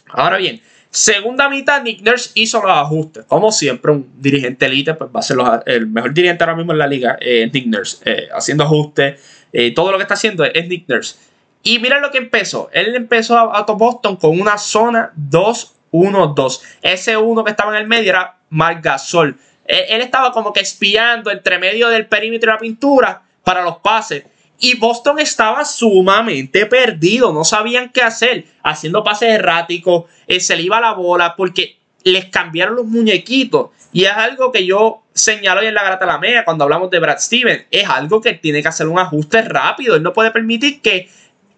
Ahora 0.09 0.37
bien, 0.37 0.61
segunda 0.89 1.49
mitad, 1.49 1.81
Nick 1.81 2.01
Nurse 2.01 2.31
hizo 2.35 2.61
los 2.61 2.71
ajustes. 2.71 3.25
Como 3.25 3.51
siempre, 3.51 3.91
un 3.91 4.09
dirigente 4.17 4.65
elite, 4.65 4.93
pues 4.93 5.09
va 5.13 5.19
a 5.19 5.23
ser 5.23 5.37
el 5.65 5.87
mejor 5.87 6.13
dirigente 6.13 6.43
ahora 6.43 6.55
mismo 6.55 6.71
en 6.71 6.77
la 6.77 6.87
liga, 6.87 7.17
eh, 7.19 7.49
Nick 7.51 7.67
Nurse, 7.67 7.97
eh, 8.05 8.29
haciendo 8.33 8.63
ajustes. 8.63 9.21
Eh, 9.53 9.73
todo 9.73 9.91
lo 9.91 9.97
que 9.97 10.03
está 10.03 10.13
haciendo 10.13 10.43
es 10.43 10.67
Nick 10.67 10.87
Nurse. 10.87 11.15
Y 11.63 11.79
mira 11.79 11.99
lo 11.99 12.11
que 12.11 12.17
empezó. 12.17 12.69
Él 12.71 12.95
empezó 12.95 13.37
a, 13.37 13.59
a 13.59 13.63
Boston 13.63 14.15
con 14.15 14.39
una 14.39 14.57
zona 14.57 15.11
2-1-2. 15.17 16.61
Ese 16.81 17.17
uno 17.17 17.43
que 17.43 17.51
estaba 17.51 17.75
en 17.75 17.81
el 17.81 17.87
medio 17.87 18.11
era 18.11 18.37
Marc 18.49 18.83
Gasol. 18.83 19.37
Él, 19.65 19.83
él 19.89 20.01
estaba 20.01 20.31
como 20.31 20.53
que 20.53 20.61
espiando 20.61 21.29
entre 21.29 21.59
medio 21.59 21.89
del 21.89 22.05
perímetro 22.05 22.51
de 22.51 22.55
la 22.55 22.59
pintura 22.59 23.21
para 23.43 23.63
los 23.63 23.77
pases. 23.77 24.23
Y 24.59 24.75
Boston 24.77 25.19
estaba 25.19 25.65
sumamente 25.65 26.65
perdido, 26.65 27.31
no 27.31 27.43
sabían 27.43 27.89
qué 27.89 28.01
hacer, 28.01 28.45
haciendo 28.63 29.03
pases 29.03 29.29
erráticos, 29.29 30.05
eh, 30.25 30.39
se 30.39 30.55
le 30.55 30.63
iba 30.63 30.81
la 30.81 30.93
bola 30.93 31.35
porque 31.35 31.77
les 32.03 32.25
cambiaron 32.25 32.75
los 32.75 32.85
muñequitos. 32.85 33.69
Y 33.93 34.05
es 34.05 34.11
algo 34.11 34.51
que 34.51 34.65
yo 34.65 35.03
señalo 35.13 35.61
en 35.61 35.73
la 35.73 35.83
Grata 35.83 36.05
la 36.05 36.45
cuando 36.45 36.63
hablamos 36.63 36.89
de 36.89 36.99
Brad 36.99 37.19
Stevens. 37.19 37.65
Es 37.71 37.87
algo 37.87 38.21
que 38.21 38.33
tiene 38.33 38.61
que 38.61 38.67
hacer 38.67 38.87
un 38.87 38.99
ajuste 38.99 39.41
rápido. 39.43 39.95
Él 39.95 40.03
no 40.03 40.13
puede 40.13 40.31
permitir 40.31 40.81
que, 40.81 41.09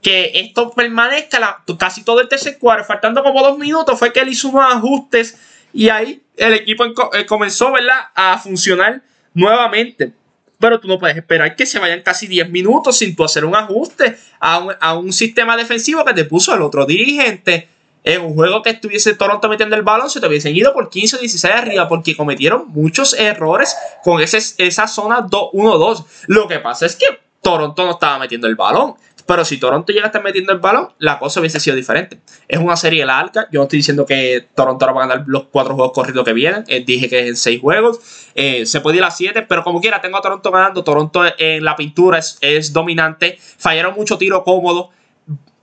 que 0.02 0.32
esto 0.36 0.72
permanezca 0.72 1.64
casi 1.78 2.04
todo 2.04 2.22
el 2.22 2.28
tercer 2.28 2.58
cuarto. 2.58 2.86
Faltando 2.86 3.24
como 3.24 3.42
dos 3.42 3.58
minutos 3.58 3.98
fue 3.98 4.12
que 4.14 4.20
él 4.20 4.30
hizo 4.30 4.50
unos 4.50 4.74
ajustes 4.74 5.38
y 5.74 5.90
ahí 5.90 6.22
el 6.36 6.54
equipo 6.54 6.86
eh, 6.86 7.26
comenzó 7.26 7.74
a 8.16 8.38
funcionar 8.38 9.02
nuevamente 9.34 10.14
pero 10.60 10.80
tú 10.80 10.88
no 10.88 11.00
puedes 11.00 11.18
esperar 11.18 11.56
que 11.56 11.66
se 11.66 11.80
vayan 11.80 12.02
casi 12.02 12.28
10 12.28 12.50
minutos 12.50 12.98
sin 12.98 13.16
tú 13.16 13.24
hacer 13.24 13.46
un 13.46 13.56
ajuste 13.56 14.18
a 14.40 14.94
un, 14.94 15.14
sistema 15.14 15.58
defensivo 15.58 16.06
que 16.06 16.14
te 16.14 16.26
puso 16.26 16.54
el 16.54 16.62
otro 16.62 16.86
dirigente. 16.86 17.68
En 18.04 18.22
un 18.22 18.34
juego 18.34 18.62
que 18.62 18.70
estuviese 18.70 19.14
Toronto 19.16 19.50
metiendo 19.50 19.76
el 19.76 19.82
balón, 19.82 20.10
se 20.10 20.22
te 20.22 20.28
hubiesen 20.28 20.56
ido 20.56 20.74
por 20.74 20.90
15 20.90 21.18
o 21.18 21.20
16 21.20 21.54
arriba 21.54 21.88
porque 21.88 22.16
cometieron 22.16 22.70
muchos 22.70 23.14
errores 23.14 23.76
con 24.04 24.22
ese, 24.22 24.40
esa 24.58 24.88
zona 24.88 25.28
1-2. 25.28 26.06
Lo 26.28 26.48
que 26.48 26.60
pasa 26.60 26.86
es 26.86 26.96
que 26.96 27.06
Toronto 27.42 27.86
no 27.86 27.92
estaba 27.92 28.20
metiendo 28.20 28.48
el 28.48 28.56
balón. 28.56 28.96
Pero 29.30 29.46
si 29.46 29.60
Toronto 29.60 29.94
llega 29.94 30.06
a 30.06 30.08
estar 30.08 30.24
metiendo 30.24 30.52
el 30.52 30.58
balón, 30.58 30.90
la 30.98 31.20
cosa 31.20 31.40
hubiese 31.40 31.60
sido 31.60 31.76
diferente. 31.76 32.20
Es 32.48 32.58
una 32.58 32.76
serie 32.76 33.06
larga. 33.06 33.48
Yo 33.52 33.60
no 33.60 33.66
estoy 33.66 33.78
diciendo 33.78 34.04
que 34.04 34.48
Toronto 34.56 34.84
ahora 34.84 34.98
va 34.98 35.04
a 35.04 35.08
ganar 35.08 35.26
los 35.28 35.44
cuatro 35.52 35.76
juegos 35.76 35.94
corridos 35.94 36.26
que 36.26 36.34
vienen. 36.34 36.64
Eh, 36.68 36.84
dije 36.84 37.08
que 37.08 37.20
es 37.20 37.28
en 37.28 37.36
seis 37.36 37.62
juegos. 37.62 38.00
Eh, 38.34 38.66
se 38.66 38.82
puede 38.82 38.98
ir 38.98 39.04
a 39.04 39.12
siete, 39.12 39.44
pero 39.44 39.64
como 39.64 39.82
quiera, 39.82 40.02
tengo 40.02 40.18
a 40.18 40.22
Toronto 40.22 40.50
ganando. 40.50 40.84
Toronto 40.84 41.22
en 41.38 41.64
la 41.64 41.76
pintura 41.76 42.18
es, 42.18 42.40
es 42.42 42.74
dominante. 42.74 43.38
Fallaron 43.60 43.94
mucho 43.94 44.18
tiro 44.18 44.44
cómodo. 44.44 44.90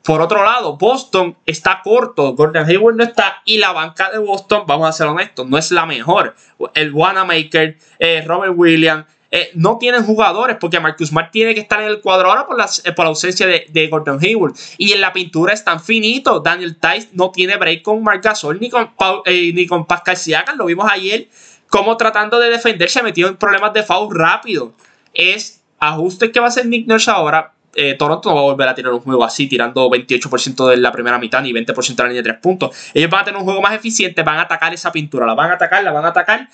Por 0.05 0.21
otro 0.21 0.45
lado, 0.45 0.77
Boston 0.77 1.37
está 1.45 1.81
corto, 1.83 2.35
Gordon 2.35 2.71
Hayward 2.71 2.95
no 2.95 3.03
está 3.03 3.43
y 3.45 3.59
la 3.59 3.73
banca 3.73 4.13
de 4.13 4.19
Boston, 4.19 4.63
vamos 4.65 4.89
a 4.89 4.93
ser 4.93 5.09
honestos, 5.09 5.49
no 5.49 5.59
es 5.59 5.73
la 5.73 5.85
mejor. 5.85 6.37
El 6.75 6.93
Wanamaker, 6.93 7.77
eh, 7.99 8.23
Robert 8.25 8.53
Williams, 8.55 9.07
eh, 9.31 9.51
no 9.55 9.79
tienen 9.79 10.05
jugadores 10.05 10.57
porque 10.61 10.81
Marcus 10.81 11.09
Smart 11.09 11.31
tiene 11.31 11.55
que 11.55 11.61
estar 11.61 11.81
en 11.81 11.89
el 11.89 12.01
cuadro 12.01 12.31
ahora 12.31 12.47
por 12.47 12.57
la, 12.57 12.69
eh, 12.85 12.93
por 12.93 13.05
la 13.05 13.11
ausencia 13.11 13.47
de, 13.47 13.89
Gordon 13.89 14.19
Hayward. 14.23 14.55
Y 14.79 14.93
en 14.93 15.01
la 15.01 15.13
pintura 15.13 15.53
es 15.53 15.65
tan 15.65 15.81
finito. 15.81 16.41
Daniel 16.41 16.77
Tice 16.77 17.09
no 17.13 17.31
tiene 17.31 17.57
break 17.57 17.83
con 17.83 18.03
Marc 18.03 18.23
Gasol 18.23 18.61
ni 18.61 18.71
con, 18.71 18.91
eh, 19.25 19.53
ni 19.53 19.67
con 19.67 19.87
Pascal 19.87 20.17
Siakam. 20.17 20.57
Lo 20.57 20.67
vimos 20.67 20.91
ayer 20.91 21.29
como 21.69 21.97
tratando 21.97 22.39
de 22.39 22.51
defenderse 22.51 23.03
metido 23.03 23.29
en 23.29 23.37
problemas 23.37 23.73
de 23.73 23.83
foul 23.83 24.15
rápido. 24.15 24.73
Es 25.13 25.63
ajuste 25.79 26.31
que 26.31 26.41
va 26.41 26.47
a 26.47 26.49
hacer 26.49 26.67
Nick 26.67 26.87
Nurse 26.87 27.11
ahora. 27.11 27.53
Toronto 27.99 28.31
no 28.31 28.37
va 28.37 28.41
a 28.41 28.45
volver 28.45 28.67
a 28.71 28.75
tener 28.75 28.91
un 28.91 29.01
juego 29.01 29.23
así, 29.23 29.49
tirando 29.49 29.91
28% 29.91 30.67
de 30.71 30.79
la 30.79 30.91
primera 30.91 31.19
mitad 31.19 31.43
ni 31.43 31.53
20% 31.53 31.95
de 31.95 32.03
la 32.05 32.09
línea 32.09 32.23
de 32.23 32.31
3 32.31 32.41
puntos. 32.41 32.75
Ellos 32.95 33.11
van 33.11 33.21
a 33.21 33.25
tener 33.27 33.39
un 33.39 33.45
juego 33.45 33.61
más 33.61 33.75
eficiente, 33.75 34.23
van 34.23 34.39
a 34.39 34.43
atacar 34.43 34.73
esa 34.73 34.91
pintura, 34.91 35.27
la 35.27 35.35
van 35.35 35.51
a 35.51 35.55
atacar, 35.57 35.85
la 35.85 35.93
van 35.93 36.07
a 36.07 36.09
atacar. 36.09 36.49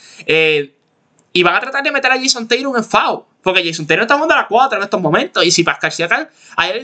Y 1.32 1.42
van 1.42 1.54
a 1.54 1.60
tratar 1.60 1.82
de 1.82 1.90
meter 1.90 2.12
a 2.12 2.20
Jason 2.20 2.46
Taylor 2.46 2.76
en 2.76 2.84
foul. 2.84 3.24
Porque 3.42 3.64
Jason 3.64 3.86
Taylor 3.86 4.02
está 4.02 4.14
jugando 4.14 4.34
a 4.34 4.38
la 4.38 4.48
4 4.48 4.78
en 4.78 4.84
estos 4.84 5.00
momentos. 5.00 5.44
Y 5.44 5.50
si 5.50 5.64
Pascal 5.64 5.92
Siakam, 5.92 6.26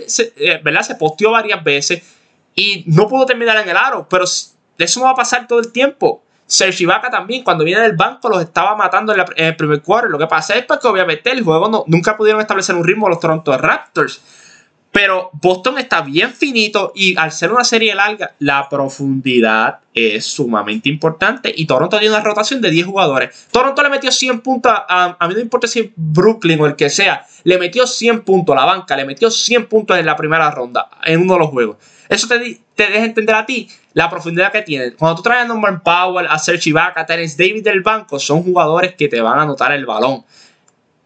se, 0.07 0.33
eh, 0.37 0.61
¿verdad? 0.63 0.83
se 0.83 0.95
posteó 0.95 1.31
varias 1.31 1.63
veces 1.63 2.03
y 2.55 2.85
no 2.87 3.07
pudo 3.07 3.27
terminar 3.27 3.57
en 3.59 3.69
el 3.69 3.77
aro. 3.77 4.09
Pero 4.09 4.25
eso 4.25 5.01
no 5.01 5.07
va 5.07 5.13
a 5.13 5.15
pasar 5.15 5.47
todo 5.47 5.59
el 5.59 5.71
tiempo. 5.71 6.23
Serge 6.47 6.85
Ibaka 6.85 7.11
también, 7.11 7.45
cuando 7.45 7.63
viene 7.63 7.83
del 7.83 7.95
banco, 7.95 8.31
los 8.31 8.41
estaba 8.41 8.75
matando 8.75 9.15
en, 9.15 9.23
el 9.37 9.55
primer 9.55 9.83
cuarto. 9.83 10.09
Lo 10.09 10.19
que 10.19 10.27
pasa 10.27 10.55
es 10.57 10.65
que 10.65 10.89
obviamente 10.89 11.31
el 11.31 11.45
juego 11.45 11.69
no, 11.69 11.85
nunca 11.87 12.17
pudieron 12.17 12.41
establecer 12.41 12.75
un 12.75 12.85
ritmo 12.85 13.07
los 13.09 13.21
Toronto 13.21 13.57
Raptors. 13.57 14.23
Pero 14.91 15.31
Boston 15.35 15.79
está 15.79 16.01
bien 16.01 16.33
finito 16.33 16.93
y 16.95 17.17
al 17.17 17.31
ser 17.31 17.53
una 17.53 17.63
serie 17.63 17.95
larga, 17.95 18.35
la 18.39 18.69
profundidad 18.69 19.81
es 19.95 20.25
sumamente 20.25 20.89
importante. 20.89 21.53
Y 21.55 21.67
Toronto 21.67 21.99
tiene 21.99 22.15
una 22.15 22.25
rotación 22.25 22.61
de 22.61 22.71
10 22.71 22.87
jugadores. 22.87 23.49
Toronto 23.51 23.83
le 23.83 23.91
metió 23.91 24.11
100 24.11 24.41
puntos, 24.41 24.73
a, 24.73 25.17
a 25.19 25.29
mí 25.29 25.35
no 25.35 25.41
importa 25.41 25.67
si 25.67 25.93
Brooklyn 25.95 26.61
o 26.61 26.67
el 26.67 26.75
que 26.75 26.89
sea, 26.89 27.27
le 27.45 27.59
metió 27.59 27.87
100 27.87 28.23
puntos 28.23 28.57
a 28.57 28.61
la 28.61 28.65
banca, 28.65 28.97
le 28.97 29.05
metió 29.05 29.31
100 29.31 29.67
puntos 29.67 29.99
en 29.99 30.07
la 30.07 30.17
primera 30.17 30.51
ronda, 30.51 30.89
en 31.05 31.21
uno 31.21 31.35
de 31.35 31.39
los 31.41 31.49
juegos. 31.51 31.77
Eso 32.09 32.27
te, 32.27 32.61
te 32.75 32.87
deja 32.87 33.05
entender 33.05 33.35
a 33.35 33.45
ti 33.45 33.69
la 33.93 34.09
profundidad 34.09 34.51
que 34.53 34.63
tiene. 34.63 34.95
Cuando 34.95 35.17
tú 35.17 35.23
traes 35.23 35.45
a 35.45 35.49
Norman 35.49 35.83
Powell, 35.83 36.27
a 36.29 36.39
Serge 36.39 36.71
Ibaka, 36.71 37.03
a 37.03 37.07
Terence 37.07 37.37
David 37.37 37.65
del 37.65 37.83
banco, 37.83 38.19
son 38.19 38.43
jugadores 38.43 38.95
que 38.95 39.09
te 39.09 39.21
van 39.21 39.39
a 39.39 39.43
anotar 39.43 39.73
el 39.73 39.85
balón. 39.85 40.25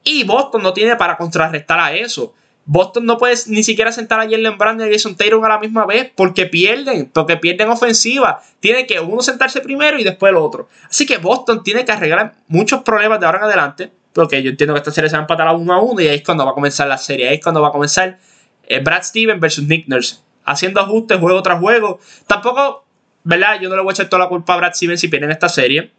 Y 0.04 0.24
Boston 0.24 0.62
no 0.62 0.72
tiene 0.72 0.96
para 0.96 1.16
contrarrestar 1.16 1.80
a 1.80 1.92
eso. 1.94 2.34
Boston 2.64 3.06
no 3.06 3.18
puede 3.18 3.34
ni 3.46 3.62
siquiera 3.62 3.90
sentar 3.90 4.20
a 4.20 4.24
Jalen 4.24 4.56
Brown 4.56 4.80
y 4.80 4.84
a 4.84 4.92
Jason 4.92 5.16
Taylor 5.16 5.44
a 5.44 5.48
la 5.48 5.58
misma 5.58 5.84
vez 5.84 6.12
porque 6.14 6.46
pierden, 6.46 7.10
porque 7.12 7.36
pierden 7.36 7.68
ofensiva. 7.68 8.40
Tiene 8.60 8.86
que 8.86 9.00
uno 9.00 9.20
sentarse 9.20 9.60
primero 9.60 9.98
y 9.98 10.04
después 10.04 10.30
el 10.30 10.36
otro. 10.36 10.68
Así 10.88 11.04
que 11.04 11.18
Boston 11.18 11.64
tiene 11.64 11.84
que 11.84 11.92
arreglar 11.92 12.34
muchos 12.48 12.82
problemas 12.82 13.18
de 13.18 13.26
ahora 13.26 13.38
en 13.38 13.44
adelante. 13.44 13.92
Porque 14.12 14.42
yo 14.42 14.50
entiendo 14.50 14.74
que 14.74 14.78
esta 14.78 14.90
serie 14.90 15.08
se 15.08 15.16
va 15.16 15.20
a 15.20 15.22
empatar 15.22 15.48
a 15.48 15.52
uno 15.52 15.72
a 15.72 15.80
uno 15.80 16.00
y 16.00 16.06
ahí 16.06 16.16
es 16.16 16.22
cuando 16.22 16.44
va 16.44 16.50
a 16.52 16.54
comenzar 16.54 16.86
la 16.86 16.98
serie. 16.98 17.28
Ahí 17.28 17.36
es 17.36 17.42
cuando 17.42 17.62
va 17.62 17.68
a 17.68 17.72
comenzar 17.72 18.18
eh, 18.64 18.80
Brad 18.80 19.02
Stevens 19.02 19.40
versus 19.40 19.66
Nick 19.66 19.88
Nurse. 19.88 20.16
Haciendo 20.44 20.80
ajustes 20.80 21.18
juego 21.18 21.42
tras 21.42 21.58
juego. 21.58 21.98
Tampoco, 22.26 22.84
¿verdad? 23.24 23.58
Yo 23.60 23.68
no 23.70 23.76
le 23.76 23.82
voy 23.82 23.92
a 23.92 23.94
echar 23.94 24.08
toda 24.08 24.24
la 24.24 24.28
culpa 24.28 24.54
a 24.54 24.58
Brad 24.58 24.74
Stevens 24.74 25.00
si 25.00 25.08
pierden 25.08 25.30
esta 25.30 25.48
serie. 25.48 25.92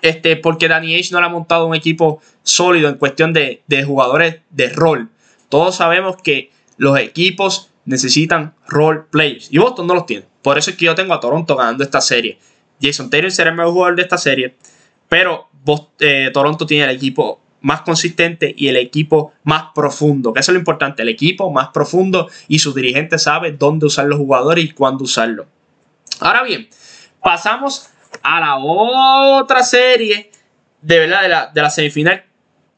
Este, 0.00 0.36
porque 0.36 0.68
Danny 0.68 0.96
H 0.96 1.08
no 1.12 1.20
le 1.20 1.26
ha 1.26 1.28
montado 1.28 1.66
un 1.66 1.74
equipo 1.74 2.22
sólido 2.42 2.88
en 2.88 2.94
cuestión 2.94 3.32
de, 3.32 3.62
de 3.66 3.84
jugadores 3.84 4.40
de 4.50 4.68
rol. 4.68 5.10
Todos 5.52 5.76
sabemos 5.76 6.16
que 6.16 6.50
los 6.78 6.98
equipos 6.98 7.68
necesitan 7.84 8.54
role 8.68 9.02
players 9.10 9.52
y 9.52 9.58
Boston 9.58 9.86
no 9.86 9.92
los 9.92 10.06
tiene. 10.06 10.24
Por 10.40 10.56
eso 10.56 10.70
es 10.70 10.78
que 10.78 10.86
yo 10.86 10.94
tengo 10.94 11.12
a 11.12 11.20
Toronto 11.20 11.54
ganando 11.54 11.84
esta 11.84 12.00
serie. 12.00 12.38
Jason 12.80 13.10
Taylor 13.10 13.30
será 13.30 13.50
el 13.50 13.56
mejor 13.56 13.74
jugador 13.74 13.96
de 13.96 14.00
esta 14.00 14.16
serie, 14.16 14.54
pero 15.10 15.50
eh, 16.00 16.30
Toronto 16.32 16.64
tiene 16.64 16.84
el 16.84 16.96
equipo 16.96 17.42
más 17.60 17.82
consistente 17.82 18.54
y 18.56 18.68
el 18.68 18.78
equipo 18.78 19.34
más 19.44 19.64
profundo, 19.74 20.32
que 20.32 20.40
eso 20.40 20.52
es 20.52 20.54
lo 20.54 20.58
importante, 20.58 21.02
el 21.02 21.10
equipo 21.10 21.52
más 21.52 21.68
profundo 21.68 22.30
y 22.48 22.58
su 22.58 22.72
dirigente 22.72 23.18
sabe 23.18 23.52
dónde 23.52 23.84
usar 23.84 24.06
los 24.06 24.18
jugadores 24.18 24.64
y 24.64 24.70
cuándo 24.70 25.04
usarlo. 25.04 25.48
Ahora 26.20 26.44
bien, 26.44 26.66
pasamos 27.22 27.90
a 28.22 28.40
la 28.40 28.56
otra 28.56 29.62
serie 29.64 30.30
de 30.80 30.98
verdad 30.98 31.20
de 31.20 31.28
la, 31.28 31.46
de 31.48 31.60
la 31.60 31.68
semifinal, 31.68 32.24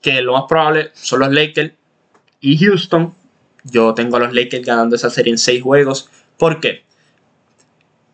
que 0.03 0.21
lo 0.23 0.33
más 0.33 0.47
probable 0.49 0.91
son 0.95 1.21
los 1.21 1.33
Lakers 1.33 1.73
y 2.45 2.59
Houston. 2.59 3.15
Yo 3.65 3.95
tengo 3.95 4.17
a 4.17 4.21
los 4.21 4.35
Lakers 4.35 4.65
ganando 4.65 4.95
esa 4.97 5.09
serie 5.09 5.33
en 5.33 5.39
seis 5.39 5.63
juegos. 5.63 6.11
¿Por 6.37 6.61
qué? 6.61 6.85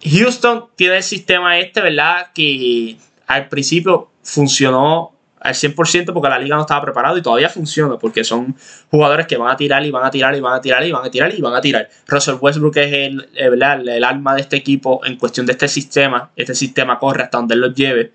Houston 0.02 0.66
tiene 0.76 0.98
el 0.98 1.02
sistema 1.02 1.58
este, 1.58 1.80
¿verdad? 1.80 2.28
Que 2.32 2.96
al 3.26 3.48
principio 3.48 4.10
funcionó 4.22 5.12
al 5.40 5.54
100% 5.54 6.12
porque 6.12 6.28
la 6.28 6.38
liga 6.38 6.54
no 6.54 6.62
estaba 6.62 6.82
preparada 6.82 7.18
y 7.18 7.22
todavía 7.22 7.48
funciona 7.48 7.98
porque 7.98 8.22
son 8.22 8.54
jugadores 8.90 9.26
que 9.26 9.36
van 9.36 9.50
a 9.50 9.56
tirar 9.56 9.84
y 9.84 9.90
van 9.90 10.04
a 10.04 10.10
tirar 10.10 10.36
y 10.36 10.40
van 10.40 10.54
a 10.54 10.60
tirar 10.60 10.86
y 10.86 10.92
van 10.92 11.04
a 11.04 11.10
tirar 11.10 11.34
y 11.34 11.40
van 11.40 11.54
a 11.54 11.60
tirar. 11.60 11.88
Russell 12.06 12.36
Westbrook 12.40 12.76
es 12.76 12.92
el, 12.92 13.28
el, 13.34 13.88
el 13.88 14.04
alma 14.04 14.34
de 14.34 14.42
este 14.42 14.56
equipo 14.56 15.00
en 15.04 15.16
cuestión 15.16 15.46
de 15.46 15.52
este 15.52 15.66
sistema. 15.66 16.30
Este 16.36 16.54
sistema 16.54 17.00
corre 17.00 17.24
hasta 17.24 17.38
donde 17.38 17.54
él 17.54 17.60
los 17.62 17.74
lleve. 17.74 18.12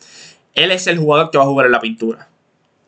Él 0.54 0.71
es 0.71 0.88
el 0.88 0.97
jugador 0.97 1.32
que 1.32 1.38
va 1.38 1.43
a 1.43 1.47
jugar 1.47 1.65
en 1.65 1.73
la 1.73 1.82
pintura. 1.82 2.30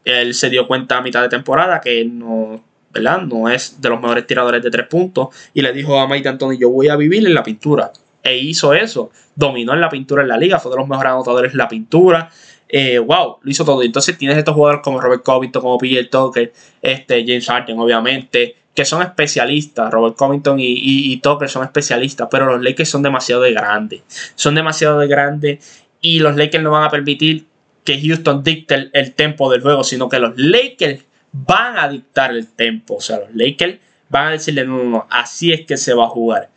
Él 0.06 0.34
se 0.34 0.50
dio 0.50 0.68
cuenta 0.68 0.98
a 0.98 1.02
mitad 1.02 1.22
de 1.22 1.30
temporada 1.30 1.82
que 1.82 2.06
no, 2.06 2.64
no 3.00 3.50
es 3.50 3.82
de 3.82 3.90
los 3.90 4.02
mejores 4.02 4.28
tiradores 4.28 4.62
de 4.64 4.70
tres 4.70 4.88
puntos 4.88 5.30
y 5.54 5.62
le 5.62 5.74
dijo 5.74 6.00
a 6.00 6.08
Mike 6.08 6.28
Anthony, 6.28 6.58
yo 6.60 6.70
voy 6.70 6.90
a 6.90 6.96
vivir 6.96 7.26
en 7.26 7.34
la 7.34 7.44
pintura. 7.44 7.92
E 8.24 8.38
hizo 8.38 8.74
eso, 8.74 9.12
dominó 9.36 9.74
en 9.74 9.82
la 9.82 9.90
pintura 9.90 10.22
en 10.22 10.28
la 10.28 10.38
liga, 10.38 10.60
fue 10.60 10.72
de 10.72 10.78
los 10.78 10.88
mejores 10.88 11.12
anotadores 11.12 11.52
en 11.52 11.58
la 11.58 11.68
pintura. 11.68 12.30
Eh, 12.68 13.00
wow, 13.00 13.38
lo 13.42 13.52
hizo 13.52 13.64
todo. 13.64 13.82
Entonces 13.84 14.18
tienes 14.18 14.38
estos 14.38 14.54
jugadores 14.54 14.82
como 14.84 15.00
Robert 15.00 15.24
Covington, 15.24 15.62
como 15.62 15.78
PJ 15.78 16.10
Tucker, 16.10 16.52
este, 16.82 17.26
James 17.26 17.46
Harden, 17.48 17.80
obviamente, 17.80 18.58
que 18.76 18.84
son 18.84 19.02
especialistas. 19.02 19.92
Robert 19.92 20.16
Covington 20.16 20.60
y, 20.60 20.66
y, 20.68 21.18
Tucker 21.18 21.50
son 21.50 21.64
especialistas, 21.64 22.28
pero 22.30 22.46
los 22.46 22.62
Lakers 22.62 22.90
son 22.90 23.02
demasiado 23.02 23.44
de 23.44 23.54
grandes. 23.54 24.02
Son 24.36 24.54
demasiado 24.54 25.00
de 25.00 25.08
grandes 25.08 25.86
y 26.02 26.20
los 26.20 26.36
Lakers 26.36 26.64
no 26.64 26.72
van 26.72 26.84
a 26.84 26.90
permitir 26.90 27.46
que 27.84 28.02
Houston 28.02 28.44
dicte 28.44 28.90
el, 28.92 29.14
tempo 29.14 29.50
del 29.50 29.62
juego, 29.62 29.84
sino 29.84 30.10
que 30.10 30.20
los 30.20 30.34
Lakers 30.38 31.06
van 31.32 31.78
a 31.78 31.88
dictar 31.90 32.32
el 32.32 32.48
tempo. 32.48 32.96
O 32.96 33.02
sea, 33.02 33.20
los 33.20 33.30
Lakers 33.34 33.80
van 34.10 34.28
a 34.28 34.32
decirle, 34.32 34.66
no, 34.66 34.78
no, 34.78 34.90
no, 34.90 35.08
así 35.10 35.52
es 35.52 35.66
que 35.66 35.78
se 35.78 35.94
va 35.94 36.06
a 36.06 36.10
jugar. 36.10 36.50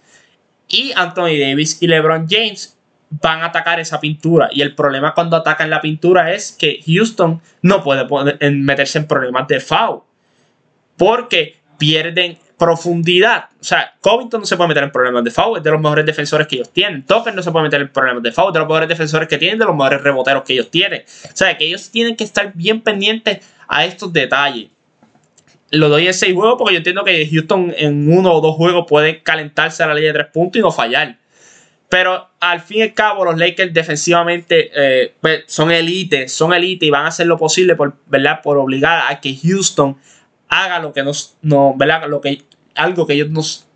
Y 0.68 0.92
Anthony 0.94 1.38
Davis 1.38 1.82
y 1.82 1.88
LeBron 1.88 2.26
James 2.28 2.76
van 3.10 3.42
a 3.42 3.46
atacar 3.46 3.80
esa 3.80 4.00
pintura. 4.00 4.48
Y 4.52 4.62
el 4.62 4.74
problema 4.74 5.14
cuando 5.14 5.36
atacan 5.36 5.68
la 5.68 5.80
pintura 5.80 6.32
es 6.32 6.52
que 6.52 6.80
Houston 6.86 7.42
no 7.62 7.82
puede 7.82 8.06
meterse 8.52 8.98
en 8.98 9.06
problemas 9.06 9.48
de 9.48 9.60
foul. 9.60 10.02
Porque 10.96 11.56
pierden 11.78 12.38
profundidad. 12.60 13.46
O 13.58 13.64
sea, 13.64 13.94
Covington 14.02 14.40
no 14.40 14.46
se 14.46 14.54
puede 14.54 14.68
meter 14.68 14.84
en 14.84 14.92
problemas 14.92 15.24
de 15.24 15.30
foul, 15.30 15.56
es 15.56 15.64
de 15.64 15.70
los 15.70 15.80
mejores 15.80 16.04
defensores 16.04 16.46
que 16.46 16.56
ellos 16.56 16.70
tienen. 16.70 17.04
Tucker 17.06 17.34
no 17.34 17.42
se 17.42 17.50
puede 17.50 17.64
meter 17.64 17.80
en 17.80 17.88
problemas 17.88 18.22
de 18.22 18.32
foul, 18.32 18.52
de 18.52 18.58
los 18.58 18.68
mejores 18.68 18.88
defensores 18.88 19.28
que 19.28 19.38
tienen, 19.38 19.58
de 19.58 19.64
los 19.64 19.74
mejores 19.74 20.02
reboteros 20.02 20.44
que 20.44 20.52
ellos 20.52 20.70
tienen. 20.70 21.02
O 21.24 21.36
sea, 21.36 21.56
que 21.56 21.64
ellos 21.64 21.90
tienen 21.90 22.16
que 22.16 22.24
estar 22.24 22.52
bien 22.54 22.82
pendientes 22.82 23.38
a 23.70 23.84
estos 23.84 24.12
detalles. 24.12 24.68
Lo 25.70 25.88
doy 25.88 26.08
en 26.08 26.14
seis 26.14 26.34
juegos 26.34 26.56
porque 26.58 26.74
yo 26.74 26.78
entiendo 26.78 27.04
que 27.04 27.28
Houston 27.30 27.72
en 27.78 28.12
uno 28.12 28.32
o 28.32 28.40
dos 28.40 28.56
juegos 28.56 28.86
puede 28.88 29.22
calentarse 29.22 29.84
a 29.84 29.86
la 29.86 29.94
ley 29.94 30.04
de 30.04 30.12
tres 30.12 30.26
puntos 30.26 30.58
y 30.58 30.62
no 30.62 30.72
fallar. 30.72 31.18
Pero 31.88 32.28
al 32.40 32.60
fin 32.60 32.78
y 32.78 32.82
al 32.82 32.94
cabo, 32.94 33.24
los 33.24 33.38
Lakers 33.38 33.72
defensivamente 33.72 34.70
eh, 34.74 35.14
pues, 35.20 35.44
son 35.46 35.70
elite, 35.70 36.28
son 36.28 36.52
elite 36.52 36.86
y 36.86 36.90
van 36.90 37.04
a 37.04 37.08
hacer 37.08 37.28
lo 37.28 37.38
posible 37.38 37.76
por, 37.76 37.96
¿verdad? 38.06 38.40
por 38.42 38.58
obligar 38.58 39.04
a 39.08 39.20
que 39.20 39.36
Houston 39.36 39.96
haga 40.48 40.80
lo 40.80 40.92
que 40.92 41.04
nos, 41.04 41.36
no, 41.42 41.74
¿verdad? 41.76 42.08
Lo 42.08 42.20
que 42.20 42.42
algo 42.74 43.06
que 43.06 43.14
ellos 43.14 43.28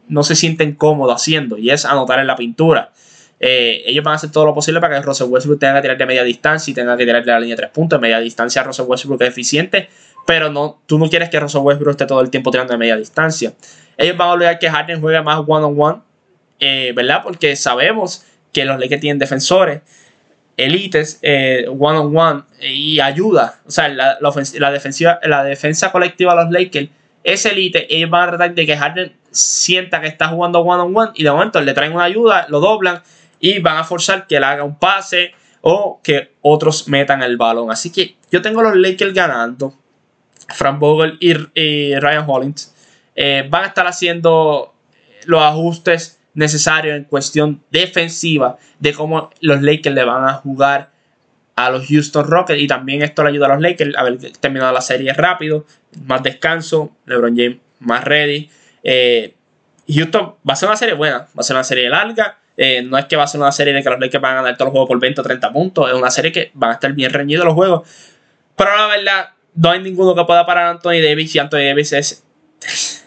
no, 0.08 0.22
se 0.24 0.34
sienten 0.34 0.74
cómodos 0.74 1.22
haciendo 1.22 1.56
y 1.56 1.70
es 1.70 1.84
anotar 1.84 2.18
en 2.18 2.26
la 2.26 2.36
pintura. 2.36 2.92
Eh, 3.40 3.82
ellos 3.86 4.04
van 4.04 4.12
a 4.12 4.16
hacer 4.16 4.30
todo 4.30 4.46
lo 4.46 4.54
posible 4.54 4.80
para 4.80 4.96
que 4.96 5.02
Russell 5.04 5.28
Westbrook 5.28 5.58
tenga 5.58 5.74
que 5.76 5.82
tirar 5.82 5.98
de 5.98 6.06
media 6.06 6.24
distancia 6.24 6.70
y 6.70 6.74
tenga 6.74 6.96
que 6.96 7.04
tirar 7.04 7.24
de 7.24 7.32
la 7.32 7.40
línea 7.40 7.56
de 7.56 7.62
tres 7.62 7.70
puntos. 7.70 8.00
Media 8.00 8.20
distancia 8.20 8.62
Russell 8.62 8.86
Westbrook 8.86 9.22
es 9.22 9.28
eficiente, 9.28 9.88
pero 10.26 10.50
no, 10.50 10.80
tú 10.86 10.98
no 10.98 11.08
quieres 11.08 11.30
que 11.30 11.40
Russell 11.40 11.62
Westbrook 11.62 11.92
esté 11.92 12.06
todo 12.06 12.20
el 12.20 12.30
tiempo 12.30 12.50
tirando 12.50 12.72
de 12.72 12.78
media 12.78 12.96
distancia. 12.96 13.52
Ellos 13.96 14.16
van 14.16 14.28
a 14.28 14.32
obligar 14.32 14.58
que 14.58 14.70
Harden 14.70 15.00
juegue 15.00 15.20
más 15.22 15.42
one-on-one, 15.46 16.00
eh, 16.60 16.92
¿verdad? 16.94 17.22
Porque 17.22 17.56
sabemos 17.56 18.24
que 18.52 18.64
los 18.64 18.78
Lakers 18.78 19.00
tienen 19.00 19.18
defensores 19.18 19.82
elites 20.56 21.20
one 21.22 21.98
on 21.98 22.16
one 22.16 22.42
y 22.60 23.00
ayuda. 23.00 23.56
O 23.66 23.70
sea, 23.70 23.88
la, 23.88 24.18
la, 24.20 24.70
defensiva, 24.70 25.18
la 25.24 25.44
defensa 25.44 25.90
colectiva 25.90 26.34
de 26.34 26.44
los 26.44 26.52
Lakers 26.52 26.88
es 27.24 27.46
elite, 27.46 27.86
ellos 27.94 28.10
van 28.10 28.22
a 28.22 28.26
tratar 28.28 28.54
de 28.54 28.66
que 28.66 28.76
Harden 28.76 29.12
sienta 29.30 30.00
que 30.00 30.06
está 30.06 30.28
jugando 30.28 30.60
one 30.60 30.82
on 30.82 30.96
one 30.96 31.10
y 31.14 31.24
de 31.24 31.30
momento 31.30 31.60
le 31.60 31.72
traen 31.72 31.94
una 31.94 32.04
ayuda, 32.04 32.46
lo 32.48 32.60
doblan 32.60 33.02
y 33.40 33.58
van 33.60 33.78
a 33.78 33.84
forzar 33.84 34.26
que 34.26 34.36
él 34.36 34.44
haga 34.44 34.64
un 34.64 34.78
pase 34.78 35.32
o 35.60 36.00
que 36.02 36.32
otros 36.42 36.88
metan 36.88 37.22
el 37.22 37.36
balón. 37.36 37.70
Así 37.70 37.90
que 37.90 38.16
yo 38.30 38.42
tengo 38.42 38.62
los 38.62 38.76
Lakers 38.76 39.14
ganando. 39.14 39.74
Frank 40.48 40.78
Vogel 40.78 41.16
y, 41.20 41.94
Ryan 41.94 42.24
Hollins 42.26 42.74
eh, 43.16 43.46
van 43.48 43.64
a 43.64 43.66
estar 43.68 43.86
haciendo 43.86 44.74
los 45.24 45.42
ajustes 45.42 46.20
necesarios 46.34 46.96
en 46.96 47.04
cuestión 47.04 47.62
defensiva 47.70 48.58
de 48.78 48.92
cómo 48.92 49.30
los 49.40 49.62
Lakers 49.62 49.94
le 49.94 50.04
van 50.04 50.24
a 50.24 50.34
jugar 50.34 50.90
a 51.56 51.70
los 51.70 51.86
Houston 51.86 52.26
Rockets 52.26 52.60
y 52.60 52.66
también 52.66 53.02
esto 53.02 53.22
le 53.22 53.30
ayuda 53.30 53.46
a 53.46 53.48
los 53.50 53.60
Lakers 53.60 53.96
a 53.96 54.00
haber 54.00 54.18
terminado 54.32 54.72
la 54.72 54.80
serie 54.80 55.12
rápido, 55.12 55.64
más 56.04 56.22
descanso, 56.22 56.94
LeBron 57.06 57.36
James 57.36 57.58
más 57.84 58.04
ready. 58.04 58.50
Eh, 58.82 59.34
Houston 59.88 60.34
va 60.48 60.54
a 60.54 60.56
ser 60.56 60.68
una 60.68 60.76
serie 60.76 60.94
buena, 60.94 61.18
va 61.18 61.40
a 61.40 61.42
ser 61.42 61.56
una 61.56 61.64
serie 61.64 61.88
larga. 61.88 62.38
Eh, 62.56 62.82
no 62.82 62.96
es 62.96 63.06
que 63.06 63.16
va 63.16 63.24
a 63.24 63.26
ser 63.26 63.40
una 63.40 63.52
serie 63.52 63.72
de 63.72 63.82
que 63.82 63.90
los 63.90 63.98
Lakers 63.98 64.22
van 64.22 64.32
a 64.32 64.42
ganar 64.42 64.56
todos 64.56 64.66
los 64.66 64.72
juegos 64.72 64.88
por 64.88 65.00
20 65.00 65.20
o 65.20 65.24
30 65.24 65.52
puntos. 65.52 65.88
Es 65.88 65.94
una 65.94 66.10
serie 66.10 66.32
que 66.32 66.50
van 66.54 66.70
a 66.70 66.74
estar 66.74 66.92
bien 66.92 67.12
reñidos 67.12 67.44
los 67.44 67.54
juegos. 67.54 67.88
Pero 68.56 68.76
la 68.76 68.86
verdad, 68.86 69.28
no 69.54 69.70
hay 69.70 69.80
ninguno 69.80 70.14
que 70.14 70.24
pueda 70.24 70.46
parar 70.46 70.66
a 70.66 70.70
Anthony 70.70 71.00
Davis. 71.02 71.34
Y 71.34 71.38
Anthony 71.38 71.66
Davis 71.66 71.92
es 71.92 72.24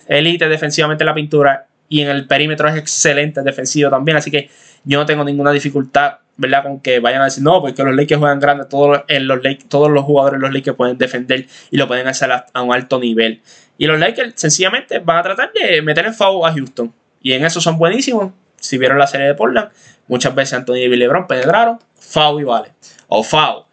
elite 0.08 0.48
defensivamente 0.48 1.04
en 1.04 1.08
la 1.08 1.14
pintura. 1.14 1.68
Y 1.90 2.02
en 2.02 2.10
el 2.10 2.28
perímetro 2.28 2.68
es 2.68 2.76
excelente 2.76 3.42
defensivo 3.42 3.90
también. 3.90 4.18
Así 4.18 4.30
que 4.30 4.50
yo 4.84 5.00
no 5.00 5.06
tengo 5.06 5.24
ninguna 5.24 5.52
dificultad 5.52 6.18
¿verdad? 6.38 6.64
Con 6.64 6.80
que 6.80 7.00
vayan 7.00 7.22
a 7.22 7.26
decir, 7.26 7.44
no, 7.44 7.62
porque 7.62 7.84
los 7.84 7.96
Lakers 7.96 8.20
juegan 8.20 8.40
grandes, 8.40 8.70
todos, 8.70 9.04
en 9.08 9.28
los, 9.28 9.40
todos 9.68 9.90
los 9.90 10.04
jugadores 10.04 10.40
de 10.40 10.46
los 10.46 10.54
Lakers 10.54 10.78
pueden 10.78 10.98
defender 10.98 11.48
y 11.72 11.78
lo 11.78 11.88
pueden 11.88 12.08
hacer 12.08 12.32
a, 12.32 12.62
un 12.62 12.74
alto 12.74 13.00
nivel. 13.00 13.42
Y 13.78 13.88
los 13.88 14.00
Lakers 14.00 14.34
sencillamente 14.36 15.00
van 15.00 15.18
a 15.18 15.24
tratar 15.24 15.52
de 15.52 15.82
meter 15.82 16.06
en 16.06 16.14
foul 16.14 16.48
a 16.48 16.54
Houston. 16.54 16.94
Y 17.22 17.34
en 17.34 17.44
eso 17.44 17.60
son 17.60 17.78
buenísimos. 17.78 18.32
Si 18.68 18.78
vieron 18.78 18.98
la 18.98 19.08
serie 19.08 19.28
de 19.28 19.34
Portland, 19.34 19.70
muchas 20.08 20.34
veces 20.36 20.54
Anthony 20.54 20.76
y 20.76 20.96
LeBron 20.96 21.28
penetraron, 21.28 21.80
foul 22.00 22.42
y 22.42 22.44
vale. 22.44 22.74
O 23.08 23.24
foul. 23.24 23.64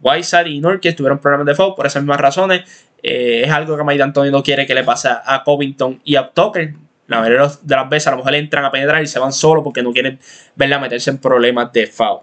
Whiteside 0.00 0.48
y 0.48 0.60
Norquist 0.60 0.96
tuvieron 0.96 1.18
problemas 1.18 1.46
de 1.46 1.54
foul 1.54 1.74
por 1.74 1.86
esas 1.86 2.02
mismas 2.02 2.20
razones. 2.20 2.86
Eh, 3.02 3.42
es 3.44 3.50
algo 3.50 3.76
que 3.76 3.84
Mike 3.84 4.02
Anthony 4.02 4.30
no 4.30 4.42
quiere 4.42 4.66
que 4.66 4.74
le 4.74 4.84
pase 4.84 5.08
a 5.08 5.42
Covington 5.44 6.00
y 6.04 6.16
a 6.16 6.30
Tucker 6.30 6.74
la 7.08 7.20
mayoría 7.20 7.50
de 7.62 7.76
las 7.76 7.88
veces 7.88 8.08
a 8.08 8.10
lo 8.12 8.18
mejor 8.18 8.34
entran 8.34 8.64
a 8.64 8.70
penetrar 8.70 9.02
y 9.02 9.06
se 9.06 9.18
van 9.18 9.32
solo 9.32 9.62
porque 9.62 9.82
no 9.82 9.92
quieren 9.92 10.18
verla 10.54 10.78
meterse 10.78 11.10
en 11.10 11.18
problemas 11.18 11.72
de 11.72 11.86
foul. 11.86 12.20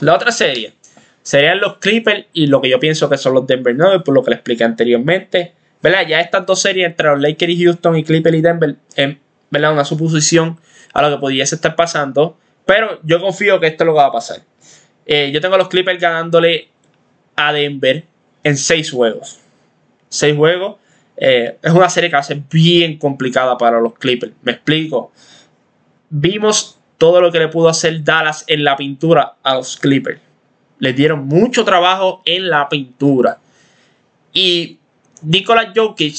La 0.00 0.14
otra 0.14 0.32
serie 0.32 0.74
serían 1.22 1.60
los 1.60 1.76
Clippers 1.78 2.26
y 2.32 2.48
lo 2.48 2.60
que 2.60 2.68
yo 2.68 2.80
pienso 2.80 3.08
que 3.08 3.16
son 3.16 3.34
los 3.34 3.46
Denver 3.46 3.74
Nuggets, 3.74 4.02
por 4.02 4.14
lo 4.14 4.22
que 4.22 4.30
le 4.30 4.36
expliqué 4.36 4.64
anteriormente. 4.64 5.54
¿Verdad? 5.80 6.06
Ya 6.06 6.20
estas 6.20 6.46
dos 6.46 6.60
series 6.60 6.86
entre 6.86 7.08
los 7.08 7.20
Lakers 7.20 7.52
y 7.52 7.64
Houston 7.64 7.96
y 7.96 8.04
Clippers 8.04 8.36
y 8.36 8.40
Denver, 8.40 8.76
en 8.96 9.20
¿verdad? 9.50 9.72
una 9.72 9.84
suposición 9.84 10.58
a 10.92 11.02
lo 11.02 11.10
que 11.10 11.20
pudiese 11.20 11.54
estar 11.54 11.76
pasando. 11.76 12.38
Pero 12.64 13.00
yo 13.02 13.20
confío 13.20 13.58
que 13.60 13.66
esto 13.66 13.84
es 13.84 13.86
lo 13.86 13.92
que 13.92 13.98
va 13.98 14.06
a 14.06 14.12
pasar. 14.12 14.40
Eh, 15.06 15.30
yo 15.32 15.40
tengo 15.40 15.54
a 15.54 15.58
los 15.58 15.68
Clippers 15.68 16.00
ganándole 16.00 16.68
a 17.36 17.52
Denver 17.52 18.04
en 18.44 18.56
seis 18.56 18.90
juegos. 18.90 19.40
Seis 20.08 20.36
juegos. 20.36 20.76
Eh, 21.16 21.58
es 21.62 21.72
una 21.72 21.88
serie 21.88 22.08
que 22.08 22.16
va 22.16 22.20
a 22.20 22.24
ser 22.24 22.40
bien 22.50 22.98
complicada 22.98 23.58
para 23.58 23.80
los 23.80 23.94
Clippers. 23.94 24.32
Me 24.42 24.52
explico. 24.52 25.12
Vimos 26.10 26.78
todo 26.98 27.20
lo 27.20 27.32
que 27.32 27.38
le 27.38 27.48
pudo 27.48 27.68
hacer 27.68 28.04
Dallas 28.04 28.44
en 28.46 28.64
la 28.64 28.76
pintura 28.76 29.34
a 29.42 29.54
los 29.56 29.76
Clippers. 29.76 30.20
Les 30.78 30.94
dieron 30.94 31.26
mucho 31.26 31.64
trabajo 31.64 32.22
en 32.24 32.48
la 32.48 32.68
pintura. 32.68 33.38
Y 34.32 34.78
Nikola 35.22 35.72
Jokic 35.74 36.16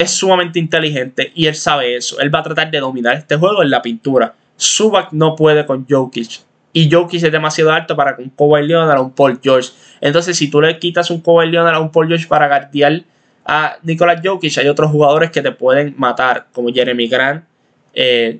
es 0.00 0.12
sumamente 0.12 0.58
inteligente 0.58 1.30
y 1.34 1.46
él 1.46 1.54
sabe 1.54 1.94
eso. 1.94 2.18
Él 2.20 2.34
va 2.34 2.38
a 2.38 2.42
tratar 2.42 2.70
de 2.70 2.80
dominar 2.80 3.16
este 3.16 3.36
juego 3.36 3.62
en 3.62 3.68
la 3.68 3.82
pintura. 3.82 4.34
Subac 4.56 5.12
no 5.12 5.36
puede 5.36 5.66
con 5.66 5.86
Jokic. 5.86 6.40
Y 6.72 6.90
Jokic 6.90 7.22
es 7.22 7.30
demasiado 7.30 7.70
alto 7.70 7.94
para 7.94 8.16
un 8.18 8.30
Kawhi 8.30 8.66
Leonard 8.66 8.98
o 8.98 9.02
un 9.04 9.10
Paul 9.12 9.38
George. 9.42 9.68
Entonces, 10.00 10.38
si 10.38 10.48
tú 10.48 10.62
le 10.62 10.78
quitas 10.78 11.10
un 11.10 11.20
Kawhi 11.20 11.50
Leonard 11.50 11.74
a 11.74 11.80
un 11.80 11.92
Paul 11.92 12.08
George 12.08 12.26
para 12.26 12.48
guardiar 12.48 13.02
a 13.44 13.76
Nicolas 13.82 14.22
Jokic, 14.24 14.56
hay 14.56 14.68
otros 14.68 14.90
jugadores 14.90 15.30
que 15.30 15.42
te 15.42 15.52
pueden 15.52 15.94
matar, 15.98 16.46
como 16.50 16.72
Jeremy 16.72 17.06
Grant, 17.06 17.44
eh, 17.92 18.38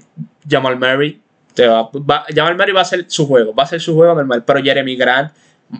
Jamal 0.49 0.79
Murray, 0.79 1.21
Te 1.53 1.67
va, 1.67 1.91
Jamal 2.35 2.57
Murray 2.57 2.73
va 2.73 2.81
a 2.81 2.87
ser 2.87 3.05
su 3.09 3.27
juego, 3.27 3.55
va 3.55 3.65
a 3.65 3.67
ser 3.67 3.83
su 3.83 3.95
juego 3.95 4.15
normal, 4.15 4.45
pero 4.47 4.63
Jeremy 4.63 4.97
Grant, 4.97 5.33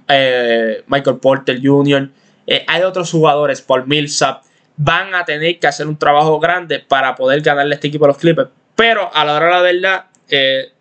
eh, 0.09 0.85
Michael 0.89 1.17
Porter 1.17 1.59
Jr., 1.63 2.11
eh, 2.47 2.65
hay 2.67 2.83
otros 2.83 3.11
jugadores, 3.11 3.63
Paul 3.63 3.87
Millsap, 3.87 4.43
van 4.83 5.15
a 5.15 5.27
tener 5.27 5.59
que 5.59 5.67
hacer 5.67 5.87
un 5.87 5.99
trabajo 5.99 6.41
grande 6.41 6.79
para 6.79 7.15
poder 7.15 7.43
ganarle 7.43 7.75
este 7.75 7.89
equipo 7.89 8.07
a 8.07 8.09
los 8.09 8.17
Clippers. 8.17 8.49
Pero 8.75 9.15
a 9.15 9.27
la 9.27 9.37
hora 9.37 9.45
de 9.45 9.75
la 9.75 9.91
verdad, 9.91 10.05
eh, 10.31 10.73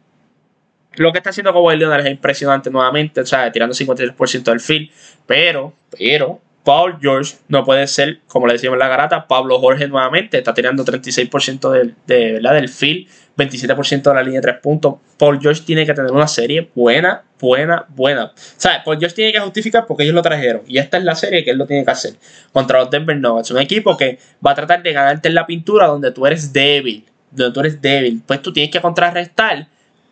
lo 0.93 1.11
que 1.11 1.17
está 1.17 1.31
haciendo 1.31 1.51
Kawhi 1.51 1.75
Leonard 1.75 2.05
es 2.05 2.11
impresionante 2.11 2.69
nuevamente, 2.69 3.19
o 3.19 3.25
sea, 3.25 3.51
tirando 3.51 3.75
53% 3.75 4.43
del 4.51 4.61
field. 4.61 4.89
Pero, 5.25 5.73
pero, 5.97 6.39
Paul 6.63 6.97
George 7.01 7.37
no 7.47 7.63
puede 7.63 7.87
ser, 7.87 8.19
como 8.27 8.45
le 8.45 8.53
decíamos 8.53 8.75
en 8.75 8.79
la 8.79 8.87
garata, 8.87 9.27
Pablo 9.27 9.59
Jorge 9.59 9.87
nuevamente, 9.87 10.37
está 10.37 10.53
tirando 10.53 10.83
36% 10.83 11.71
del, 11.71 11.95
de, 12.05 12.33
¿verdad? 12.33 12.53
del 12.53 12.69
field, 12.69 13.07
27% 13.37 14.03
de 14.03 14.13
la 14.13 14.21
línea 14.21 14.41
de 14.41 14.51
3 14.51 14.61
puntos. 14.61 14.95
Paul 15.17 15.39
George 15.39 15.63
tiene 15.65 15.85
que 15.85 15.93
tener 15.93 16.11
una 16.11 16.27
serie 16.27 16.69
buena, 16.75 17.23
buena, 17.39 17.85
buena. 17.89 18.33
Sea, 18.35 18.83
Paul 18.83 18.99
George 18.99 19.15
tiene 19.15 19.31
que 19.31 19.39
justificar 19.39 19.85
porque 19.87 20.03
ellos 20.03 20.15
lo 20.15 20.21
trajeron. 20.21 20.61
Y 20.67 20.77
esta 20.77 20.97
es 20.97 21.03
la 21.03 21.15
serie 21.15 21.43
que 21.43 21.51
él 21.51 21.57
lo 21.57 21.65
tiene 21.65 21.85
que 21.85 21.91
hacer 21.91 22.13
contra 22.51 22.79
los 22.79 22.89
Denver 22.89 23.15
Nuggets. 23.15 23.51
Un 23.51 23.59
equipo 23.59 23.95
que 23.95 24.19
va 24.45 24.51
a 24.51 24.55
tratar 24.55 24.83
de 24.83 24.91
ganarte 24.91 25.29
en 25.29 25.35
la 25.35 25.47
pintura 25.47 25.87
donde 25.87 26.11
tú 26.11 26.25
eres 26.25 26.51
débil. 26.51 27.05
Donde 27.31 27.53
tú 27.53 27.59
eres 27.61 27.81
débil. 27.81 28.21
Pues 28.25 28.41
tú 28.41 28.51
tienes 28.51 28.71
que 28.71 28.81
contrarrestar 28.81 29.67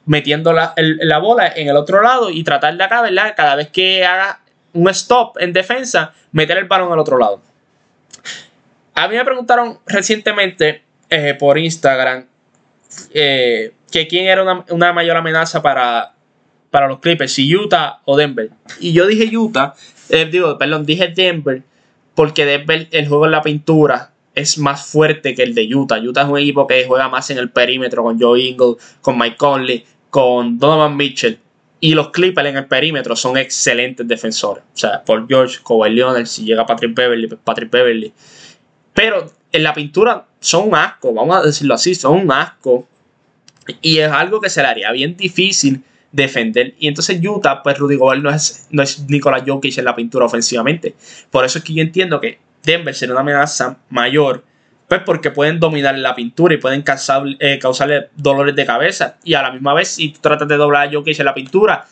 metiendo 0.05 0.53
la, 0.53 0.73
la 0.77 1.17
bola 1.19 1.51
en 1.53 1.67
el 1.67 1.75
otro 1.75 2.01
lado 2.01 2.29
y 2.29 2.43
tratar 2.43 2.77
de 2.77 2.83
acá, 2.83 3.01
¿verdad? 3.01 3.33
Cada 3.35 3.55
vez 3.55 3.67
que 3.67 4.05
haga 4.05 4.39
un 4.77 4.87
stop 4.89 5.37
en 5.39 5.53
defensa, 5.53 6.13
meter 6.31 6.57
el 6.57 6.65
balón 6.65 6.91
al 6.93 6.99
otro 6.99 7.17
lado. 7.17 7.41
A 8.93 9.07
mí 9.07 9.15
me 9.15 9.25
preguntaron 9.25 9.79
recientemente 9.85 10.83
eh, 11.09 11.35
por 11.37 11.57
Instagram 11.57 12.25
eh, 13.11 13.73
que 13.91 14.07
quién 14.07 14.25
era 14.25 14.63
una, 14.69 14.93
mayor 14.93 15.17
amenaza 15.17 15.61
para, 15.61 16.13
para 16.69 16.87
los 16.87 16.99
Clippers, 16.99 17.33
si 17.33 17.55
Utah 17.55 18.01
o 18.05 18.15
Denver. 18.17 18.51
Y 18.79 18.93
yo 18.93 19.07
dije 19.07 19.35
Utah, 19.35 19.73
eh, 20.09 20.25
digo, 20.25 20.57
perdón, 20.57 20.85
dije 20.85 21.07
Denver 21.07 21.63
porque 22.13 22.45
Denver, 22.45 22.87
el 22.91 23.07
juego 23.07 23.25
en 23.25 23.31
la 23.31 23.41
pintura 23.41 24.11
es 24.35 24.59
más 24.59 24.85
fuerte 24.85 25.33
que 25.33 25.43
el 25.43 25.55
de 25.55 25.73
Utah. 25.75 25.99
Utah 25.99 26.21
es 26.21 26.27
un 26.27 26.37
equipo 26.37 26.67
que 26.67 26.85
juega 26.85 27.09
más 27.09 27.29
en 27.31 27.39
el 27.39 27.49
perímetro 27.49 28.03
con 28.03 28.19
Joe 28.19 28.39
Ingle, 28.39 28.75
con 29.01 29.17
Mike 29.17 29.37
Conley, 29.37 29.85
con 30.11 30.59
Donovan 30.59 30.95
Mitchell. 30.95 31.39
Y 31.79 31.93
los 31.93 32.09
Clippers 32.09 32.49
en 32.49 32.57
el 32.57 32.65
perímetro 32.65 33.15
son 33.15 33.37
excelentes 33.37 34.07
defensores. 34.07 34.63
O 34.73 34.77
sea, 34.77 35.03
Paul 35.03 35.25
George, 35.27 35.59
Kawhi 35.65 35.91
Leonard, 35.91 36.25
si 36.25 36.43
llega 36.43 36.65
Patrick 36.65 36.95
Beverly, 36.95 37.27
pues 37.27 37.39
Patrick 37.43 37.69
Beverly. 37.69 38.11
Pero 38.93 39.31
en 39.51 39.63
la 39.63 39.73
pintura 39.73 40.25
son 40.39 40.69
un 40.69 40.75
asco, 40.75 41.13
vamos 41.13 41.37
a 41.37 41.43
decirlo 41.43 41.75
así, 41.75 41.93
son 41.93 42.21
un 42.21 42.31
asco. 42.31 42.87
Y 43.81 43.99
es 43.99 44.11
algo 44.11 44.41
que 44.41 44.49
se 44.49 44.61
le 44.61 44.67
haría 44.67 44.91
bien 44.91 45.15
difícil 45.15 45.83
defender. 46.11 46.73
Y 46.79 46.87
entonces 46.87 47.19
Utah, 47.23 47.61
pues 47.61 47.77
Rudy 47.77 47.95
Gobert 47.95 48.23
no 48.23 48.31
es, 48.31 48.67
no 48.71 48.81
es 48.81 49.07
Nikola 49.07 49.43
Jokic 49.45 49.77
en 49.77 49.85
la 49.85 49.95
pintura 49.95 50.25
ofensivamente. 50.25 50.95
Por 51.29 51.45
eso 51.45 51.59
es 51.59 51.63
que 51.63 51.73
yo 51.73 51.81
entiendo 51.81 52.19
que 52.19 52.39
Denver 52.63 52.95
será 52.95 53.11
una 53.11 53.21
amenaza 53.21 53.77
mayor 53.89 54.43
pues 54.87 55.01
porque 55.05 55.31
pueden 55.31 55.59
dominar 55.59 55.97
la 55.97 56.15
pintura 56.15 56.53
y 56.53 56.57
pueden 56.57 56.81
causar, 56.81 57.23
eh, 57.39 57.59
causarle 57.59 58.09
dolores 58.15 58.55
de 58.55 58.65
cabeza. 58.65 59.17
Y 59.23 59.33
a 59.33 59.41
la 59.41 59.51
misma 59.51 59.73
vez, 59.73 59.89
si 59.89 60.09
tú 60.13 60.19
tratas 60.21 60.47
de 60.47 60.55
doblar 60.55 60.87
a 60.87 60.91
Jokic 60.91 61.19
en 61.19 61.25
la 61.25 61.33
pintura, 61.33 61.85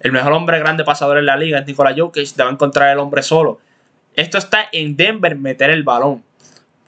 el 0.00 0.10
mejor 0.10 0.32
hombre 0.32 0.58
grande 0.58 0.84
pasador 0.84 1.18
en 1.18 1.26
la 1.26 1.36
liga 1.36 1.60
es 1.60 1.66
Nikola 1.66 1.94
Jokic, 1.96 2.34
te 2.34 2.42
va 2.42 2.48
a 2.48 2.52
encontrar 2.52 2.90
el 2.90 2.98
hombre 2.98 3.22
solo. 3.22 3.60
Esto 4.16 4.38
está 4.38 4.68
en 4.72 4.96
Denver 4.96 5.36
meter 5.36 5.70
el 5.70 5.84
balón, 5.84 6.24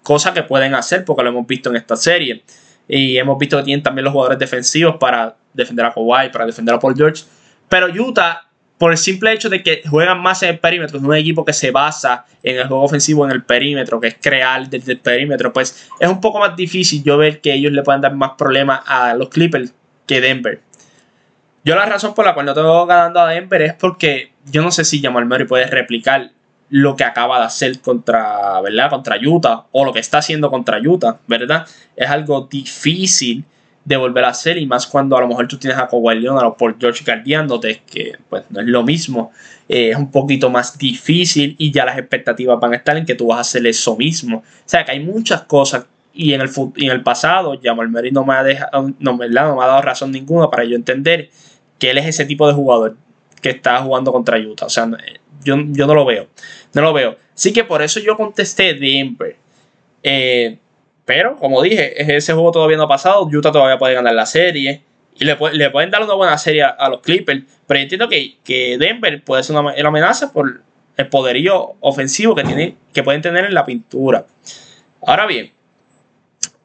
cosa 0.03 0.35
que 0.35 0.43
pueden 0.43 0.75
hacer 0.75 1.05
porque 1.05 1.23
lo 1.23 1.31
hemos 1.31 1.47
visto 1.47 1.71
en 1.71 1.77
esta 1.77 1.97
serie. 1.97 2.43
Y 2.89 3.17
hemos 3.17 3.39
visto 3.39 3.57
que 3.57 3.65
tienen 3.65 3.83
también 3.83 4.05
los 4.05 4.13
jugadores 4.13 4.39
defensivos 4.39 4.97
para 4.97 5.37
defender 5.53 5.87
a 5.87 5.93
Kawhi, 5.93 6.31
para 6.31 6.47
defender 6.47 6.75
a 6.75 6.79
Paul 6.79 6.95
George. 6.97 7.25
Pero 7.69 7.87
Utah 7.87 8.46
por 8.79 8.93
el 8.93 8.99
simple 8.99 9.33
hecho 9.33 9.49
de 9.49 9.62
que 9.62 9.83
juegan 9.89 10.21
más 10.21 10.43
en 10.43 10.51
el 10.51 10.59
perímetro, 10.59 10.99
es 10.99 11.05
un 11.05 11.15
equipo 11.15 11.45
que 11.45 11.53
se 11.53 11.71
basa 11.71 12.27
en 12.43 12.57
el 12.57 12.69
juego 12.69 12.83
ofensivo 12.83 13.25
en 13.25 13.33
el 13.33 13.43
perímetro, 13.43 14.01
que 14.01 14.09
es 14.09 14.17
crear 14.21 14.69
desde 14.69 14.93
el 14.93 14.99
perímetro, 14.99 15.53
pues 15.53 15.89
es 15.99 16.09
un 16.09 16.21
poco 16.21 16.41
más 16.41 16.57
difícil 16.57 17.03
yo 17.03 17.17
ver 17.17 17.41
que 17.41 17.55
ellos 17.55 17.73
le 17.73 17.83
puedan 17.83 18.03
dar 18.03 18.15
más 18.15 18.33
problemas 18.37 18.81
a 18.87 19.15
los 19.15 19.31
Clippers 19.31 19.73
que 20.07 20.21
Denver. 20.21 20.61
Yo 21.65 21.75
la 21.75 21.87
razón 21.87 22.15
por 22.15 22.25
la 22.25 22.35
cual 22.35 22.47
no 22.47 22.55
tengo 22.55 22.87
ganando 22.87 23.21
a 23.21 23.29
Denver 23.29 23.62
es 23.62 23.75
porque 23.75 24.33
yo 24.45 24.62
no 24.62 24.71
sé 24.71 24.85
si 24.85 25.03
Jamal 25.03 25.27
Murray 25.27 25.47
puede 25.47 25.67
replicar 25.67 26.31
lo 26.69 26.97
que 26.97 27.05
acaba 27.05 27.39
de 27.39 27.47
hacer 27.47 27.81
contra, 27.81 28.61
¿verdad? 28.61 28.91
contra 28.91 29.17
Utah 29.17 29.67
o 29.73 29.85
lo 29.85 29.93
que 29.93 30.01
está 30.01 30.19
haciendo 30.19 30.51
contra 30.51 30.79
Utah, 30.79 31.19
¿verdad? 31.27 31.67
Es 31.97 32.09
algo 32.09 32.47
difícil 32.51 33.45
de 33.87 33.96
volver 33.96 34.25
a 34.25 34.31
hacer 34.31 34.59
y 34.59 34.66
más 34.66 34.85
cuando 34.85 35.16
a 35.16 35.20
lo 35.20 35.29
mejor 35.29 35.46
tú 35.46 35.59
tienes 35.59 35.79
a 35.79 35.87
Kawhi 35.87 36.18
Leonard 36.18 36.46
o 36.46 36.57
por 36.57 36.77
George 36.79 37.05
guardiándote, 37.05 37.83
que 37.88 38.18
pues 38.29 38.42
no 38.51 38.61
es 38.61 38.66
lo 38.66 38.83
mismo, 38.83 39.31
eh, 39.68 39.90
es 39.90 39.96
un 39.96 40.11
poquito 40.11 40.51
más 40.51 40.77
difícil 40.77 41.55
y 41.57 41.70
ya 41.70 41.85
las 41.85 41.96
expectativas 41.96 42.59
van 42.59 42.72
a 42.72 42.77
estar 42.77 42.96
en 42.96 43.07
que 43.07 43.14
tú 43.14 43.29
vas 43.29 43.38
a 43.38 43.40
hacer 43.42 43.64
eso 43.64 43.96
mismo. 43.96 44.38
O 44.38 44.62
sea 44.64 44.85
que 44.85 44.90
hay 44.90 45.01
muchas 45.01 45.42
cosas 45.42 45.87
y 46.12 46.33
en 46.33 46.40
el, 46.40 46.51
en 46.77 46.90
el 46.90 47.03
pasado 47.05 47.57
Jamal 47.62 47.88
Murray 47.88 48.11
no 48.11 48.25
me, 48.25 48.35
ha 48.35 48.42
dejado, 48.42 48.90
no, 48.99 49.16
me 49.16 49.27
ha 49.27 49.31
dado 49.31 49.83
razón 49.83 50.11
ninguna 50.11 50.51
para 50.51 50.64
yo 50.64 50.75
entender 50.75 51.31
que 51.79 51.90
él 51.90 51.99
es 51.99 52.07
ese 52.07 52.25
tipo 52.25 52.49
de 52.49 52.55
jugador 52.55 52.96
que 53.40 53.51
está 53.51 53.81
jugando 53.83 54.11
contra 54.11 54.37
Utah. 54.37 54.66
O 54.66 54.70
sea, 54.70 54.90
yo, 55.44 55.55
yo 55.59 55.87
no 55.87 55.94
lo 55.94 56.05
veo. 56.05 56.27
No 56.75 56.83
lo 56.83 56.92
veo. 56.92 57.16
Así 57.37 57.53
que 57.53 57.62
por 57.62 57.83
eso 57.83 58.01
yo 58.01 58.16
contesté 58.16 58.75
Denver. 58.75 59.37
Eh, 60.03 60.59
pero, 61.07 61.37
como 61.37 61.62
dije, 61.62 62.16
ese 62.16 62.35
juego 62.35 62.51
todavía 62.51 62.77
no 62.77 62.83
ha 62.83 62.88
pasado. 62.88 63.23
Utah 63.33 63.53
todavía 63.53 63.79
puede 63.79 63.95
ganar 63.95 64.12
la 64.12 64.27
serie. 64.27 64.83
Y 65.19 65.25
le, 65.25 65.37
pueden 65.37 65.90
dar 65.90 66.03
una 66.03 66.14
buena 66.14 66.37
serie 66.37 66.64
a, 66.64 66.88
los 66.90 67.01
Clippers. 67.01 67.45
Pero 67.66 67.81
entiendo 67.81 68.09
que, 68.09 68.77
Denver 68.79 69.23
puede 69.23 69.45
ser 69.45 69.57
una, 69.57 69.73
amenaza 69.73 70.33
por 70.33 70.61
el 70.97 71.07
poderío 71.09 71.77
ofensivo 71.81 72.35
que, 72.35 72.42
tiene, 72.42 72.77
que 72.92 73.05
pueden 73.05 73.23
tener 73.23 73.45
en 73.45 73.55
la 73.55 73.64
pintura. 73.64 74.27
Ahora 75.07 75.27
bien, 75.27 75.53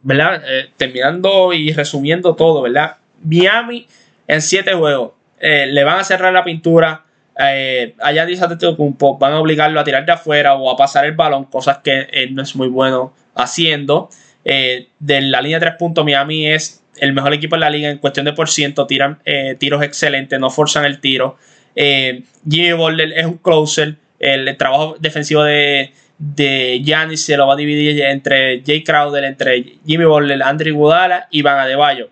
¿verdad? 0.01 0.41
Eh, 0.43 0.71
terminando 0.75 1.53
y 1.53 1.71
resumiendo 1.71 2.35
todo, 2.35 2.63
¿verdad? 2.63 2.97
Miami 3.23 3.87
en 4.27 4.41
siete 4.41 4.73
juegos 4.73 5.11
eh, 5.39 5.67
le 5.67 5.83
van 5.83 5.99
a 5.99 6.03
cerrar 6.03 6.33
la 6.33 6.43
pintura. 6.43 7.05
Eh, 7.37 7.95
allá 8.01 8.25
dice 8.25 8.43
van 8.45 9.33
a 9.33 9.39
obligarlo 9.39 9.79
a 9.79 9.83
tirar 9.83 10.05
de 10.05 10.11
afuera 10.11 10.55
o 10.55 10.69
a 10.71 10.75
pasar 10.75 11.05
el 11.05 11.13
balón, 11.13 11.45
cosas 11.45 11.79
que 11.83 12.07
él 12.11 12.33
no 12.33 12.41
es 12.41 12.55
muy 12.55 12.69
bueno 12.69 13.13
haciendo. 13.35 14.09
Eh, 14.43 14.87
de 14.99 15.21
la 15.21 15.41
línea 15.41 15.59
de 15.59 15.65
tres 15.67 15.77
puntos, 15.77 16.03
Miami 16.03 16.47
es 16.47 16.83
el 16.97 17.13
mejor 17.13 17.33
equipo 17.33 17.55
en 17.55 17.61
la 17.61 17.69
liga 17.69 17.89
en 17.89 17.97
cuestión 17.97 18.25
de 18.25 18.33
por 18.33 18.49
ciento. 18.49 18.87
Tiran 18.87 19.19
eh, 19.25 19.55
tiros 19.59 19.83
excelentes, 19.83 20.39
no 20.39 20.49
forzan 20.49 20.85
el 20.85 20.99
tiro. 20.99 21.37
Eh, 21.75 22.23
Jimmy 22.49 22.73
Butler 22.73 23.13
es 23.13 23.25
un 23.25 23.37
closer. 23.37 23.95
El, 24.19 24.55
trabajo 24.57 24.97
defensivo 24.99 25.43
de, 25.43 25.91
de 26.17 26.81
Giannis 26.83 27.25
se 27.25 27.35
lo 27.37 27.47
va 27.47 27.53
a 27.53 27.57
dividir 27.57 28.01
entre 28.03 28.61
Jay 28.65 28.83
Crowder, 28.83 29.23
entre 29.23 29.77
Jimmy 29.85 30.05
Butler, 30.05 30.43
Andrew 30.43 30.75
Gudala 30.75 31.27
y 31.31 31.41
Van 31.41 31.59
Adebayo. 31.59 32.09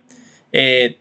Eh, 0.51 0.97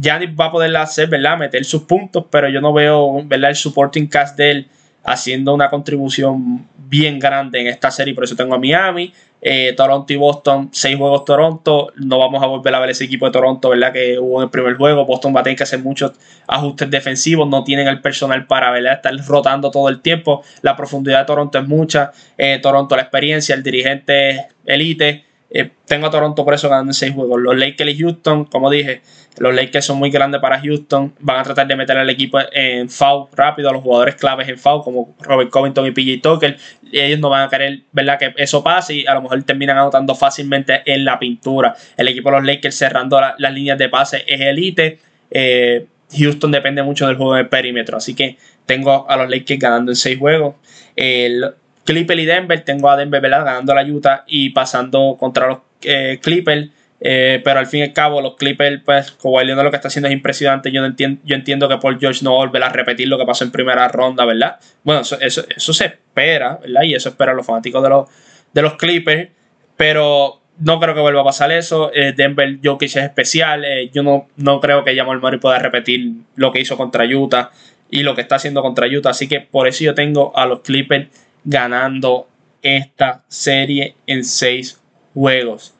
Giannis 0.00 0.30
va 0.38 0.46
a 0.46 0.52
poder 0.52 0.74
hacer, 0.76 1.08
¿verdad? 1.08 1.38
Meter 1.38 1.64
sus 1.64 1.82
puntos, 1.82 2.26
pero 2.30 2.48
yo 2.48 2.60
no 2.60 2.72
veo, 2.72 3.22
¿verdad? 3.24 3.50
El 3.50 3.56
supporting 3.56 4.06
cast 4.06 4.36
de 4.36 4.50
él 4.50 4.68
haciendo 5.08 5.54
una 5.54 5.70
contribución 5.70 6.66
bien 6.76 7.18
grande 7.18 7.60
en 7.60 7.66
esta 7.66 7.90
serie, 7.90 8.14
por 8.14 8.24
eso 8.24 8.36
tengo 8.36 8.54
a 8.54 8.58
Miami. 8.58 9.12
Eh, 9.40 9.72
Toronto 9.76 10.12
y 10.12 10.16
Boston, 10.16 10.68
seis 10.72 10.96
juegos 10.96 11.24
Toronto. 11.24 11.92
No 11.96 12.18
vamos 12.18 12.42
a 12.42 12.46
volver 12.46 12.74
a 12.74 12.80
ver 12.80 12.90
ese 12.90 13.04
equipo 13.04 13.26
de 13.26 13.32
Toronto, 13.32 13.68
¿verdad? 13.70 13.92
Que 13.92 14.18
hubo 14.18 14.40
en 14.40 14.44
el 14.44 14.50
primer 14.50 14.76
juego. 14.76 15.06
Boston 15.06 15.34
va 15.34 15.40
a 15.40 15.42
tener 15.44 15.56
que 15.56 15.62
hacer 15.62 15.78
muchos 15.78 16.12
ajustes 16.46 16.90
defensivos. 16.90 17.48
No 17.48 17.62
tienen 17.62 17.86
el 17.86 18.00
personal 18.00 18.46
para 18.46 18.70
¿verdad? 18.72 18.94
estar 18.94 19.14
rotando 19.26 19.70
todo 19.70 19.88
el 19.88 20.00
tiempo. 20.00 20.42
La 20.62 20.76
profundidad 20.76 21.20
de 21.20 21.26
Toronto 21.26 21.58
es 21.58 21.68
mucha. 21.68 22.10
Eh, 22.36 22.58
Toronto, 22.60 22.96
la 22.96 23.02
experiencia, 23.02 23.54
el 23.54 23.62
dirigente 23.62 24.48
elite. 24.64 25.27
Eh, 25.50 25.70
tengo 25.86 26.06
a 26.06 26.10
Toronto 26.10 26.44
por 26.44 26.54
eso 26.54 26.68
ganando 26.68 26.92
seis 26.92 27.14
juegos. 27.14 27.40
Los 27.40 27.56
Lakers 27.56 27.90
y 27.90 27.98
Houston, 27.98 28.44
como 28.44 28.70
dije, 28.70 29.00
los 29.38 29.54
Lakers 29.54 29.84
son 29.84 29.98
muy 29.98 30.10
grandes 30.10 30.40
para 30.40 30.60
Houston. 30.60 31.14
Van 31.20 31.38
a 31.38 31.42
tratar 31.42 31.66
de 31.66 31.76
meter 31.76 31.96
al 31.96 32.10
equipo 32.10 32.38
en 32.52 32.88
foul 32.90 33.28
rápido, 33.32 33.70
a 33.70 33.72
los 33.72 33.82
jugadores 33.82 34.16
claves 34.16 34.48
en 34.48 34.58
foul, 34.58 34.82
como 34.82 35.14
Robert 35.20 35.50
Covington 35.50 35.86
y 35.86 35.92
PJ 35.92 36.20
Tucker. 36.22 36.56
Ellos 36.92 37.18
no 37.18 37.30
van 37.30 37.46
a 37.46 37.48
querer, 37.48 37.80
¿verdad? 37.92 38.18
Que 38.18 38.34
eso 38.36 38.62
pase 38.62 38.96
y 38.96 39.06
a 39.06 39.14
lo 39.14 39.22
mejor 39.22 39.42
terminan 39.44 39.78
anotando 39.78 40.14
fácilmente 40.14 40.82
en 40.84 41.04
la 41.04 41.18
pintura. 41.18 41.74
El 41.96 42.08
equipo 42.08 42.30
de 42.30 42.36
los 42.36 42.46
Lakers 42.46 42.74
cerrando 42.74 43.20
las 43.38 43.52
líneas 43.52 43.78
de 43.78 43.88
pase 43.88 44.24
es 44.26 44.40
elite. 44.40 44.98
Eh, 45.30 45.86
Houston 46.16 46.50
depende 46.50 46.82
mucho 46.82 47.06
del 47.06 47.16
juego 47.16 47.34
de 47.34 47.44
perímetro. 47.44 47.96
Así 47.96 48.14
que 48.14 48.36
tengo 48.66 49.08
a 49.08 49.16
los 49.16 49.30
Lakers 49.30 49.60
ganando 49.60 49.92
en 49.92 49.96
seis 49.96 50.18
juegos. 50.18 50.56
El 50.96 51.54
Clipper 51.88 52.18
y 52.18 52.26
Denver, 52.26 52.60
tengo 52.60 52.90
a 52.90 52.98
Denver 52.98 53.18
¿verdad? 53.18 53.46
ganando 53.46 53.74
la 53.74 53.82
Utah 53.82 54.24
y 54.26 54.50
pasando 54.50 55.16
contra 55.18 55.46
los 55.46 55.58
eh, 55.80 56.18
Clippers. 56.22 56.68
Eh, 57.00 57.40
pero 57.42 57.60
al 57.60 57.66
fin 57.66 57.80
y 57.80 57.82
al 57.84 57.92
cabo, 57.94 58.20
los 58.20 58.36
Clippers, 58.36 58.82
pues, 58.84 59.12
como 59.12 59.40
Leonard 59.40 59.64
lo 59.64 59.70
que 59.70 59.76
está 59.76 59.88
haciendo 59.88 60.08
es 60.08 60.12
impresionante. 60.12 60.70
Yo, 60.70 60.82
no 60.82 60.86
entiendo, 60.86 61.22
yo 61.24 61.34
entiendo 61.34 61.66
que 61.66 61.78
Paul 61.78 61.98
George 61.98 62.22
no 62.22 62.36
va 62.36 62.66
a 62.66 62.68
repetir 62.68 63.08
lo 63.08 63.16
que 63.16 63.24
pasó 63.24 63.44
en 63.44 63.52
primera 63.52 63.88
ronda, 63.88 64.26
¿verdad? 64.26 64.58
Bueno, 64.84 65.00
eso, 65.00 65.16
eso, 65.18 65.72
se 65.72 65.86
espera, 65.86 66.58
¿verdad? 66.60 66.82
Y 66.82 66.94
eso 66.94 67.08
espera 67.08 67.32
los 67.32 67.46
fanáticos 67.46 67.82
de 67.82 67.88
los, 67.88 68.08
de 68.52 68.60
los 68.60 68.74
Clippers. 68.74 69.30
Pero 69.78 70.42
no 70.58 70.80
creo 70.80 70.94
que 70.94 71.00
vuelva 71.00 71.22
a 71.22 71.24
pasar 71.24 71.50
eso. 71.52 71.90
Eh, 71.94 72.12
Denver 72.14 72.58
Jokic 72.62 72.88
es 72.88 72.96
especial. 72.96 73.64
Eh, 73.64 73.88
yo 73.94 74.02
no, 74.02 74.28
no 74.36 74.60
creo 74.60 74.84
que 74.84 74.94
Jamal 74.94 75.22
Murray 75.22 75.40
pueda 75.40 75.58
repetir 75.58 76.16
lo 76.36 76.52
que 76.52 76.60
hizo 76.60 76.76
contra 76.76 77.06
Utah 77.06 77.50
y 77.90 78.02
lo 78.02 78.14
que 78.14 78.20
está 78.20 78.34
haciendo 78.34 78.60
contra 78.60 78.86
Utah. 78.86 79.10
Así 79.10 79.26
que 79.26 79.40
por 79.40 79.68
eso 79.68 79.84
yo 79.84 79.94
tengo 79.94 80.36
a 80.36 80.44
los 80.44 80.60
Clippers 80.60 81.08
ganando 81.44 82.28
esta 82.62 83.24
serie 83.28 83.94
en 84.06 84.24
seis 84.24 84.80
juegos. 85.14 85.74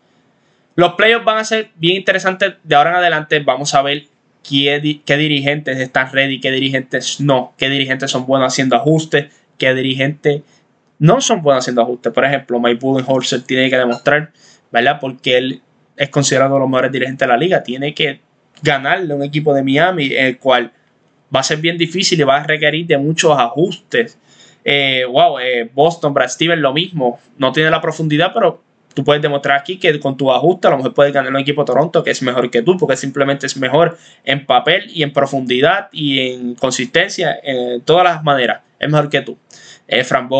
Los 0.74 0.94
playoffs 0.94 1.24
van 1.24 1.38
a 1.38 1.44
ser 1.44 1.70
bien 1.76 1.96
interesantes 1.96 2.54
de 2.62 2.74
ahora 2.74 2.90
en 2.90 2.96
adelante. 2.96 3.40
Vamos 3.40 3.74
a 3.74 3.82
ver 3.82 4.04
qué, 4.48 4.80
dirigentes 4.80 5.78
están 5.78 6.12
ready, 6.12 6.40
qué 6.40 6.50
dirigentes 6.50 7.20
no, 7.20 7.52
qué 7.58 7.68
dirigentes 7.68 8.10
son 8.10 8.26
buenos 8.26 8.52
haciendo 8.52 8.76
ajustes, 8.76 9.26
qué 9.58 9.74
dirigentes 9.74 10.42
no 10.98 11.20
son 11.20 11.42
buenos 11.42 11.64
haciendo 11.64 11.82
ajustes. 11.82 12.12
Por 12.12 12.24
ejemplo, 12.24 12.60
Mike 12.60 12.78
Budenholzer 12.80 13.42
tiene 13.42 13.68
que 13.70 13.76
demostrar, 13.76 14.32
¿verdad? 14.70 14.98
Porque 15.00 15.38
él 15.38 15.62
es 15.96 16.08
considerado 16.10 16.58
los 16.58 16.68
mejores 16.68 16.92
dirigentes 16.92 17.26
de 17.26 17.32
la 17.32 17.36
liga. 17.36 17.62
Tiene 17.62 17.92
que 17.92 18.20
ganarle 18.62 19.12
a 19.12 19.16
un 19.16 19.22
equipo 19.22 19.52
de 19.54 19.62
Miami, 19.62 20.12
el 20.12 20.38
cual 20.38 20.72
va 21.34 21.40
a 21.40 21.42
ser 21.42 21.58
bien 21.58 21.76
difícil 21.76 22.20
y 22.20 22.22
va 22.22 22.38
a 22.38 22.44
requerir 22.44 22.86
de 22.86 22.98
muchos 22.98 23.36
ajustes. 23.38 24.18
Eh, 24.70 25.06
wow, 25.06 25.38
eh, 25.38 25.70
Boston, 25.72 26.12
Brad 26.12 26.28
Stevens, 26.28 26.60
lo 26.60 26.74
mismo. 26.74 27.18
No 27.38 27.52
tiene 27.52 27.70
la 27.70 27.80
profundidad, 27.80 28.32
pero 28.34 28.62
tú 28.92 29.02
puedes 29.02 29.22
demostrar 29.22 29.58
aquí 29.58 29.78
que 29.78 29.98
con 29.98 30.18
tu 30.18 30.30
ajuste 30.30 30.68
a 30.68 30.72
lo 30.72 30.76
mejor 30.76 30.92
puedes 30.92 31.10
ganar 31.10 31.32
un 31.32 31.38
equipo 31.38 31.62
de 31.62 31.66
Toronto 31.68 32.04
que 32.04 32.10
es 32.10 32.20
mejor 32.20 32.50
que 32.50 32.60
tú, 32.60 32.76
porque 32.76 32.94
simplemente 32.94 33.46
es 33.46 33.56
mejor 33.56 33.96
en 34.24 34.44
papel 34.44 34.90
y 34.92 35.02
en 35.02 35.14
profundidad 35.14 35.88
y 35.90 36.32
en 36.32 36.54
consistencia, 36.54 37.40
en 37.42 37.80
todas 37.80 38.04
las 38.04 38.22
maneras. 38.22 38.60
Es 38.78 38.90
mejor 38.90 39.08
que 39.08 39.22
tú. 39.22 39.38
Eh, 39.86 40.04
Frank 40.04 40.30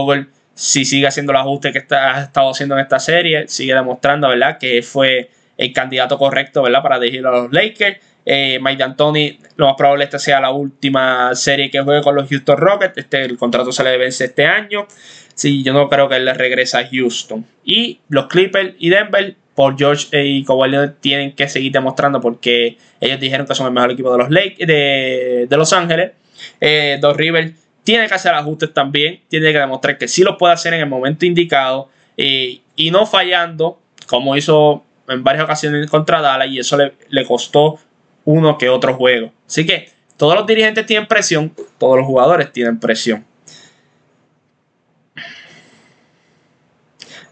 si 0.53 0.85
sigue 0.85 1.07
haciendo 1.07 1.33
el 1.33 1.39
ajuste 1.39 1.73
que 1.73 1.79
está, 1.79 2.17
ha 2.17 2.23
estado 2.25 2.51
haciendo 2.51 2.75
en 2.75 2.83
esta 2.83 2.99
serie, 2.99 3.49
sigue 3.49 3.73
demostrando, 3.73 4.29
¿verdad? 4.29 4.59
Que 4.59 4.83
fue 4.83 5.31
el 5.57 5.73
candidato 5.73 6.19
correcto, 6.19 6.63
¿verdad? 6.63 6.83
Para 6.83 6.99
dirigir 6.99 7.27
a 7.27 7.31
los 7.31 7.51
Lakers. 7.51 7.97
Eh, 8.31 8.59
Mike 8.61 8.77
D'Antoni, 8.77 9.39
lo 9.57 9.69
más 9.69 9.75
probable 9.75 10.05
es 10.05 10.11
que 10.11 10.19
sea 10.19 10.39
la 10.39 10.51
última 10.51 11.35
serie 11.35 11.71
que 11.71 11.81
juegue 11.81 12.03
con 12.03 12.15
los 12.15 12.29
Houston 12.29 12.59
Rockets. 12.59 12.99
Este, 12.99 13.25
el 13.25 13.39
contrato 13.39 13.73
se 13.73 13.83
le 13.83 13.97
vence 13.97 14.27
este 14.27 14.45
año. 14.45 14.87
Sí, 15.35 15.63
yo 15.63 15.73
no 15.73 15.89
creo 15.89 16.11
que 16.11 16.17
él 16.17 16.27
le 16.27 16.35
regrese 16.35 16.77
a 16.77 16.87
Houston. 16.87 17.47
Y 17.65 18.01
los 18.11 18.27
Clippers 18.27 18.75
y 18.79 18.91
Denver, 18.91 19.35
por 19.55 19.79
George 19.79 20.09
y 20.23 20.45
Kawhi 20.45 20.71
tienen 21.01 21.35
que 21.35 21.49
seguir 21.49 21.73
demostrando 21.73 22.21
porque 22.21 22.77
ellos 23.01 23.19
dijeron 23.19 23.47
que 23.47 23.55
son 23.55 23.67
el 23.67 23.73
mejor 23.73 23.93
equipo 23.93 24.13
de 24.13 24.19
los 24.19 24.31
Lakers, 24.31 24.69
de, 24.69 25.57
Los 25.57 25.73
Ángeles. 25.73 26.13
Eh, 26.61 26.99
Dos 27.01 27.17
Rivers 27.17 27.55
tiene 27.83 28.09
que 28.09 28.15
hacer 28.15 28.35
ajustes 28.35 28.75
también, 28.75 29.23
tiene 29.29 29.53
que 29.53 29.59
demostrar 29.59 29.97
que 29.97 30.07
sí 30.07 30.23
lo 30.23 30.37
puede 30.37 30.53
hacer 30.53 30.75
en 30.75 30.81
el 30.81 30.87
momento 30.87 31.25
indicado 31.25 31.89
eh, 32.19 32.61
y 32.77 32.91
no 32.91 33.07
fallando, 33.07 33.81
como 34.07 34.37
hizo 34.37 34.85
en 35.09 35.25
varias 35.25 35.45
ocasiones 35.45 35.91
contra 35.91 36.21
Dallas, 36.21 36.49
y 36.49 36.59
eso 36.59 36.77
le 36.77 37.25
costó 37.25 37.79
uno 38.29 38.59
que 38.59 38.69
otro 38.69 38.93
juego. 38.93 39.33
Así 39.47 39.65
que 39.65 39.89
todos 40.19 40.35
los 40.35 40.47
dirigentes 40.47 40.85
tienen 40.85 41.09
presión, 41.09 41.51
todos 41.79 41.97
los 41.97 42.07
jugadores 42.07 42.53
tienen 42.53 42.79
presión. 42.79 43.25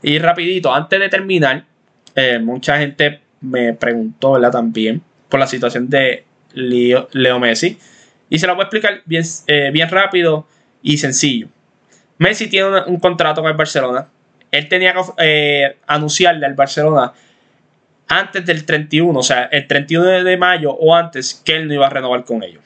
Y 0.03 0.19
rapidito, 0.19 0.73
antes 0.73 0.99
de 0.99 1.11
terminar, 1.11 1.65
eh, 2.15 2.39
mucha 2.39 2.79
gente 2.79 3.21
me 3.43 3.75
preguntó, 3.75 4.33
¿verdad? 4.33 4.53
También 4.53 5.03
por 5.29 5.39
la 5.39 5.47
situación 5.47 5.91
de 5.91 6.25
Leo, 6.55 7.09
Leo 7.13 7.39
Messi. 7.39 7.79
Y 8.31 8.39
se 8.39 8.47
lo 8.47 8.55
voy 8.55 8.63
a 8.63 8.65
explicar 8.65 9.03
bien, 9.05 9.25
eh, 9.49 9.69
bien 9.71 9.91
rápido 9.91 10.47
y 10.81 10.97
sencillo. 10.97 11.49
Messi 12.17 12.49
tiene 12.49 12.85
un, 12.87 12.99
contrato 13.01 13.43
con 13.43 13.51
el 13.51 13.57
Barcelona. 13.57 14.09
Él 14.51 14.67
tenía 14.71 14.95
que 14.95 15.01
eh, 15.19 15.77
anunciarle 15.87 16.47
al 16.47 16.55
Barcelona 16.55 17.13
antes 18.09 18.45
del 18.47 18.65
31, 18.65 19.19
o 19.19 19.23
sea, 19.23 19.45
el 19.51 19.67
31 19.67 20.25
de 20.25 20.37
mayo 20.37 20.73
o 20.73 20.95
antes, 20.95 21.35
que 21.45 21.57
él 21.57 21.69
no 21.69 21.75
iba 21.75 21.87
a 21.87 21.91
renovar 21.91 22.25
con 22.25 22.43
ellos. 22.43 22.63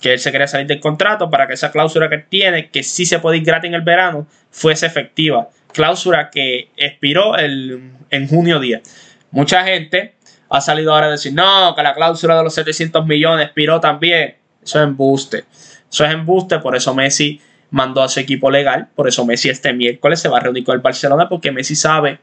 Que 0.00 0.12
él 0.12 0.18
se 0.18 0.30
quería 0.30 0.46
salir 0.46 0.66
del 0.66 0.80
contrato 0.80 1.30
para 1.30 1.46
que 1.46 1.54
esa 1.54 1.72
cláusula 1.72 2.08
que 2.08 2.18
tiene, 2.18 2.70
que 2.70 2.82
sí 2.82 3.06
se 3.06 3.18
puede 3.18 3.38
ir 3.38 3.44
gratis 3.44 3.68
en 3.68 3.74
el 3.74 3.82
verano, 3.82 4.26
fuese 4.50 4.86
efectiva. 4.86 5.48
Cláusula 5.72 6.30
que 6.30 6.68
expiró 6.76 7.36
el, 7.36 7.90
en 8.10 8.28
junio 8.28 8.60
10. 8.60 8.82
Mucha 9.30 9.64
gente 9.64 10.14
ha 10.48 10.60
salido 10.60 10.94
ahora 10.94 11.06
a 11.06 11.10
decir, 11.10 11.32
no, 11.32 11.74
que 11.74 11.82
la 11.82 11.94
cláusula 11.94 12.36
de 12.36 12.44
los 12.44 12.54
700 12.54 13.06
millones 13.06 13.46
expiró 13.46 13.80
también. 13.80 14.36
Eso 14.62 14.78
es 14.78 14.84
embuste. 14.84 15.44
Eso 15.90 16.04
es 16.04 16.12
embuste, 16.12 16.58
por 16.58 16.76
eso 16.76 16.94
Messi 16.94 17.40
mandó 17.70 18.02
a 18.02 18.08
su 18.08 18.20
equipo 18.20 18.50
legal, 18.50 18.88
por 18.94 19.08
eso 19.08 19.24
Messi 19.24 19.48
este 19.48 19.72
miércoles 19.72 20.20
se 20.20 20.28
va 20.28 20.38
a 20.38 20.40
reunir 20.40 20.64
con 20.64 20.74
el 20.74 20.80
Barcelona, 20.80 21.28
porque 21.28 21.50
Messi 21.50 21.74
sabe 21.74 22.20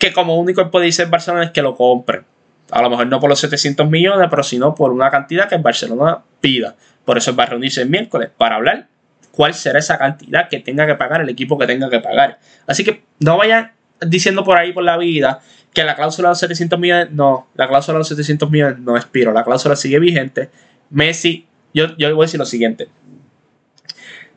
que 0.00 0.12
como 0.12 0.36
único 0.36 0.68
puede 0.70 0.86
irse 0.86 1.02
el 1.02 1.10
Barcelona 1.10 1.44
es 1.44 1.50
que 1.50 1.62
lo 1.62 1.76
compre. 1.76 2.22
A 2.70 2.80
lo 2.82 2.88
mejor 2.88 3.06
no 3.06 3.20
por 3.20 3.28
los 3.28 3.38
700 3.38 3.88
millones, 3.88 4.28
pero 4.30 4.42
sino 4.42 4.74
por 4.74 4.92
una 4.92 5.10
cantidad 5.10 5.48
que 5.48 5.56
el 5.56 5.62
Barcelona 5.62 6.20
pida. 6.40 6.74
Por 7.04 7.18
eso 7.18 7.36
va 7.36 7.44
a 7.44 7.46
reunirse 7.46 7.82
el 7.82 7.90
miércoles 7.90 8.30
para 8.36 8.56
hablar 8.56 8.88
cuál 9.30 9.52
será 9.52 9.78
esa 9.78 9.98
cantidad 9.98 10.48
que 10.48 10.58
tenga 10.60 10.86
que 10.86 10.94
pagar 10.94 11.20
el 11.20 11.28
equipo 11.28 11.58
que 11.58 11.66
tenga 11.66 11.90
que 11.90 12.00
pagar. 12.00 12.38
Así 12.66 12.82
que 12.82 13.02
no 13.20 13.36
vayan 13.36 13.72
diciendo 14.00 14.42
por 14.42 14.56
ahí 14.56 14.72
por 14.72 14.84
la 14.84 14.96
vida 14.96 15.42
que 15.74 15.84
la 15.84 15.94
cláusula 15.94 16.28
de 16.28 16.32
los 16.32 16.38
700 16.40 16.78
millones, 16.78 17.10
no, 17.10 17.48
la 17.54 17.68
cláusula 17.68 17.96
de 17.96 17.98
los 17.98 18.08
700 18.08 18.50
millones 18.50 18.78
no 18.78 18.96
expiró, 18.96 19.32
la 19.32 19.44
cláusula 19.44 19.76
sigue 19.76 19.98
vigente. 19.98 20.48
Messi 20.88 21.46
yo, 21.74 21.94
yo 21.98 22.14
voy 22.14 22.24
a 22.24 22.26
decir 22.26 22.40
lo 22.40 22.46
siguiente. 22.46 22.88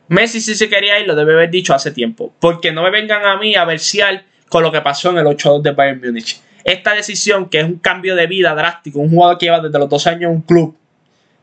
Messi 0.08 0.42
si 0.42 0.54
se 0.54 0.68
quería 0.68 1.00
ir 1.00 1.06
lo 1.06 1.16
debe 1.16 1.32
haber 1.32 1.50
dicho 1.50 1.72
hace 1.72 1.90
tiempo. 1.90 2.34
Porque 2.38 2.70
no 2.70 2.82
me 2.82 2.90
vengan 2.90 3.24
a 3.24 3.38
mí 3.38 3.54
a 3.54 3.64
versear 3.64 4.24
con 4.48 4.62
lo 4.62 4.72
que 4.72 4.80
pasó 4.80 5.10
en 5.10 5.18
el 5.18 5.26
8-2 5.26 5.62
de 5.62 5.72
Bayern 5.72 6.00
Múnich. 6.00 6.40
Esta 6.64 6.94
decisión, 6.94 7.48
que 7.48 7.60
es 7.60 7.64
un 7.64 7.78
cambio 7.78 8.16
de 8.16 8.26
vida 8.26 8.54
drástico, 8.54 8.98
un 8.98 9.10
jugador 9.10 9.38
que 9.38 9.46
lleva 9.46 9.60
desde 9.60 9.78
los 9.78 9.88
dos 9.88 10.06
años 10.06 10.30
en 10.30 10.36
un 10.36 10.42
club, 10.42 10.76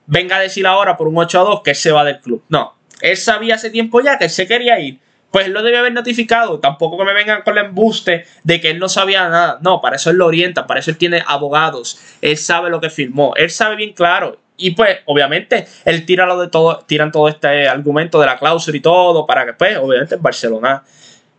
venga 0.08 0.38
a 0.38 0.39
decir 0.39 0.66
ahora 0.66 0.97
por 0.97 1.08
un 1.08 1.16
8-2 1.16 1.62
que 1.64 1.76
se 1.76 1.91
va 1.91 2.04
del 2.04 2.20
club. 2.20 2.43
No, 2.49 2.74
él 3.02 3.18
sabía 3.18 3.56
hace 3.56 3.70
tiempo 3.70 4.02
ya 4.02 4.18
que 4.18 4.26
él 4.26 4.30
se 4.30 4.47
quería 4.47 4.80
ir. 4.80 4.99
Pues 5.32 5.45
él 5.45 5.54
lo 5.54 5.64
debe 5.64 5.78
haber 5.78 5.93
notificado. 5.93 6.60
Tampoco 6.60 6.97
que 6.97 7.06
me 7.06 7.14
vengan 7.14 7.41
con 7.43 7.58
el 7.58 7.66
embuste 7.66 8.26
de 8.43 8.60
que 8.60 8.70
él 8.72 8.80
no 8.80 8.89
sabía 8.89 9.30
nada. 9.30 9.60
No, 9.62 9.80
para 9.80 9.95
eso 9.95 10.10
él 10.10 10.18
lo 10.18 10.26
orienta, 10.26 10.68
para 10.68 10.82
eso 10.82 10.91
él 10.91 10.97
tiene 10.97 11.24
abogados. 11.26 11.99
Él 12.22 12.38
sabe 12.38 12.70
lo 12.70 12.82
que 12.82 12.89
firmó. 12.89 13.34
Él 13.38 13.49
sabe 13.49 13.78
bien 13.78 13.93
claro. 13.93 14.39
Y 14.58 14.72
pues, 14.72 14.99
obviamente, 15.06 15.66
él 15.86 16.06
tira 16.06 16.26
lo 16.26 16.39
de 16.39 16.49
todo, 16.49 16.84
tiran 16.86 17.12
todo 17.12 17.30
este 17.30 17.68
argumento 17.68 18.20
de 18.20 18.26
la 18.26 18.38
cláusula 18.38 18.78
y 18.78 18.82
todo 18.82 19.26
para 19.26 19.45
que, 19.45 19.54
pues, 19.54 19.78
obviamente, 19.78 20.16
en 20.16 20.22
Barcelona 20.22 20.84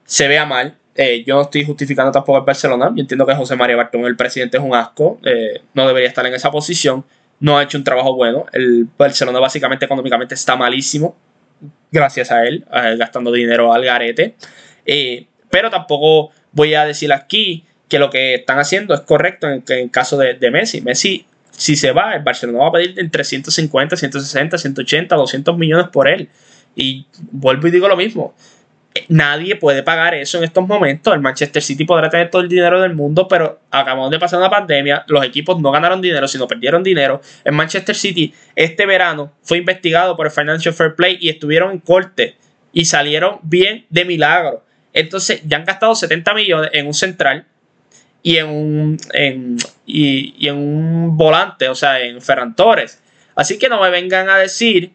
se 0.05 0.27
vea 0.27 0.47
mal. 0.47 0.75
Eh, 0.95 1.25
yo 1.27 1.37
no 1.37 1.43
estoy 1.43 1.65
justificando 1.65 2.13
tampoco 2.13 2.39
el 2.39 2.45
Barcelona. 2.45 2.93
Yo 2.95 3.01
entiendo 3.01 3.27
que 3.27 3.35
José 3.35 3.57
María 3.57 3.77
Bartón, 3.77 4.05
el 4.05 4.17
presidente, 4.17 4.59
es 4.59 4.63
un 4.63 4.75
asco. 4.75 5.19
Eh, 5.25 5.63
no 5.75 5.87
debería 5.87 6.09
estar 6.09 6.27
en 6.27 6.35
esa 6.35 6.51
posición. 6.51 7.05
No 7.41 7.59
ha 7.59 7.63
hecho 7.63 7.79
un 7.79 7.85
trabajo 7.85 8.15
bueno. 8.15 8.47
El 8.53 8.89
Barcelona, 8.97 9.41
básicamente, 9.41 9.87
económicamente 9.87 10.35
está 10.35 10.57
malísimo. 10.57 11.17
Gracias 11.91 12.31
a 12.31 12.45
él, 12.45 12.65
eh, 12.73 12.97
gastando 12.99 13.33
dinero 13.33 13.73
al 13.73 13.85
garete. 13.85 14.35
pero 15.51 15.71
tampoco 15.71 16.31
voy 16.53 16.75
a 16.75 16.85
decir 16.85 17.13
aquí 17.13 17.65
que 17.89 17.99
lo 17.99 18.11
que 18.11 18.35
están 18.35 18.59
haciendo 18.59 18.95
es 18.95 19.01
correcto 19.01 19.49
en, 19.49 19.63
en 19.69 19.89
caso 19.89 20.17
de, 20.17 20.35
de 20.35 20.51
Messi. 20.51 20.81
Messi 20.81 21.27
si 21.53 21.77
se 21.77 21.93
va, 21.93 22.15
el 22.15 22.23
Barcelona 22.23 22.59
va 22.59 22.69
a 22.69 22.73
pedir 22.73 22.99
entre 22.99 23.25
150, 23.25 23.97
160, 23.97 24.59
180, 24.59 25.15
200 25.15 25.57
millones 25.57 25.89
por 25.93 26.09
él. 26.09 26.29
Y 26.75 27.07
vuelvo 27.31 27.69
y 27.69 27.71
digo 27.71 27.89
lo 27.89 27.97
mismo. 27.97 28.35
Nadie 29.13 29.57
puede 29.57 29.83
pagar 29.83 30.15
eso 30.15 30.39
en 30.39 30.45
estos 30.45 30.67
momentos. 30.67 31.13
El 31.13 31.21
Manchester 31.21 31.63
City 31.63 31.85
podrá 31.85 32.09
tener 32.09 32.31
todo 32.31 32.41
el 32.41 32.49
dinero 32.49 32.81
del 32.81 32.95
mundo, 32.95 33.29
pero 33.29 33.61
acabamos 33.71 34.11
de 34.11 34.19
pasar 34.19 34.39
una 34.39 34.49
pandemia. 34.49 35.05
Los 35.07 35.23
equipos 35.23 35.61
no 35.61 35.71
ganaron 35.71 36.01
dinero, 36.01 36.27
sino 36.27 36.49
perdieron 36.49 36.83
dinero. 36.83 37.21
El 37.45 37.53
Manchester 37.53 37.95
City 37.95 38.33
este 38.57 38.87
verano 38.87 39.31
fue 39.43 39.59
investigado 39.59 40.17
por 40.17 40.25
el 40.25 40.33
Financial 40.33 40.73
Fair 40.73 40.95
Play 40.95 41.19
y 41.21 41.29
estuvieron 41.29 41.73
en 41.73 41.81
corte 41.81 42.37
y 42.73 42.87
salieron 42.87 43.39
bien 43.43 43.85
de 43.91 44.07
milagro. 44.07 44.65
Entonces 44.95 45.43
ya 45.45 45.59
han 45.59 45.67
gastado 45.67 45.95
70 45.95 46.33
millones 46.33 46.71
en 46.73 46.87
un 46.87 46.95
central 46.95 47.45
y 48.23 48.39
en 48.39 48.49
un, 48.49 48.97
y, 49.85 50.49
en 50.49 50.57
un 50.57 51.19
volante, 51.19 51.69
o 51.69 51.75
sea, 51.75 52.01
en 52.01 52.23
Ferran 52.23 52.57
Torres. 52.57 53.03
Así 53.35 53.59
que 53.59 53.69
no 53.69 53.79
me 53.79 53.91
vengan 53.91 54.31
a 54.31 54.39
decir 54.39 54.95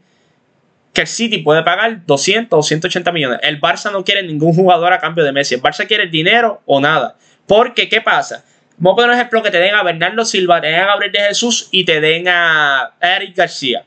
que 0.97 1.01
el 1.01 1.07
City 1.07 1.37
puede 1.37 1.61
pagar 1.61 2.07
200 2.07 2.57
o 2.57 2.63
180 2.63 3.11
millones. 3.11 3.39
El 3.43 3.61
Barça 3.61 3.91
no 3.91 4.03
quiere 4.03 4.23
ningún 4.23 4.55
jugador 4.55 4.93
a 4.93 4.97
cambio 4.97 5.23
de 5.23 5.31
Messi. 5.31 5.53
El 5.53 5.61
Barça 5.61 5.85
quiere 5.85 6.07
dinero 6.07 6.63
o 6.65 6.81
nada. 6.81 7.15
Porque, 7.45 7.87
¿qué 7.87 8.01
pasa? 8.01 8.43
Vamos 8.77 8.93
a 8.93 8.95
poner 8.95 9.09
un 9.11 9.15
ejemplo 9.15 9.43
que 9.43 9.51
te 9.51 9.59
den 9.59 9.75
a 9.75 9.83
Bernardo 9.83 10.25
Silva, 10.25 10.59
te 10.59 10.69
den 10.69 10.79
a 10.79 10.85
Gabriel 10.87 11.11
de 11.11 11.19
Jesús 11.19 11.69
y 11.69 11.85
te 11.85 12.01
den 12.01 12.27
a 12.27 12.95
Eric 12.99 13.37
García. 13.37 13.85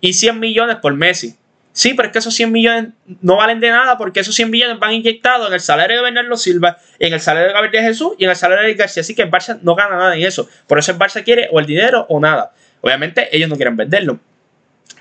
Y 0.00 0.12
100 0.12 0.38
millones 0.38 0.76
por 0.76 0.94
Messi. 0.94 1.34
Sí, 1.72 1.94
pero 1.94 2.06
es 2.06 2.12
que 2.12 2.20
esos 2.20 2.34
100 2.34 2.52
millones 2.52 2.92
no 3.22 3.38
valen 3.38 3.58
de 3.58 3.70
nada 3.70 3.98
porque 3.98 4.20
esos 4.20 4.36
100 4.36 4.48
millones 4.48 4.78
van 4.78 4.92
inyectados 4.92 5.48
en 5.48 5.54
el 5.54 5.60
salario 5.60 5.96
de 5.96 6.02
Bernardo 6.04 6.36
Silva, 6.36 6.78
en 7.00 7.12
el 7.12 7.18
salario 7.18 7.48
de 7.48 7.54
Gabriel 7.54 7.72
de 7.72 7.88
Jesús 7.88 8.12
y 8.18 8.24
en 8.24 8.30
el 8.30 8.36
salario 8.36 8.68
de 8.68 8.74
García. 8.74 9.00
Así 9.00 9.16
que 9.16 9.22
el 9.22 9.32
Barça 9.32 9.58
no 9.62 9.74
gana 9.74 9.96
nada 9.96 10.14
en 10.16 10.22
eso. 10.22 10.48
Por 10.68 10.78
eso 10.78 10.92
el 10.92 10.98
Barça 10.98 11.24
quiere 11.24 11.48
o 11.50 11.58
el 11.58 11.66
dinero 11.66 12.06
o 12.08 12.20
nada. 12.20 12.52
Obviamente 12.82 13.36
ellos 13.36 13.48
no 13.48 13.56
quieren 13.56 13.74
venderlo. 13.74 14.20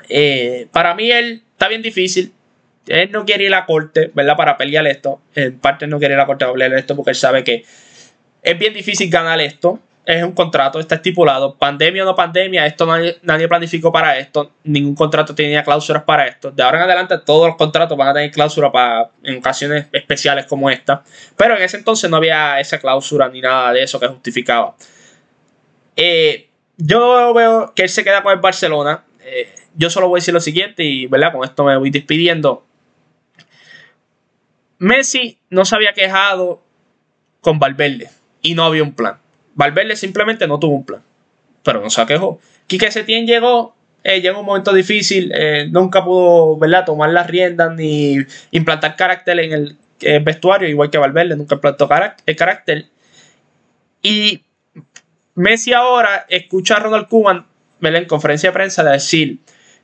Eh, 0.09 0.67
para 0.71 0.95
mí 0.95 1.11
él 1.11 1.43
está 1.51 1.67
bien 1.67 1.81
difícil. 1.81 2.33
Él 2.87 3.11
no 3.11 3.25
quiere 3.25 3.45
ir 3.45 3.53
a 3.53 3.59
la 3.61 3.65
corte, 3.65 4.11
¿verdad? 4.13 4.35
Para 4.35 4.57
pelear 4.57 4.85
esto. 4.87 5.19
En 5.33 5.59
parte 5.59 5.87
no 5.87 5.97
quiere 5.97 6.13
ir 6.13 6.19
a 6.19 6.23
la 6.23 6.27
corte 6.27 6.45
para 6.45 6.53
pelear 6.53 6.73
esto 6.73 6.95
porque 6.95 7.11
él 7.11 7.15
sabe 7.15 7.43
que 7.43 7.63
Es 8.41 8.59
bien 8.59 8.73
difícil 8.73 9.09
ganar 9.09 9.39
esto. 9.41 9.79
Es 10.05 10.23
un 10.23 10.33
contrato, 10.33 10.79
está 10.79 10.95
estipulado. 10.95 11.55
Pandemia 11.55 12.03
o 12.03 12.05
no 12.05 12.15
pandemia, 12.15 12.67
esto 12.67 12.85
nadie, 12.85 13.47
planificó 13.47 13.91
para 13.91 14.19
esto. 14.19 14.51
Ningún 14.63 14.93
contrato 14.93 15.33
tenía 15.33 15.63
cláusulas 15.63 16.03
para 16.03 16.27
esto. 16.27 16.51
De 16.51 16.61
ahora 16.61 16.77
en 16.77 16.83
adelante, 16.83 17.17
todos 17.25 17.47
los 17.47 17.55
contratos 17.55 17.97
van 17.97 18.09
a 18.09 18.13
tener 18.13 18.29
cláusulas 18.29 18.71
para 18.71 19.09
en 19.23 19.39
ocasiones 19.39 19.87
especiales 19.91 20.45
como 20.45 20.69
esta. 20.69 21.03
Pero 21.35 21.57
en 21.57 21.63
ese 21.63 21.77
entonces 21.77 22.07
no 22.07 22.17
había 22.17 22.59
esa 22.59 22.77
cláusula 22.77 23.29
ni 23.29 23.41
nada 23.41 23.73
de 23.73 23.81
eso 23.81 23.99
que 23.99 24.07
justificaba. 24.07 24.75
Eh, 25.95 26.49
yo 26.77 27.33
veo 27.33 27.73
que 27.73 27.83
él 27.83 27.89
se 27.89 28.03
queda 28.03 28.21
con 28.21 28.33
el 28.33 28.39
Barcelona. 28.39 29.03
Eh, 29.21 29.53
yo 29.75 29.89
solo 29.89 30.07
voy 30.07 30.17
a 30.17 30.21
decir 30.21 30.33
lo 30.33 30.39
siguiente 30.39 30.83
y 30.83 31.05
¿verdad? 31.07 31.31
con 31.31 31.43
esto 31.43 31.63
me 31.63 31.77
voy 31.77 31.89
despidiendo. 31.89 32.65
Messi 34.79 35.37
no 35.49 35.65
se 35.65 35.75
había 35.75 35.93
quejado 35.93 36.61
con 37.41 37.59
Valverde 37.59 38.09
y 38.41 38.55
no 38.55 38.63
había 38.63 38.83
un 38.83 38.93
plan. 38.93 39.17
Valverde 39.53 39.95
simplemente 39.95 40.47
no 40.47 40.59
tuvo 40.59 40.75
un 40.75 40.85
plan, 40.85 41.01
pero 41.63 41.81
no 41.81 41.89
se 41.89 42.05
quejó. 42.05 42.39
Quique 42.67 42.91
Setién 42.91 43.25
llegó, 43.25 43.75
eh, 44.03 44.21
llegó 44.21 44.39
un 44.39 44.45
momento 44.45 44.73
difícil, 44.73 45.31
eh, 45.33 45.67
nunca 45.69 46.03
pudo 46.03 46.57
¿verdad? 46.57 46.85
tomar 46.85 47.09
las 47.11 47.27
riendas 47.27 47.73
ni 47.75 48.17
implantar 48.51 48.95
carácter 48.95 49.39
en 49.39 49.53
el, 49.53 49.77
vestuario, 50.23 50.67
igual 50.67 50.89
que 50.89 50.97
Valverde, 50.97 51.35
nunca 51.37 51.55
implantó 51.55 51.89
el 52.25 52.35
carácter. 52.35 52.85
Y 54.01 54.41
Messi 55.35 55.73
ahora 55.73 56.25
escucha 56.29 56.75
a 56.75 56.79
Ronald 56.79 57.07
Koeman 57.07 57.45
en 57.81 58.05
conferencia 58.05 58.49
de 58.49 58.53
prensa 58.53 58.83
de 58.83 58.91
decir, 58.91 59.39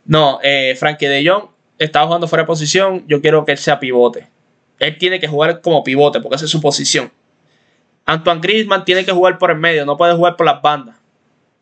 no, 0.05 0.39
eh, 0.43 0.75
Frankie 0.79 1.07
de 1.07 1.27
Jong 1.27 1.45
está 1.77 2.05
jugando 2.05 2.27
fuera 2.27 2.43
de 2.43 2.47
posición, 2.47 3.05
yo 3.07 3.21
quiero 3.21 3.45
que 3.45 3.53
él 3.53 3.57
sea 3.57 3.79
pivote. 3.79 4.27
Él 4.79 4.97
tiene 4.97 5.19
que 5.19 5.27
jugar 5.27 5.61
como 5.61 5.83
pivote 5.83 6.19
porque 6.19 6.35
esa 6.35 6.45
es 6.45 6.51
su 6.51 6.61
posición. 6.61 7.11
Antoine 8.05 8.41
Griezmann 8.41 8.83
tiene 8.83 9.05
que 9.05 9.11
jugar 9.11 9.37
por 9.37 9.51
el 9.51 9.57
medio, 9.57 9.85
no 9.85 9.97
puede 9.97 10.13
jugar 10.13 10.35
por 10.35 10.45
las 10.45 10.61
bandas. 10.61 10.95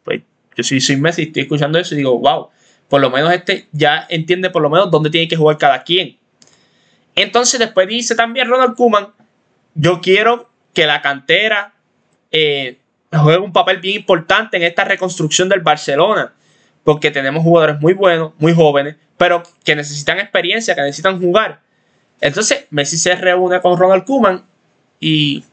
Pues 0.03 0.21
yo 0.55 0.63
sí 0.63 0.79
soy 0.79 0.97
Messi, 0.97 1.23
estoy 1.23 1.43
escuchando 1.43 1.77
eso 1.77 1.93
y 1.93 1.97
digo, 1.97 2.17
wow, 2.17 2.49
por 2.87 3.01
lo 3.01 3.09
menos 3.09 3.31
este 3.33 3.67
ya 3.71 4.05
entiende 4.09 4.49
por 4.49 4.61
lo 4.61 4.69
menos 4.69 4.89
dónde 4.89 5.09
tiene 5.09 5.27
que 5.27 5.35
jugar 5.35 5.57
cada 5.57 5.83
quien. 5.83 6.17
Entonces 7.15 7.59
después 7.59 7.87
dice 7.87 8.15
también 8.15 8.47
Ronald 8.47 8.75
Koeman, 8.75 9.09
yo 9.75 10.01
quiero 10.01 10.49
que 10.73 10.85
la 10.85 11.01
cantera 11.01 11.73
eh, 12.31 12.79
juegue 13.11 13.39
un 13.39 13.53
papel 13.53 13.79
bien 13.79 13.97
importante 13.97 14.57
en 14.57 14.63
esta 14.63 14.83
reconstrucción 14.85 15.49
del 15.49 15.61
Barcelona, 15.61 16.33
porque 16.83 17.11
tenemos 17.11 17.43
jugadores 17.43 17.79
muy 17.79 17.93
buenos, 17.93 18.33
muy 18.39 18.53
jóvenes, 18.53 18.95
pero 19.17 19.43
que 19.63 19.75
necesitan 19.75 20.19
experiencia, 20.19 20.75
que 20.75 20.81
necesitan 20.81 21.19
jugar. 21.19 21.61
Entonces 22.21 22.65
Messi 22.69 22.97
se 22.97 23.15
reúne 23.15 23.61
con 23.61 23.77
Ronald 23.77 24.05
Koeman 24.05 24.43
y 24.99 25.43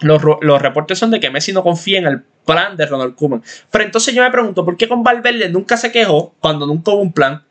los, 0.00 0.22
reportes 0.62 0.98
son 0.98 1.10
de 1.10 1.20
que 1.20 1.30
Messi 1.30 1.52
no 1.52 1.62
confía 1.62 1.98
en 1.98 2.06
el 2.06 2.22
plan 2.44 2.76
de 2.76 2.86
Ronald 2.86 3.14
Koeman. 3.14 3.42
Pero 3.70 3.84
entonces 3.84 4.14
yo 4.14 4.22
me 4.22 4.30
pregunto, 4.30 4.64
¿por 4.64 4.76
qué 4.76 4.88
con 4.88 5.02
Valverde 5.02 5.48
nunca 5.48 5.76
se 5.76 5.92
quejó 5.92 6.34
cuando 6.40 6.66
nunca 6.66 6.92
hubo 6.92 7.02
un 7.02 7.12
plan? 7.12 7.42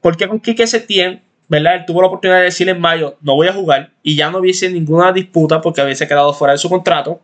¿Por 0.00 0.16
qué 0.16 0.28
con 0.28 0.40
Quique 0.40 0.66
Setién, 0.66 1.22
verdad? 1.48 1.76
Él 1.76 1.84
tuvo 1.86 2.00
la 2.00 2.08
oportunidad 2.08 2.38
de 2.38 2.44
decir 2.44 2.68
en 2.68 2.80
mayo, 2.80 3.16
no 3.20 3.34
voy 3.34 3.48
a 3.48 3.52
jugar, 3.52 3.90
y 4.02 4.16
ya 4.16 4.30
no 4.30 4.38
hubiese 4.38 4.70
ninguna 4.70 5.12
disputa 5.12 5.60
porque 5.60 5.82
hubiese 5.82 6.06
quedado 6.06 6.32
fuera 6.32 6.52
de 6.52 6.58
su 6.58 6.68
contrato. 6.70 7.20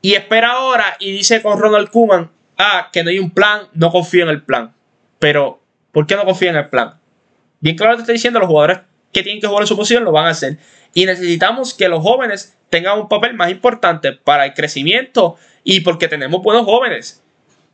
Y 0.00 0.14
espera 0.14 0.52
ahora 0.52 0.96
y 0.98 1.12
dice 1.12 1.42
con 1.42 1.58
Ronald 1.58 1.90
Koeman, 1.90 2.30
ah, 2.58 2.88
que 2.92 3.02
no 3.02 3.10
hay 3.10 3.18
un 3.18 3.30
plan, 3.30 3.68
no 3.72 3.90
confío 3.90 4.24
en 4.24 4.30
el 4.30 4.42
plan. 4.42 4.72
Pero, 5.18 5.60
¿por 5.92 6.06
qué 6.06 6.16
no 6.16 6.24
confío 6.24 6.50
en 6.50 6.56
el 6.56 6.68
plan? 6.68 6.98
Bien 7.60 7.76
claro 7.76 7.96
te 7.96 8.02
estoy 8.02 8.14
diciendo, 8.14 8.40
los 8.40 8.48
jugadores 8.48 8.80
que 9.12 9.22
tienen 9.22 9.40
que 9.40 9.46
jugar 9.46 9.62
en 9.62 9.66
su 9.66 9.76
posición 9.76 10.04
lo 10.04 10.12
van 10.12 10.26
a 10.26 10.30
hacer. 10.30 10.58
Y 10.94 11.06
necesitamos 11.06 11.74
que 11.74 11.88
los 11.88 12.02
jóvenes 12.02 12.56
tengan 12.70 12.98
un 12.98 13.08
papel 13.08 13.34
más 13.34 13.50
importante 13.50 14.12
para 14.12 14.46
el 14.46 14.54
crecimiento 14.54 15.36
y 15.64 15.80
porque 15.80 16.08
tenemos 16.08 16.42
buenos 16.42 16.64
jóvenes. 16.64 17.22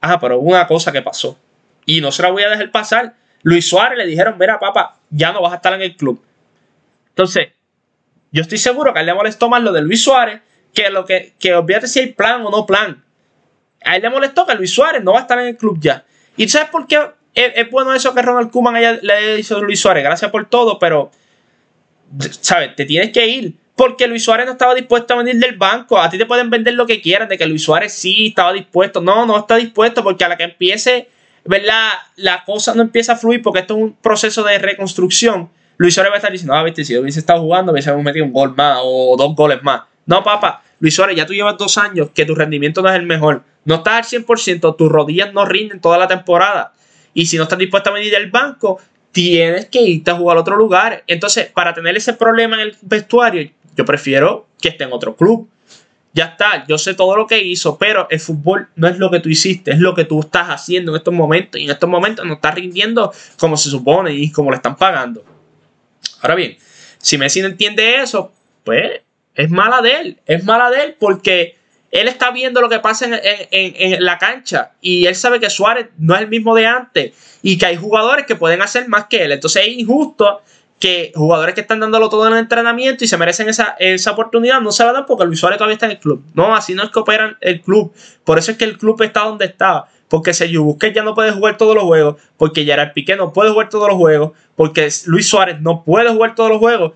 Ah, 0.00 0.18
pero 0.20 0.38
una 0.38 0.66
cosa 0.66 0.92
que 0.92 1.02
pasó. 1.02 1.38
Y 1.86 2.00
no 2.00 2.12
se 2.12 2.22
la 2.22 2.30
voy 2.30 2.42
a 2.42 2.50
dejar 2.50 2.70
pasar. 2.70 3.14
Luis 3.42 3.68
Suárez 3.68 3.98
le 3.98 4.06
dijeron, 4.06 4.36
mira, 4.38 4.58
papá, 4.58 4.98
ya 5.10 5.32
no 5.32 5.40
vas 5.40 5.52
a 5.52 5.56
estar 5.56 5.72
en 5.72 5.82
el 5.82 5.96
club. 5.96 6.22
Entonces, 7.10 7.48
yo 8.30 8.42
estoy 8.42 8.58
seguro 8.58 8.92
que 8.92 8.98
a 8.98 9.00
él 9.00 9.06
le 9.06 9.14
molestó 9.14 9.48
más 9.48 9.62
lo 9.62 9.72
de 9.72 9.82
Luis 9.82 10.02
Suárez 10.02 10.40
que 10.74 10.90
lo 10.90 11.04
que, 11.04 11.34
que 11.38 11.80
si 11.84 12.00
hay 12.00 12.12
plan 12.12 12.44
o 12.44 12.50
no 12.50 12.66
plan. 12.66 13.04
A 13.84 13.96
él 13.96 14.02
le 14.02 14.10
molestó 14.10 14.46
que 14.46 14.54
Luis 14.54 14.72
Suárez 14.72 15.02
no 15.02 15.12
va 15.12 15.18
a 15.18 15.22
estar 15.22 15.38
en 15.38 15.48
el 15.48 15.56
club 15.56 15.78
ya. 15.80 16.04
¿Y 16.36 16.48
sabes 16.48 16.68
por 16.70 16.86
qué 16.86 17.00
es, 17.34 17.70
bueno 17.70 17.92
eso 17.94 18.14
que 18.14 18.22
Ronald 18.22 18.50
haya, 18.74 18.98
le 19.00 19.12
haya 19.12 19.34
dicho 19.34 19.56
a 19.56 19.60
Luis 19.60 19.80
Suárez? 19.80 20.04
Gracias 20.04 20.30
por 20.30 20.48
todo, 20.48 20.78
pero 20.78 21.10
¿sabes? 22.40 22.74
Te 22.76 22.84
tienes 22.84 23.12
que 23.12 23.26
ir. 23.26 23.54
Porque 23.76 24.08
Luis 24.08 24.24
Suárez 24.24 24.46
no 24.46 24.52
estaba 24.52 24.74
dispuesto 24.74 25.14
a 25.14 25.18
venir 25.18 25.36
del 25.36 25.56
banco. 25.56 25.98
A 25.98 26.10
ti 26.10 26.18
te 26.18 26.26
pueden 26.26 26.50
vender 26.50 26.74
lo 26.74 26.84
que 26.86 27.00
quieran, 27.00 27.28
de 27.28 27.38
que 27.38 27.46
Luis 27.46 27.62
Suárez 27.62 27.92
sí 27.92 28.28
estaba 28.28 28.52
dispuesto. 28.52 29.00
No, 29.00 29.24
no 29.24 29.38
está 29.38 29.56
dispuesto 29.56 30.02
porque 30.02 30.24
a 30.24 30.28
la 30.28 30.36
que 30.36 30.44
empiece, 30.44 31.08
¿verdad? 31.44 31.90
La 32.16 32.44
cosa 32.44 32.74
no 32.74 32.82
empieza 32.82 33.12
a 33.12 33.16
fluir 33.16 33.40
porque 33.40 33.60
esto 33.60 33.76
es 33.76 33.82
un 33.82 33.92
proceso 33.94 34.42
de 34.42 34.58
reconstrucción. 34.58 35.50
Luis 35.76 35.94
Suárez 35.94 36.10
va 36.10 36.14
a 36.14 36.18
estar 36.18 36.32
diciendo, 36.32 36.54
ah, 36.54 36.64
viste, 36.64 36.84
si 36.84 36.94
yo 36.94 37.02
hubiese 37.02 37.20
estado 37.20 37.40
jugando, 37.40 37.70
hubiese 37.70 37.94
metido 37.94 38.24
un 38.24 38.32
gol 38.32 38.52
más 38.56 38.78
o 38.82 39.14
dos 39.16 39.36
goles 39.36 39.62
más. 39.62 39.82
No, 40.06 40.24
papá, 40.24 40.62
Luis 40.80 40.94
Suárez, 40.94 41.16
ya 41.16 41.24
tú 41.24 41.32
llevas 41.32 41.56
dos 41.56 41.78
años 41.78 42.10
que 42.12 42.24
tu 42.24 42.34
rendimiento 42.34 42.82
no 42.82 42.88
es 42.88 42.96
el 42.96 43.06
mejor. 43.06 43.44
No 43.68 43.74
estás 43.74 44.14
al 44.14 44.24
100%, 44.24 44.76
tus 44.78 44.88
rodillas 44.90 45.34
no 45.34 45.44
rinden 45.44 45.78
toda 45.78 45.98
la 45.98 46.08
temporada. 46.08 46.72
Y 47.12 47.26
si 47.26 47.36
no 47.36 47.42
estás 47.42 47.58
dispuesto 47.58 47.90
a 47.90 47.92
venir 47.92 48.10
del 48.10 48.30
banco, 48.30 48.80
tienes 49.12 49.66
que 49.66 49.82
irte 49.82 50.10
a 50.10 50.14
jugar 50.14 50.38
a 50.38 50.40
otro 50.40 50.56
lugar. 50.56 51.04
Entonces, 51.06 51.48
para 51.48 51.74
tener 51.74 51.94
ese 51.94 52.14
problema 52.14 52.56
en 52.56 52.62
el 52.62 52.76
vestuario, 52.80 53.50
yo 53.76 53.84
prefiero 53.84 54.46
que 54.58 54.70
esté 54.70 54.84
en 54.84 54.92
otro 54.94 55.14
club. 55.14 55.50
Ya 56.14 56.24
está, 56.24 56.64
yo 56.66 56.78
sé 56.78 56.94
todo 56.94 57.14
lo 57.14 57.26
que 57.26 57.42
hizo, 57.42 57.76
pero 57.76 58.06
el 58.08 58.20
fútbol 58.20 58.70
no 58.74 58.88
es 58.88 58.96
lo 58.96 59.10
que 59.10 59.20
tú 59.20 59.28
hiciste, 59.28 59.72
es 59.72 59.80
lo 59.80 59.94
que 59.94 60.06
tú 60.06 60.20
estás 60.20 60.48
haciendo 60.48 60.92
en 60.92 60.96
estos 60.96 61.12
momentos. 61.12 61.60
Y 61.60 61.64
en 61.64 61.70
estos 61.70 61.90
momentos 61.90 62.24
no 62.24 62.34
estás 62.34 62.54
rindiendo 62.54 63.12
como 63.38 63.58
se 63.58 63.68
supone 63.68 64.14
y 64.14 64.32
como 64.32 64.50
le 64.50 64.56
están 64.56 64.76
pagando. 64.76 65.26
Ahora 66.22 66.36
bien, 66.36 66.56
si 66.96 67.18
Messi 67.18 67.42
no 67.42 67.48
entiende 67.48 67.96
eso, 67.96 68.32
pues 68.64 69.02
es 69.34 69.50
mala 69.50 69.82
de 69.82 69.92
él. 69.92 70.20
Es 70.24 70.42
mala 70.42 70.70
de 70.70 70.84
él 70.84 70.96
porque 70.98 71.57
él 71.90 72.08
está 72.08 72.30
viendo 72.30 72.60
lo 72.60 72.68
que 72.68 72.80
pasa 72.80 73.06
en, 73.10 74.04
la 74.04 74.18
cancha 74.18 74.72
y 74.80 75.06
él 75.06 75.14
sabe 75.14 75.40
que 75.40 75.48
Suárez 75.48 75.88
no 75.98 76.14
es 76.14 76.20
el 76.20 76.28
mismo 76.28 76.54
de 76.54 76.66
antes 76.66 77.12
y 77.42 77.56
que 77.56 77.66
hay 77.66 77.76
jugadores 77.76 78.26
que 78.26 78.36
pueden 78.36 78.60
hacer 78.62 78.88
más 78.88 79.06
que 79.06 79.24
él. 79.24 79.32
Entonces 79.32 79.62
es 79.66 79.78
injusto 79.78 80.42
que 80.78 81.12
jugadores 81.14 81.54
que 81.54 81.62
están 81.62 81.80
dándolo 81.80 82.08
todo 82.08 82.26
en 82.26 82.34
el 82.34 82.38
entrenamiento 82.40 83.04
y 83.04 83.08
se 83.08 83.16
merecen 83.16 83.48
esa, 83.48 83.74
esa 83.78 84.12
oportunidad 84.12 84.60
no 84.60 84.70
se 84.70 84.84
la 84.84 84.92
dan 84.92 85.06
porque 85.06 85.24
Luis 85.24 85.40
Suárez 85.40 85.58
todavía 85.58 85.74
está 85.74 85.86
en 85.86 85.92
el 85.92 85.98
club. 85.98 86.22
No, 86.34 86.54
así 86.54 86.74
no 86.74 86.84
es 86.84 86.90
que 86.90 86.98
operan 86.98 87.36
el 87.40 87.62
club. 87.62 87.92
Por 88.24 88.38
eso 88.38 88.52
es 88.52 88.58
que 88.58 88.64
el 88.64 88.78
club 88.78 89.00
está 89.02 89.24
donde 89.24 89.46
está. 89.46 89.86
Porque 90.08 90.32
Sergio 90.32 90.62
Busquets 90.62 90.94
ya 90.94 91.02
no 91.02 91.14
puede 91.14 91.32
jugar 91.32 91.56
todos 91.56 91.74
los 91.74 91.84
juegos. 91.84 92.16
Porque 92.36 92.64
Gerard 92.64 92.92
Piqué 92.92 93.16
no 93.16 93.32
puede 93.32 93.50
jugar 93.50 93.68
todos 93.68 93.88
los 93.88 93.96
juegos. 93.96 94.32
Porque 94.56 94.88
Luis 95.06 95.28
Suárez 95.28 95.60
no 95.60 95.84
puede 95.84 96.10
jugar 96.10 96.34
todos 96.34 96.50
los 96.50 96.58
juegos 96.58 96.92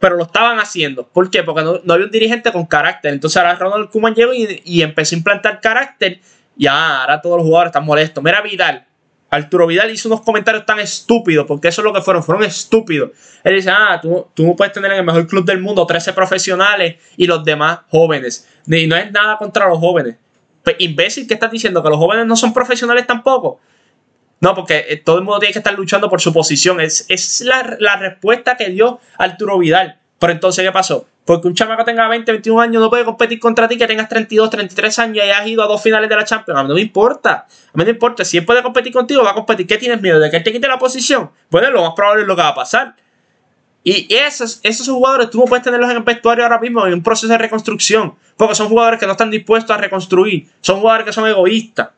pero 0.00 0.16
lo 0.16 0.24
estaban 0.24 0.58
haciendo. 0.58 1.06
¿Por 1.06 1.30
qué? 1.30 1.42
Porque 1.42 1.62
no, 1.62 1.92
había 1.92 2.06
un 2.06 2.10
dirigente 2.10 2.50
con 2.50 2.64
carácter. 2.64 3.12
Entonces 3.12 3.36
ahora 3.36 3.54
Ronald 3.54 3.90
Koeman 3.90 4.14
llegó 4.14 4.32
y, 4.32 4.82
empezó 4.82 5.14
a 5.14 5.18
implantar 5.18 5.60
carácter. 5.60 6.20
Y 6.56 6.66
ahora 6.66 7.20
todos 7.20 7.36
los 7.36 7.44
jugadores 7.44 7.68
están 7.68 7.84
molestos. 7.84 8.24
Mira 8.24 8.40
Vidal. 8.40 8.86
Arturo 9.28 9.66
Vidal 9.66 9.90
hizo 9.90 10.08
unos 10.08 10.22
comentarios 10.22 10.66
tan 10.66 10.80
estúpidos, 10.80 11.46
porque 11.46 11.68
eso 11.68 11.82
es 11.82 11.84
lo 11.84 11.92
que 11.92 12.00
fueron, 12.00 12.24
fueron 12.24 12.42
estúpidos. 12.42 13.10
Él 13.44 13.54
dice, 13.54 13.70
ah, 13.70 14.00
tú, 14.02 14.26
tú 14.34 14.44
no 14.44 14.56
puedes 14.56 14.72
tener 14.72 14.90
en 14.90 14.98
el 14.98 15.04
mejor 15.04 15.26
club 15.28 15.44
del 15.44 15.60
mundo 15.60 15.86
13 15.86 16.14
profesionales 16.14 16.96
y 17.16 17.26
los 17.26 17.44
demás 17.44 17.80
jóvenes. 17.90 18.48
Y 18.66 18.86
no 18.88 18.96
es 18.96 19.12
nada 19.12 19.36
contra 19.36 19.68
los 19.68 19.78
jóvenes. 19.78 20.16
Pues, 20.64 20.76
imbécil, 20.80 21.28
¿qué 21.28 21.34
estás 21.34 21.50
diciendo? 21.50 21.82
¿Que 21.82 21.90
los 21.90 21.98
jóvenes 21.98 22.26
no 22.26 22.36
son 22.36 22.52
profesionales 22.52 23.06
tampoco? 23.06 23.60
No, 24.40 24.54
porque 24.54 24.86
eh, 24.88 24.96
todo 24.96 25.18
el 25.18 25.24
mundo 25.24 25.38
tiene 25.38 25.52
que 25.52 25.58
estar 25.58 25.74
luchando 25.74 26.08
por 26.08 26.20
su 26.20 26.32
posición. 26.32 26.80
Es, 26.80 27.04
es 27.08 27.42
la, 27.42 27.76
la, 27.78 27.96
respuesta 27.96 28.56
que 28.56 28.70
dio 28.70 29.00
Arturo 29.18 29.58
Vidal. 29.58 30.00
Pero 30.18 30.32
entonces, 30.32 30.64
¿qué 30.64 30.72
pasó? 30.72 31.06
Porque 31.24 31.46
un 31.46 31.54
chamaco 31.54 31.84
tenga 31.84 32.08
20, 32.08 32.32
21 32.32 32.60
años 32.60 32.82
no 32.82 32.90
puede 32.90 33.04
competir 33.04 33.38
contra 33.38 33.68
ti, 33.68 33.76
que 33.76 33.86
tengas 33.86 34.08
32, 34.08 34.50
33 34.50 34.98
años 34.98 35.16
y 35.16 35.20
hayas 35.20 35.46
ido 35.46 35.62
a 35.62 35.66
dos 35.66 35.82
finales 35.82 36.08
de 36.08 36.16
la 36.16 36.24
Champions. 36.24 36.58
A 36.58 36.62
mí 36.62 36.68
no 36.70 36.74
me 36.74 36.80
importa. 36.80 37.46
A 37.46 37.78
mí 37.78 37.84
no 37.84 37.90
importa. 37.90 38.24
Si 38.24 38.38
él 38.38 38.44
puede 38.44 38.62
competir 38.62 38.92
contigo, 38.92 39.22
va 39.22 39.30
a 39.30 39.34
competir. 39.34 39.66
¿Qué 39.66 39.76
tienes 39.76 40.00
miedo? 40.00 40.18
¿De 40.18 40.30
que 40.30 40.38
él 40.38 40.42
te 40.42 40.52
quite 40.52 40.66
la 40.66 40.78
posición? 40.78 41.30
Bueno, 41.50 41.70
lo 41.70 41.82
más 41.82 41.92
probable 41.94 42.22
es 42.22 42.28
lo 42.28 42.34
que 42.34 42.42
va 42.42 42.48
a 42.48 42.54
pasar. 42.54 42.96
Y 43.84 44.12
esos, 44.14 44.60
esos 44.62 44.88
jugadores 44.88 45.30
tú 45.30 45.38
no 45.38 45.44
puedes 45.44 45.64
tenerlos 45.64 45.90
en 45.90 45.98
el 45.98 46.02
vestuario 46.02 46.44
ahora 46.44 46.58
mismo 46.58 46.86
en 46.86 46.94
un 46.94 47.02
proceso 47.02 47.28
de 47.28 47.38
reconstrucción. 47.38 48.14
Porque 48.36 48.54
son 48.54 48.68
jugadores 48.68 48.98
que 48.98 49.06
no 49.06 49.12
están 49.12 49.30
dispuestos 49.30 49.70
a 49.70 49.78
reconstruir. 49.78 50.48
Son 50.60 50.80
jugadores 50.80 51.06
que 51.06 51.12
son 51.12 51.28
egoístas. 51.28 51.90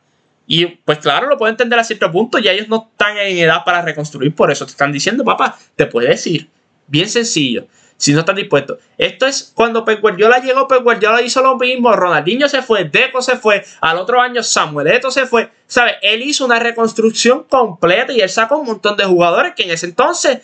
Y 0.45 0.65
pues 0.65 0.99
claro, 0.99 1.27
lo 1.27 1.37
puedo 1.37 1.49
entender 1.49 1.79
a 1.79 1.83
cierto 1.83 2.11
punto, 2.11 2.37
ya 2.37 2.51
ellos 2.51 2.67
no 2.67 2.89
están 2.91 3.17
en 3.17 3.37
edad 3.37 3.63
para 3.63 3.81
reconstruir, 3.81 4.35
por 4.35 4.51
eso. 4.51 4.65
Te 4.65 4.71
están 4.71 4.91
diciendo, 4.91 5.23
papá, 5.23 5.57
te 5.75 5.85
puedes 5.85 6.25
ir. 6.27 6.49
Bien 6.85 7.07
sencillo, 7.07 7.67
si 7.95 8.11
no 8.11 8.19
están 8.19 8.35
dispuestos. 8.35 8.77
Esto 8.97 9.25
es 9.25 9.53
cuando 9.55 9.85
Pep 9.85 10.01
Guardiola 10.01 10.39
llegó, 10.39 10.67
Pep 10.67 10.83
Guardiola 10.83 11.21
hizo 11.21 11.41
lo 11.41 11.57
mismo, 11.57 11.93
Ronaldinho 11.93 12.49
se 12.49 12.61
fue, 12.61 12.83
Deco 12.83 13.21
se 13.21 13.37
fue, 13.37 13.63
al 13.79 13.97
otro 13.97 14.19
año 14.19 14.43
Samuel 14.43 14.87
Eto 14.87 15.11
se 15.11 15.25
fue, 15.25 15.49
¿sabes? 15.65 15.95
Él 16.01 16.21
hizo 16.21 16.43
una 16.43 16.59
reconstrucción 16.59 17.45
completa 17.45 18.11
y 18.11 18.19
él 18.19 18.29
sacó 18.29 18.57
un 18.57 18.65
montón 18.65 18.97
de 18.97 19.05
jugadores 19.05 19.53
que 19.55 19.63
en 19.63 19.71
ese 19.71 19.85
entonces 19.85 20.39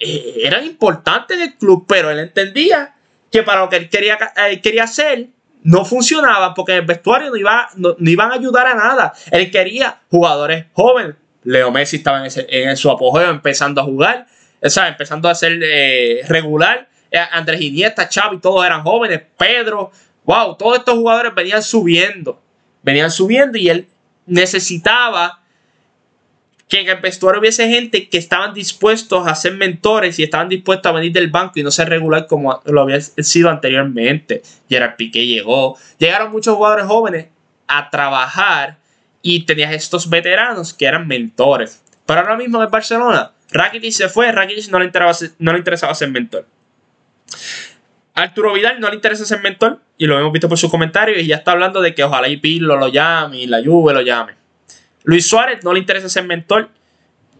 eh, 0.00 0.34
eran 0.44 0.64
importantes 0.64 1.36
en 1.36 1.42
el 1.42 1.54
club, 1.56 1.84
pero 1.88 2.10
él 2.10 2.20
entendía 2.20 2.94
que 3.30 3.42
para 3.42 3.62
lo 3.62 3.68
que 3.68 3.76
él 3.76 3.88
quería, 3.88 4.18
eh, 4.48 4.60
quería 4.60 4.84
hacer 4.84 5.30
no 5.66 5.84
funcionaba 5.84 6.54
porque 6.54 6.76
el 6.76 6.86
vestuario 6.86 7.28
no, 7.28 7.36
iba, 7.36 7.68
no, 7.74 7.96
iban 7.98 8.30
a 8.30 8.34
ayudar 8.34 8.68
a 8.68 8.74
nada. 8.76 9.12
Él 9.32 9.50
quería 9.50 10.00
jugadores 10.08 10.66
jóvenes. 10.72 11.16
Leo 11.42 11.72
Messi 11.72 11.96
estaba 11.96 12.24
en, 12.24 12.32
en 12.48 12.76
su 12.76 12.88
apogeo 12.88 13.30
empezando 13.30 13.80
a 13.80 13.84
jugar, 13.84 14.26
o 14.62 14.80
empezando 14.86 15.28
a 15.28 15.34
ser 15.34 15.58
eh, 15.60 16.20
regular. 16.28 16.88
Eh, 17.10 17.18
Andrés 17.18 17.60
Iniesta, 17.60 18.08
Xavi, 18.08 18.38
todos 18.38 18.64
eran 18.64 18.84
jóvenes. 18.84 19.22
Pedro, 19.36 19.90
wow, 20.24 20.56
todos 20.56 20.78
estos 20.78 20.94
jugadores 20.94 21.34
venían 21.34 21.64
subiendo. 21.64 22.40
Venían 22.84 23.10
subiendo 23.10 23.58
y 23.58 23.68
él 23.68 23.88
necesitaba 24.24 25.42
que 26.68 26.80
en 26.80 26.88
el 26.88 27.00
vestuario 27.00 27.40
hubiese 27.40 27.68
gente 27.68 28.08
que 28.08 28.18
estaban 28.18 28.52
dispuestos 28.52 29.26
a 29.26 29.34
ser 29.34 29.54
mentores 29.54 30.18
y 30.18 30.24
estaban 30.24 30.48
dispuestos 30.48 30.90
a 30.90 30.94
venir 30.94 31.12
del 31.12 31.30
banco 31.30 31.52
y 31.56 31.62
no 31.62 31.70
ser 31.70 31.88
regular 31.88 32.26
como 32.26 32.60
lo 32.64 32.80
había 32.80 33.00
sido 33.00 33.50
anteriormente. 33.50 34.42
Gerard 34.68 34.96
Piqué 34.96 35.26
llegó, 35.26 35.78
llegaron 35.98 36.32
muchos 36.32 36.56
jugadores 36.56 36.86
jóvenes 36.86 37.28
a 37.68 37.88
trabajar 37.90 38.78
y 39.22 39.44
tenías 39.44 39.72
estos 39.72 40.10
veteranos 40.10 40.74
que 40.74 40.86
eran 40.86 41.06
mentores. 41.06 41.82
Pero 42.04 42.20
ahora 42.20 42.36
mismo 42.36 42.62
en 42.62 42.70
Barcelona, 42.70 43.32
Rakitic 43.50 43.92
se 43.92 44.08
fue, 44.08 44.30
Rakitic 44.32 44.68
no 44.70 44.78
le 44.80 44.86
interesaba, 44.86 45.30
no 45.38 45.52
le 45.52 45.58
interesaba 45.58 45.94
ser 45.94 46.10
mentor. 46.10 46.46
Arturo 48.14 48.54
Vidal 48.54 48.80
no 48.80 48.88
le 48.88 48.94
interesa 48.94 49.24
ser 49.24 49.42
mentor 49.42 49.78
y 49.98 50.06
lo 50.06 50.18
hemos 50.18 50.32
visto 50.32 50.48
por 50.48 50.56
sus 50.56 50.70
comentarios 50.70 51.18
y 51.22 51.26
ya 51.26 51.36
está 51.36 51.52
hablando 51.52 51.82
de 51.82 51.94
que 51.94 52.02
ojalá 52.02 52.28
y 52.28 52.38
Pirlo 52.38 52.76
lo 52.76 52.88
llame 52.88 53.40
y 53.40 53.46
la 53.46 53.62
Juve 53.62 53.92
lo 53.92 54.00
llame. 54.00 54.45
Luis 55.06 55.28
Suárez 55.28 55.62
no 55.62 55.72
le 55.72 55.78
interesa 55.78 56.08
ser 56.08 56.24
mentor, 56.24 56.68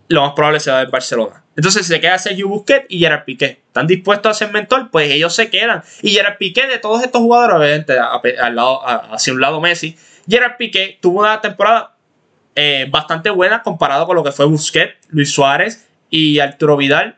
lo 0.08 0.22
más 0.22 0.34
probable 0.34 0.60
sea 0.60 0.78
del 0.78 0.86
Barcelona. 0.86 1.42
Entonces 1.56 1.84
se 1.84 2.00
queda 2.00 2.16
Sergio 2.16 2.46
Busquets 2.46 2.86
y 2.88 3.00
Gerard 3.00 3.24
Piqué. 3.24 3.60
¿Están 3.66 3.88
dispuestos 3.88 4.30
a 4.30 4.34
ser 4.34 4.52
mentor? 4.52 4.88
Pues 4.92 5.10
ellos 5.10 5.34
se 5.34 5.50
quedan. 5.50 5.82
Y 6.00 6.10
Gerard 6.10 6.38
Piqué, 6.38 6.68
de 6.68 6.78
todos 6.78 7.02
estos 7.02 7.20
jugadores, 7.20 7.84
al 8.40 8.54
lado, 8.54 8.86
hacia 8.86 9.32
un 9.32 9.40
lado 9.40 9.60
Messi, 9.60 9.98
Gerard 10.28 10.56
Piqué 10.58 10.98
tuvo 11.02 11.20
una 11.20 11.40
temporada 11.40 11.96
eh, 12.54 12.86
bastante 12.88 13.30
buena 13.30 13.62
comparado 13.62 14.06
con 14.06 14.14
lo 14.14 14.22
que 14.22 14.30
fue 14.30 14.46
Busquets, 14.46 14.94
Luis 15.08 15.32
Suárez 15.32 15.88
y 16.08 16.38
Arturo 16.38 16.76
Vidal. 16.76 17.16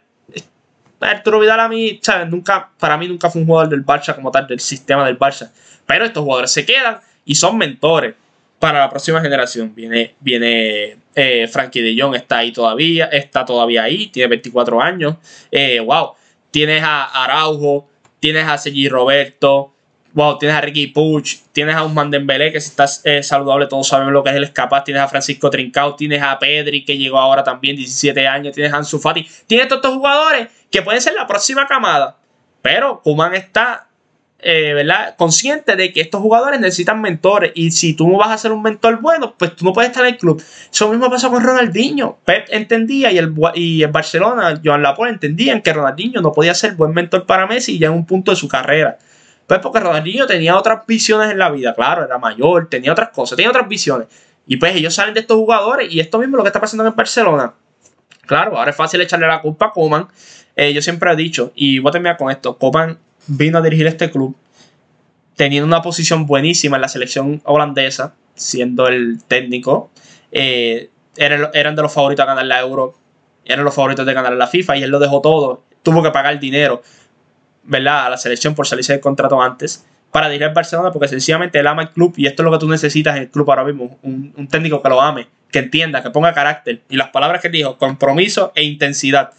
Arturo 0.99 1.40
Vidal 1.40 1.61
a 1.61 1.68
mí, 1.68 2.01
¿sabes? 2.03 2.26
Nunca, 2.30 2.70
para 2.78 2.96
mí 2.96 3.07
nunca 3.07 3.28
fue 3.28 3.42
un 3.42 3.46
jugador 3.46 3.68
del 3.68 3.84
Barça 3.84 4.14
como 4.14 4.30
tal, 4.30 4.46
del 4.46 4.61
sistema 4.61 5.05
del 5.05 5.18
Barça. 5.18 5.51
Pero 5.86 6.07
estos 6.07 6.22
jugadores 6.22 6.51
se 6.51 6.64
quedan 6.64 7.01
y 7.26 7.34
son 7.34 7.59
mentores 7.59 8.14
para 8.59 8.80
la 8.80 8.90
próxima 8.90 9.20
generación. 9.20 9.74
Viene, 9.74 10.14
viene 10.20 10.96
eh, 11.14 11.48
Frankie 11.48 11.80
de 11.80 12.00
Jong, 12.00 12.14
está 12.14 12.38
ahí 12.38 12.52
todavía, 12.52 13.06
está 13.06 13.44
todavía 13.44 13.84
ahí, 13.84 14.09
tiene 14.09 14.28
24 14.28 14.80
años. 14.80 15.16
Eh, 15.50 15.80
wow, 15.80 16.12
tienes 16.50 16.82
a 16.82 17.24
Araujo, 17.24 17.88
tienes 18.20 18.46
a 18.46 18.59
Sergi 18.59 18.88
Roberto, 18.88 19.72
wow, 20.12 20.38
tienes 20.38 20.56
a 20.56 20.61
Ricky 20.61 20.88
Puch, 20.88 21.36
tienes 21.52 21.76
a 21.76 21.84
Usman 21.84 22.11
Dembélé, 22.11 22.52
que 22.52 22.61
si 22.61 22.70
está 22.70 22.86
eh, 23.04 23.22
saludable 23.22 23.66
todos 23.66 23.86
sabemos 23.86 24.12
lo 24.12 24.24
que 24.24 24.30
es 24.30 24.36
el 24.36 24.44
escapaz, 24.44 24.84
tienes 24.84 25.02
a 25.02 25.09
Francisco 25.09 25.50
Trincao, 25.50 25.94
tienes 25.94 26.22
a 26.22 26.38
Pedri, 26.38 26.84
que 26.84 26.96
llegó 26.96 27.18
ahora 27.18 27.44
también, 27.44 27.76
17 27.76 28.26
años, 28.26 28.54
tienes 28.54 28.72
a 28.72 28.78
Ansu 28.78 28.98
Fati, 28.98 29.26
tienes 29.46 29.68
todos 29.68 29.80
estos 29.80 29.96
jugadores 29.96 30.48
que 30.70 30.82
pueden 30.82 31.00
ser 31.00 31.14
la 31.14 31.26
próxima 31.26 31.66
camada. 31.66 32.16
Pero 32.62 33.00
Kuman 33.02 33.34
está 33.34 33.88
eh, 34.41 34.72
¿verdad? 34.72 35.16
consciente 35.16 35.74
de 35.74 35.93
que 35.93 36.01
estos 36.01 36.20
jugadores 36.20 36.61
necesitan 36.61 37.01
mentores 37.01 37.51
y 37.57 37.72
si 37.72 37.95
tú 37.95 38.09
no 38.09 38.18
vas 38.18 38.30
a 38.30 38.39
ser 38.39 38.53
un 38.53 38.62
mentor 38.62 39.01
bueno, 39.01 39.34
pues 39.36 39.57
tú 39.57 39.64
no 39.64 39.72
puedes 39.72 39.91
estar 39.91 40.07
en 40.07 40.14
el 40.14 40.18
club. 40.18 40.43
Eso 40.72 40.89
mismo 40.91 41.11
pasó 41.11 41.30
con 41.30 41.43
Ronaldinho. 41.43 42.18
Pep 42.24 42.47
entendía 42.51 43.11
y 43.11 43.18
el, 43.18 43.34
y 43.55 43.82
el 43.82 43.91
Barcelona, 43.91 44.61
Joan 44.64 44.82
Laporte 44.82 45.12
entendían 45.12 45.61
que 45.61 45.72
Ronaldinho 45.72 46.20
no 46.20 46.32
podía 46.32 46.55
ser 46.55 46.74
buen 46.74 46.93
mentor 46.93 47.26
para 47.26 47.47
Messi 47.47 47.78
ya 47.78 47.89
en 47.89 47.95
un 47.95 48.07
punto 48.07 48.30
de 48.30 48.36
su 48.36 48.47
carrera. 48.47 48.99
Pues 49.49 49.61
porque 49.61 49.80
Ronaldinho 49.80 50.26
tenía 50.26 50.57
otras 50.57 50.86
visiones 50.86 51.30
en 51.30 51.39
la 51.39 51.51
vida, 51.51 51.74
claro, 51.74 52.05
era 52.05 52.18
mayor, 52.18 52.68
tenía 52.68 52.93
otras 52.93 53.09
cosas, 53.09 53.34
tenía 53.34 53.51
otras 53.51 53.66
visiones. 53.66 54.07
Y 54.47 54.57
pues 54.57 54.76
ellos 54.76 54.95
salen 54.95 55.14
de 55.14 55.20
estos 55.20 55.36
jugadores 55.36 55.93
y 55.93 56.01
esto 56.01 56.18
mismo 56.18 56.36
es 56.36 56.39
lo 56.39 56.45
que 56.45 56.49
está 56.49 56.61
pasando 56.61 56.86
en 56.86 56.95
Barcelona. 56.95 57.55
Claro, 58.26 58.57
ahora 58.57 58.70
es 58.70 58.76
fácil 58.76 59.01
echarle 59.01 59.26
la 59.26 59.41
culpa 59.41 59.66
a 59.66 59.70
Koeman. 59.72 60.07
Eh, 60.55 60.72
yo 60.72 60.82
siempre 60.82 61.11
he 61.11 61.16
dicho, 61.16 61.53
y 61.55 61.78
voy 61.78 61.89
a 61.89 61.93
terminar 61.93 62.16
con 62.16 62.30
esto, 62.30 62.57
Koeman 62.57 62.99
vino 63.27 63.59
a 63.59 63.62
dirigir 63.62 63.87
este 63.87 64.11
club 64.11 64.37
teniendo 65.39 65.66
una 65.66 65.83
posición 65.83 66.27
buenísima 66.27 66.77
en 66.77 66.83
la 66.83 66.89
selección 66.89 67.41
holandesa, 67.45 68.14
siendo 68.35 68.89
el 68.89 69.23
técnico. 69.23 69.89
Eh, 70.33 70.91
eran, 71.16 71.77
de 71.77 71.83
los 71.83 71.93
favoritos 71.93 72.25
a 72.25 72.27
ganar 72.27 72.45
la 72.45 72.61
Euro, 72.61 72.95
eran 73.45 73.64
los 73.64 73.73
favoritos 73.73 74.05
de 74.05 74.14
ganar 74.14 74.33
la 74.33 74.49
FIFA 74.49 74.77
y 74.77 74.83
él 74.83 74.91
lo 74.91 74.99
dejó 74.99 75.21
todo. 75.21 75.62
Tuvo 75.85 76.03
que 76.03 76.11
pagar 76.11 76.41
dinero, 76.41 76.83
¿verdad? 77.62 78.07
A 78.07 78.11
la 78.11 78.16
selección 78.16 78.57
por 78.57 78.66
salirse 78.66 78.93
del 78.93 79.01
contrato 79.01 79.41
antes 79.41 79.87
para 80.11 80.29
dirigir 80.29 80.53
Barcelona 80.53 80.91
porque 80.91 81.07
sencillamente 81.07 81.61
él 81.61 81.66
ama 81.69 81.83
el 81.83 81.91
club 81.91 82.14
y 82.16 82.27
esto 82.27 82.43
es 82.43 82.45
lo 82.45 82.51
que 82.51 82.59
tú 82.59 82.69
necesitas 82.69 83.16
en 83.16 83.23
el 83.23 83.31
club 83.31 83.49
ahora 83.49 83.62
mismo. 83.62 83.97
Un 84.03 84.49
técnico 84.51 84.83
que 84.83 84.89
lo 84.89 85.01
ame, 85.01 85.29
que 85.53 85.61
entienda, 85.61 86.03
que 86.03 86.11
ponga 86.11 86.33
carácter. 86.35 86.81
Y 86.89 86.97
las 86.97 87.11
palabras 87.11 87.41
que 87.41 87.49
dijo, 87.49 87.79
compromiso 87.79 88.53
e 88.57 88.64
intensidad. 88.64 89.31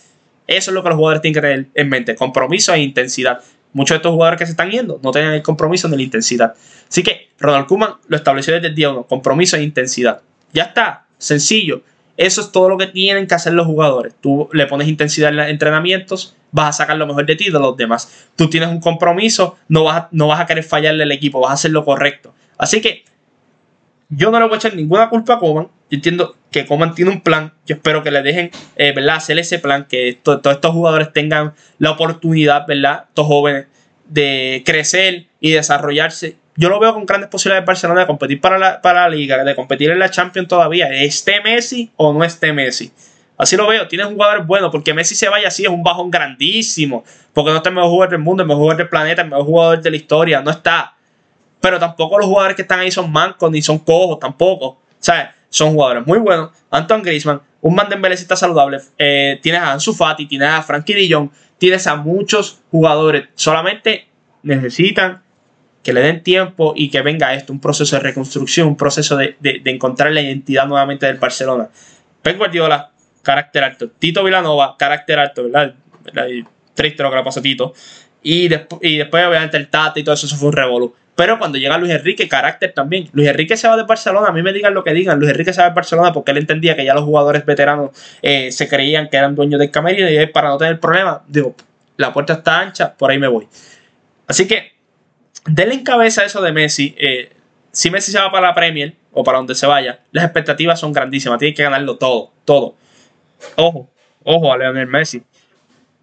Eso 0.47 0.71
es 0.71 0.75
lo 0.75 0.81
que 0.81 0.89
los 0.89 0.97
jugadores 0.97 1.21
tienen 1.21 1.33
que 1.33 1.47
tener 1.47 1.67
en 1.75 1.89
mente, 1.89 2.15
compromiso 2.15 2.73
e 2.73 2.79
intensidad. 2.79 3.41
Muchos 3.73 3.95
de 3.95 3.97
estos 3.97 4.11
jugadores 4.11 4.39
que 4.39 4.45
se 4.45 4.51
están 4.51 4.71
yendo 4.71 4.99
no 5.03 5.11
tienen 5.11 5.33
el 5.33 5.43
compromiso 5.43 5.87
ni 5.87 5.97
la 5.97 6.03
intensidad. 6.03 6.55
Así 6.89 7.03
que 7.03 7.29
Ronald 7.39 7.67
Koeman 7.67 7.93
lo 8.07 8.17
estableció 8.17 8.53
desde 8.53 8.67
el 8.67 8.75
día 8.75 8.91
uno, 8.91 9.03
compromiso 9.03 9.57
e 9.57 9.63
intensidad. 9.63 10.21
Ya 10.53 10.63
está, 10.63 11.05
sencillo. 11.17 11.83
Eso 12.17 12.41
es 12.41 12.51
todo 12.51 12.67
lo 12.67 12.77
que 12.77 12.87
tienen 12.87 13.27
que 13.27 13.35
hacer 13.35 13.53
los 13.53 13.65
jugadores. 13.65 14.13
Tú 14.19 14.49
le 14.51 14.65
pones 14.65 14.87
intensidad 14.87 15.29
en 15.29 15.37
los 15.37 15.47
entrenamientos, 15.47 16.35
vas 16.51 16.75
a 16.75 16.83
sacar 16.83 16.97
lo 16.97 17.07
mejor 17.07 17.25
de 17.25 17.35
ti 17.35 17.45
de 17.45 17.59
los 17.59 17.77
demás. 17.77 18.27
Tú 18.35 18.49
tienes 18.49 18.69
un 18.69 18.81
compromiso, 18.81 19.57
no 19.69 19.83
vas, 19.85 19.97
a, 19.97 20.09
no 20.11 20.27
vas 20.27 20.41
a 20.41 20.45
querer 20.45 20.63
fallarle 20.63 21.03
al 21.03 21.11
equipo, 21.11 21.39
vas 21.39 21.51
a 21.51 21.53
hacer 21.53 21.71
lo 21.71 21.85
correcto. 21.85 22.33
Así 22.57 22.81
que 22.81 23.05
yo 24.09 24.31
no 24.31 24.39
le 24.39 24.45
voy 24.45 24.55
a 24.55 24.57
echar 24.57 24.75
ninguna 24.75 25.09
culpa 25.09 25.35
a 25.35 25.39
Coman. 25.39 25.65
Yo 25.89 25.95
entiendo 25.95 26.35
que 26.51 26.65
Coman 26.65 26.95
tiene 26.95 27.11
un 27.11 27.21
plan. 27.21 27.53
Yo 27.65 27.75
espero 27.75 28.03
que 28.03 28.11
le 28.11 28.21
dejen 28.21 28.51
eh, 28.75 28.91
¿verdad? 28.91 29.15
hacer 29.15 29.37
ese 29.39 29.59
plan, 29.59 29.85
que 29.85 30.17
todos 30.21 30.41
estos 30.45 30.71
jugadores 30.71 31.13
tengan 31.13 31.53
la 31.77 31.91
oportunidad, 31.91 32.65
¿verdad? 32.67 33.05
Estos 33.09 33.27
jóvenes, 33.27 33.67
de 34.05 34.63
crecer 34.65 35.27
y 35.39 35.51
desarrollarse. 35.51 36.37
Yo 36.55 36.69
lo 36.69 36.79
veo 36.79 36.93
con 36.93 37.05
grandes 37.05 37.29
posibilidades 37.29 37.63
de 37.63 37.67
Barcelona 37.67 38.01
de 38.01 38.07
competir 38.07 38.41
para 38.41 38.57
la, 38.57 38.81
para 38.81 39.01
la 39.01 39.09
liga, 39.09 39.43
de 39.43 39.55
competir 39.55 39.91
en 39.91 39.99
la 39.99 40.09
Champions 40.09 40.47
todavía. 40.47 40.87
¿Esté 40.87 41.41
Messi 41.41 41.91
o 41.95 42.11
no 42.11 42.23
esté 42.23 42.51
Messi? 42.51 42.91
Así 43.37 43.55
lo 43.55 43.67
veo, 43.67 43.87
tiene 43.87 44.03
jugadores 44.03 44.45
buenos, 44.45 44.69
porque 44.69 44.93
Messi 44.93 45.15
se 45.15 45.29
vaya 45.29 45.47
así 45.47 45.63
es 45.63 45.69
un 45.69 45.81
bajón 45.81 46.11
grandísimo, 46.11 47.05
porque 47.31 47.51
no 47.51 47.57
está 47.57 47.69
el 47.69 47.75
mejor 47.75 47.89
jugador 47.89 48.09
del 48.11 48.19
mundo, 48.19 48.43
el 48.43 48.47
mejor 48.47 48.63
jugador 48.63 48.77
del 48.77 48.89
planeta, 48.89 49.21
el 49.21 49.29
mejor 49.29 49.45
jugador 49.45 49.81
de 49.81 49.91
la 49.91 49.95
historia, 49.95 50.41
no 50.41 50.51
está. 50.51 50.95
Pero 51.61 51.79
tampoco 51.79 52.17
los 52.17 52.27
jugadores 52.27 52.55
que 52.55 52.61
están 52.61 52.79
ahí 52.79 52.91
son 52.91 53.11
mancos 53.11 53.51
ni 53.51 53.61
son 53.61 53.79
cojos, 53.79 54.19
tampoco. 54.19 54.65
O 54.67 54.79
sea, 54.99 55.35
son 55.49 55.73
jugadores 55.73 56.05
muy 56.05 56.19
buenos. 56.19 56.51
Anton 56.69 57.01
Griezmann, 57.01 57.41
un 57.61 57.75
man 57.75 57.89
de 57.89 58.13
está 58.13 58.35
saludable. 58.35 58.79
Eh, 58.97 59.39
tienes 59.41 59.61
a 59.61 59.73
Ansu 59.73 59.93
Fati, 59.93 60.25
tienes 60.25 60.49
a 60.49 60.61
Frankie 60.61 60.93
de 60.93 61.29
tienes 61.57 61.87
a 61.87 61.95
muchos 61.95 62.61
jugadores. 62.71 63.25
Solamente 63.35 64.07
necesitan 64.43 65.21
que 65.83 65.93
le 65.93 66.01
den 66.01 66.23
tiempo 66.23 66.73
y 66.75 66.89
que 66.89 67.01
venga 67.01 67.33
esto, 67.33 67.53
un 67.53 67.59
proceso 67.59 67.95
de 67.95 68.01
reconstrucción, 68.01 68.67
un 68.67 68.77
proceso 68.77 69.15
de, 69.15 69.35
encontrar 69.65 70.11
la 70.11 70.21
identidad 70.21 70.67
nuevamente 70.67 71.05
del 71.05 71.17
Barcelona. 71.17 71.69
Pep 72.21 72.37
Guardiola, 72.37 72.91
carácter 73.21 73.63
alto. 73.63 73.89
Tito 73.89 74.23
Villanova, 74.23 74.75
carácter 74.77 75.19
alto, 75.19 75.43
¿verdad? 75.43 75.75
Triste 76.73 77.03
lo 77.03 77.09
que 77.09 77.15
le 77.17 77.23
pasó 77.23 77.39
a 77.39 77.43
Tito. 77.43 77.73
Y, 78.21 78.49
y 78.81 78.97
después, 78.97 79.25
obviamente, 79.25 79.57
el 79.57 79.69
Tata 79.69 79.99
y 79.99 80.03
todo 80.03 80.15
eso, 80.15 80.25
eso 80.25 80.35
fue 80.35 80.49
un 80.49 80.55
revolú. 80.55 80.95
Pero 81.19 81.37
cuando 81.37 81.57
llega 81.57 81.77
Luis 81.77 81.91
Enrique, 81.91 82.29
carácter 82.29 82.71
también. 82.71 83.09
Luis 83.11 83.27
Enrique 83.27 83.57
se 83.57 83.67
va 83.67 83.75
de 83.75 83.83
Barcelona, 83.83 84.29
a 84.29 84.31
mí 84.31 84.41
me 84.41 84.53
digan 84.53 84.73
lo 84.73 84.85
que 84.85 84.93
digan. 84.93 85.19
Luis 85.19 85.31
Enrique 85.31 85.51
se 85.51 85.59
va 85.59 85.67
de 85.67 85.75
Barcelona 85.75 86.13
porque 86.13 86.31
él 86.31 86.37
entendía 86.37 86.77
que 86.77 86.85
ya 86.85 86.93
los 86.93 87.03
jugadores 87.03 87.45
veteranos 87.45 87.91
eh, 88.21 88.53
se 88.53 88.69
creían 88.69 89.09
que 89.09 89.17
eran 89.17 89.35
dueños 89.35 89.59
del 89.59 89.69
camerino 89.69 90.09
y 90.09 90.25
para 90.27 90.47
no 90.47 90.57
tener 90.57 90.79
problemas, 90.79 91.19
digo, 91.27 91.55
la 91.97 92.13
puerta 92.13 92.31
está 92.31 92.61
ancha, 92.61 92.93
por 92.93 93.11
ahí 93.11 93.19
me 93.19 93.27
voy. 93.27 93.49
Así 94.27 94.47
que, 94.47 94.71
denle 95.45 95.73
en 95.73 95.83
cabeza 95.83 96.23
eso 96.23 96.41
de 96.41 96.53
Messi. 96.53 96.95
Eh, 96.97 97.33
si 97.73 97.91
Messi 97.91 98.13
se 98.13 98.19
va 98.19 98.31
para 98.31 98.47
la 98.47 98.53
Premier 98.55 98.95
o 99.11 99.21
para 99.21 99.39
donde 99.39 99.55
se 99.55 99.67
vaya, 99.67 99.99
las 100.13 100.23
expectativas 100.23 100.79
son 100.79 100.93
grandísimas. 100.93 101.37
Tiene 101.37 101.53
que 101.53 101.63
ganarlo 101.63 101.97
todo, 101.97 102.31
todo. 102.45 102.75
Ojo, 103.57 103.89
ojo 104.23 104.53
a 104.53 104.57
Leonel 104.57 104.87
Messi. 104.87 105.21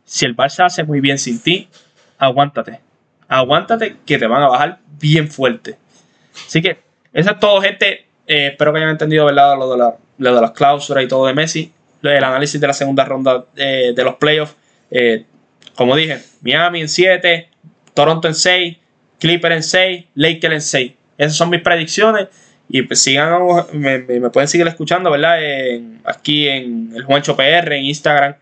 Si 0.04 0.26
el 0.26 0.36
Barça 0.36 0.66
hace 0.66 0.84
muy 0.84 1.00
bien 1.00 1.18
sin 1.18 1.40
ti, 1.40 1.70
aguántate 2.18 2.80
aguántate 3.28 3.96
que 4.04 4.18
te 4.18 4.26
van 4.26 4.42
a 4.42 4.48
bajar 4.48 4.78
bien 4.98 5.30
fuerte. 5.30 5.76
Así 6.46 6.62
que 6.62 6.78
eso 7.12 7.30
es 7.30 7.38
todo, 7.38 7.60
gente. 7.60 8.06
Eh, 8.26 8.48
espero 8.48 8.72
que 8.72 8.78
hayan 8.78 8.90
entendido 8.90 9.24
¿verdad? 9.26 9.56
Lo, 9.56 9.76
de 10.18 10.40
las 10.40 10.50
cláusulas 10.52 11.04
y 11.04 11.08
todo 11.08 11.26
de 11.26 11.34
Messi. 11.34 11.72
El 12.02 12.22
análisis 12.22 12.60
de 12.60 12.66
la 12.66 12.72
segunda 12.72 13.04
ronda 13.04 13.44
eh, 13.56 13.92
de 13.94 14.04
los 14.04 14.16
playoffs. 14.16 14.54
Eh, 14.90 15.24
como 15.74 15.96
dije, 15.96 16.22
Miami 16.40 16.82
en 16.82 16.88
7, 16.88 17.48
Toronto 17.94 18.28
en 18.28 18.34
6, 18.34 18.76
Clipper 19.18 19.52
en 19.52 19.62
6, 19.62 20.04
Lakers 20.14 20.54
en 20.54 20.60
6. 20.60 20.92
Esas 21.18 21.36
son 21.36 21.50
mis 21.50 21.60
predicciones. 21.60 22.28
Y 22.68 22.82
pues 22.82 23.00
sigan, 23.00 23.40
me 23.74 24.30
pueden 24.30 24.48
seguir 24.48 24.66
escuchando, 24.66 25.08
¿verdad? 25.08 25.38
aquí 26.04 26.48
en 26.48 26.92
el 26.96 27.04
Juancho 27.04 27.36
PR, 27.36 27.72
en 27.72 27.84
Instagram 27.84 28.34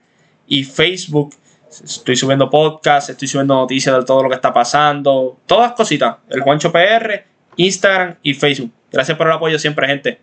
y 0.46 0.64
Facebook 0.64 1.34
Estoy 1.82 2.16
subiendo 2.16 2.50
podcasts, 2.50 3.10
estoy 3.10 3.28
subiendo 3.28 3.54
noticias 3.54 3.96
de 3.96 4.04
todo 4.04 4.22
lo 4.22 4.28
que 4.28 4.36
está 4.36 4.52
pasando. 4.52 5.38
Todas 5.46 5.72
cositas. 5.72 6.16
El 6.28 6.40
Juancho 6.42 6.70
PR, 6.70 7.24
Instagram 7.56 8.16
y 8.22 8.34
Facebook. 8.34 8.70
Gracias 8.92 9.16
por 9.16 9.26
el 9.26 9.32
apoyo 9.32 9.58
siempre, 9.58 9.86
gente. 9.86 10.20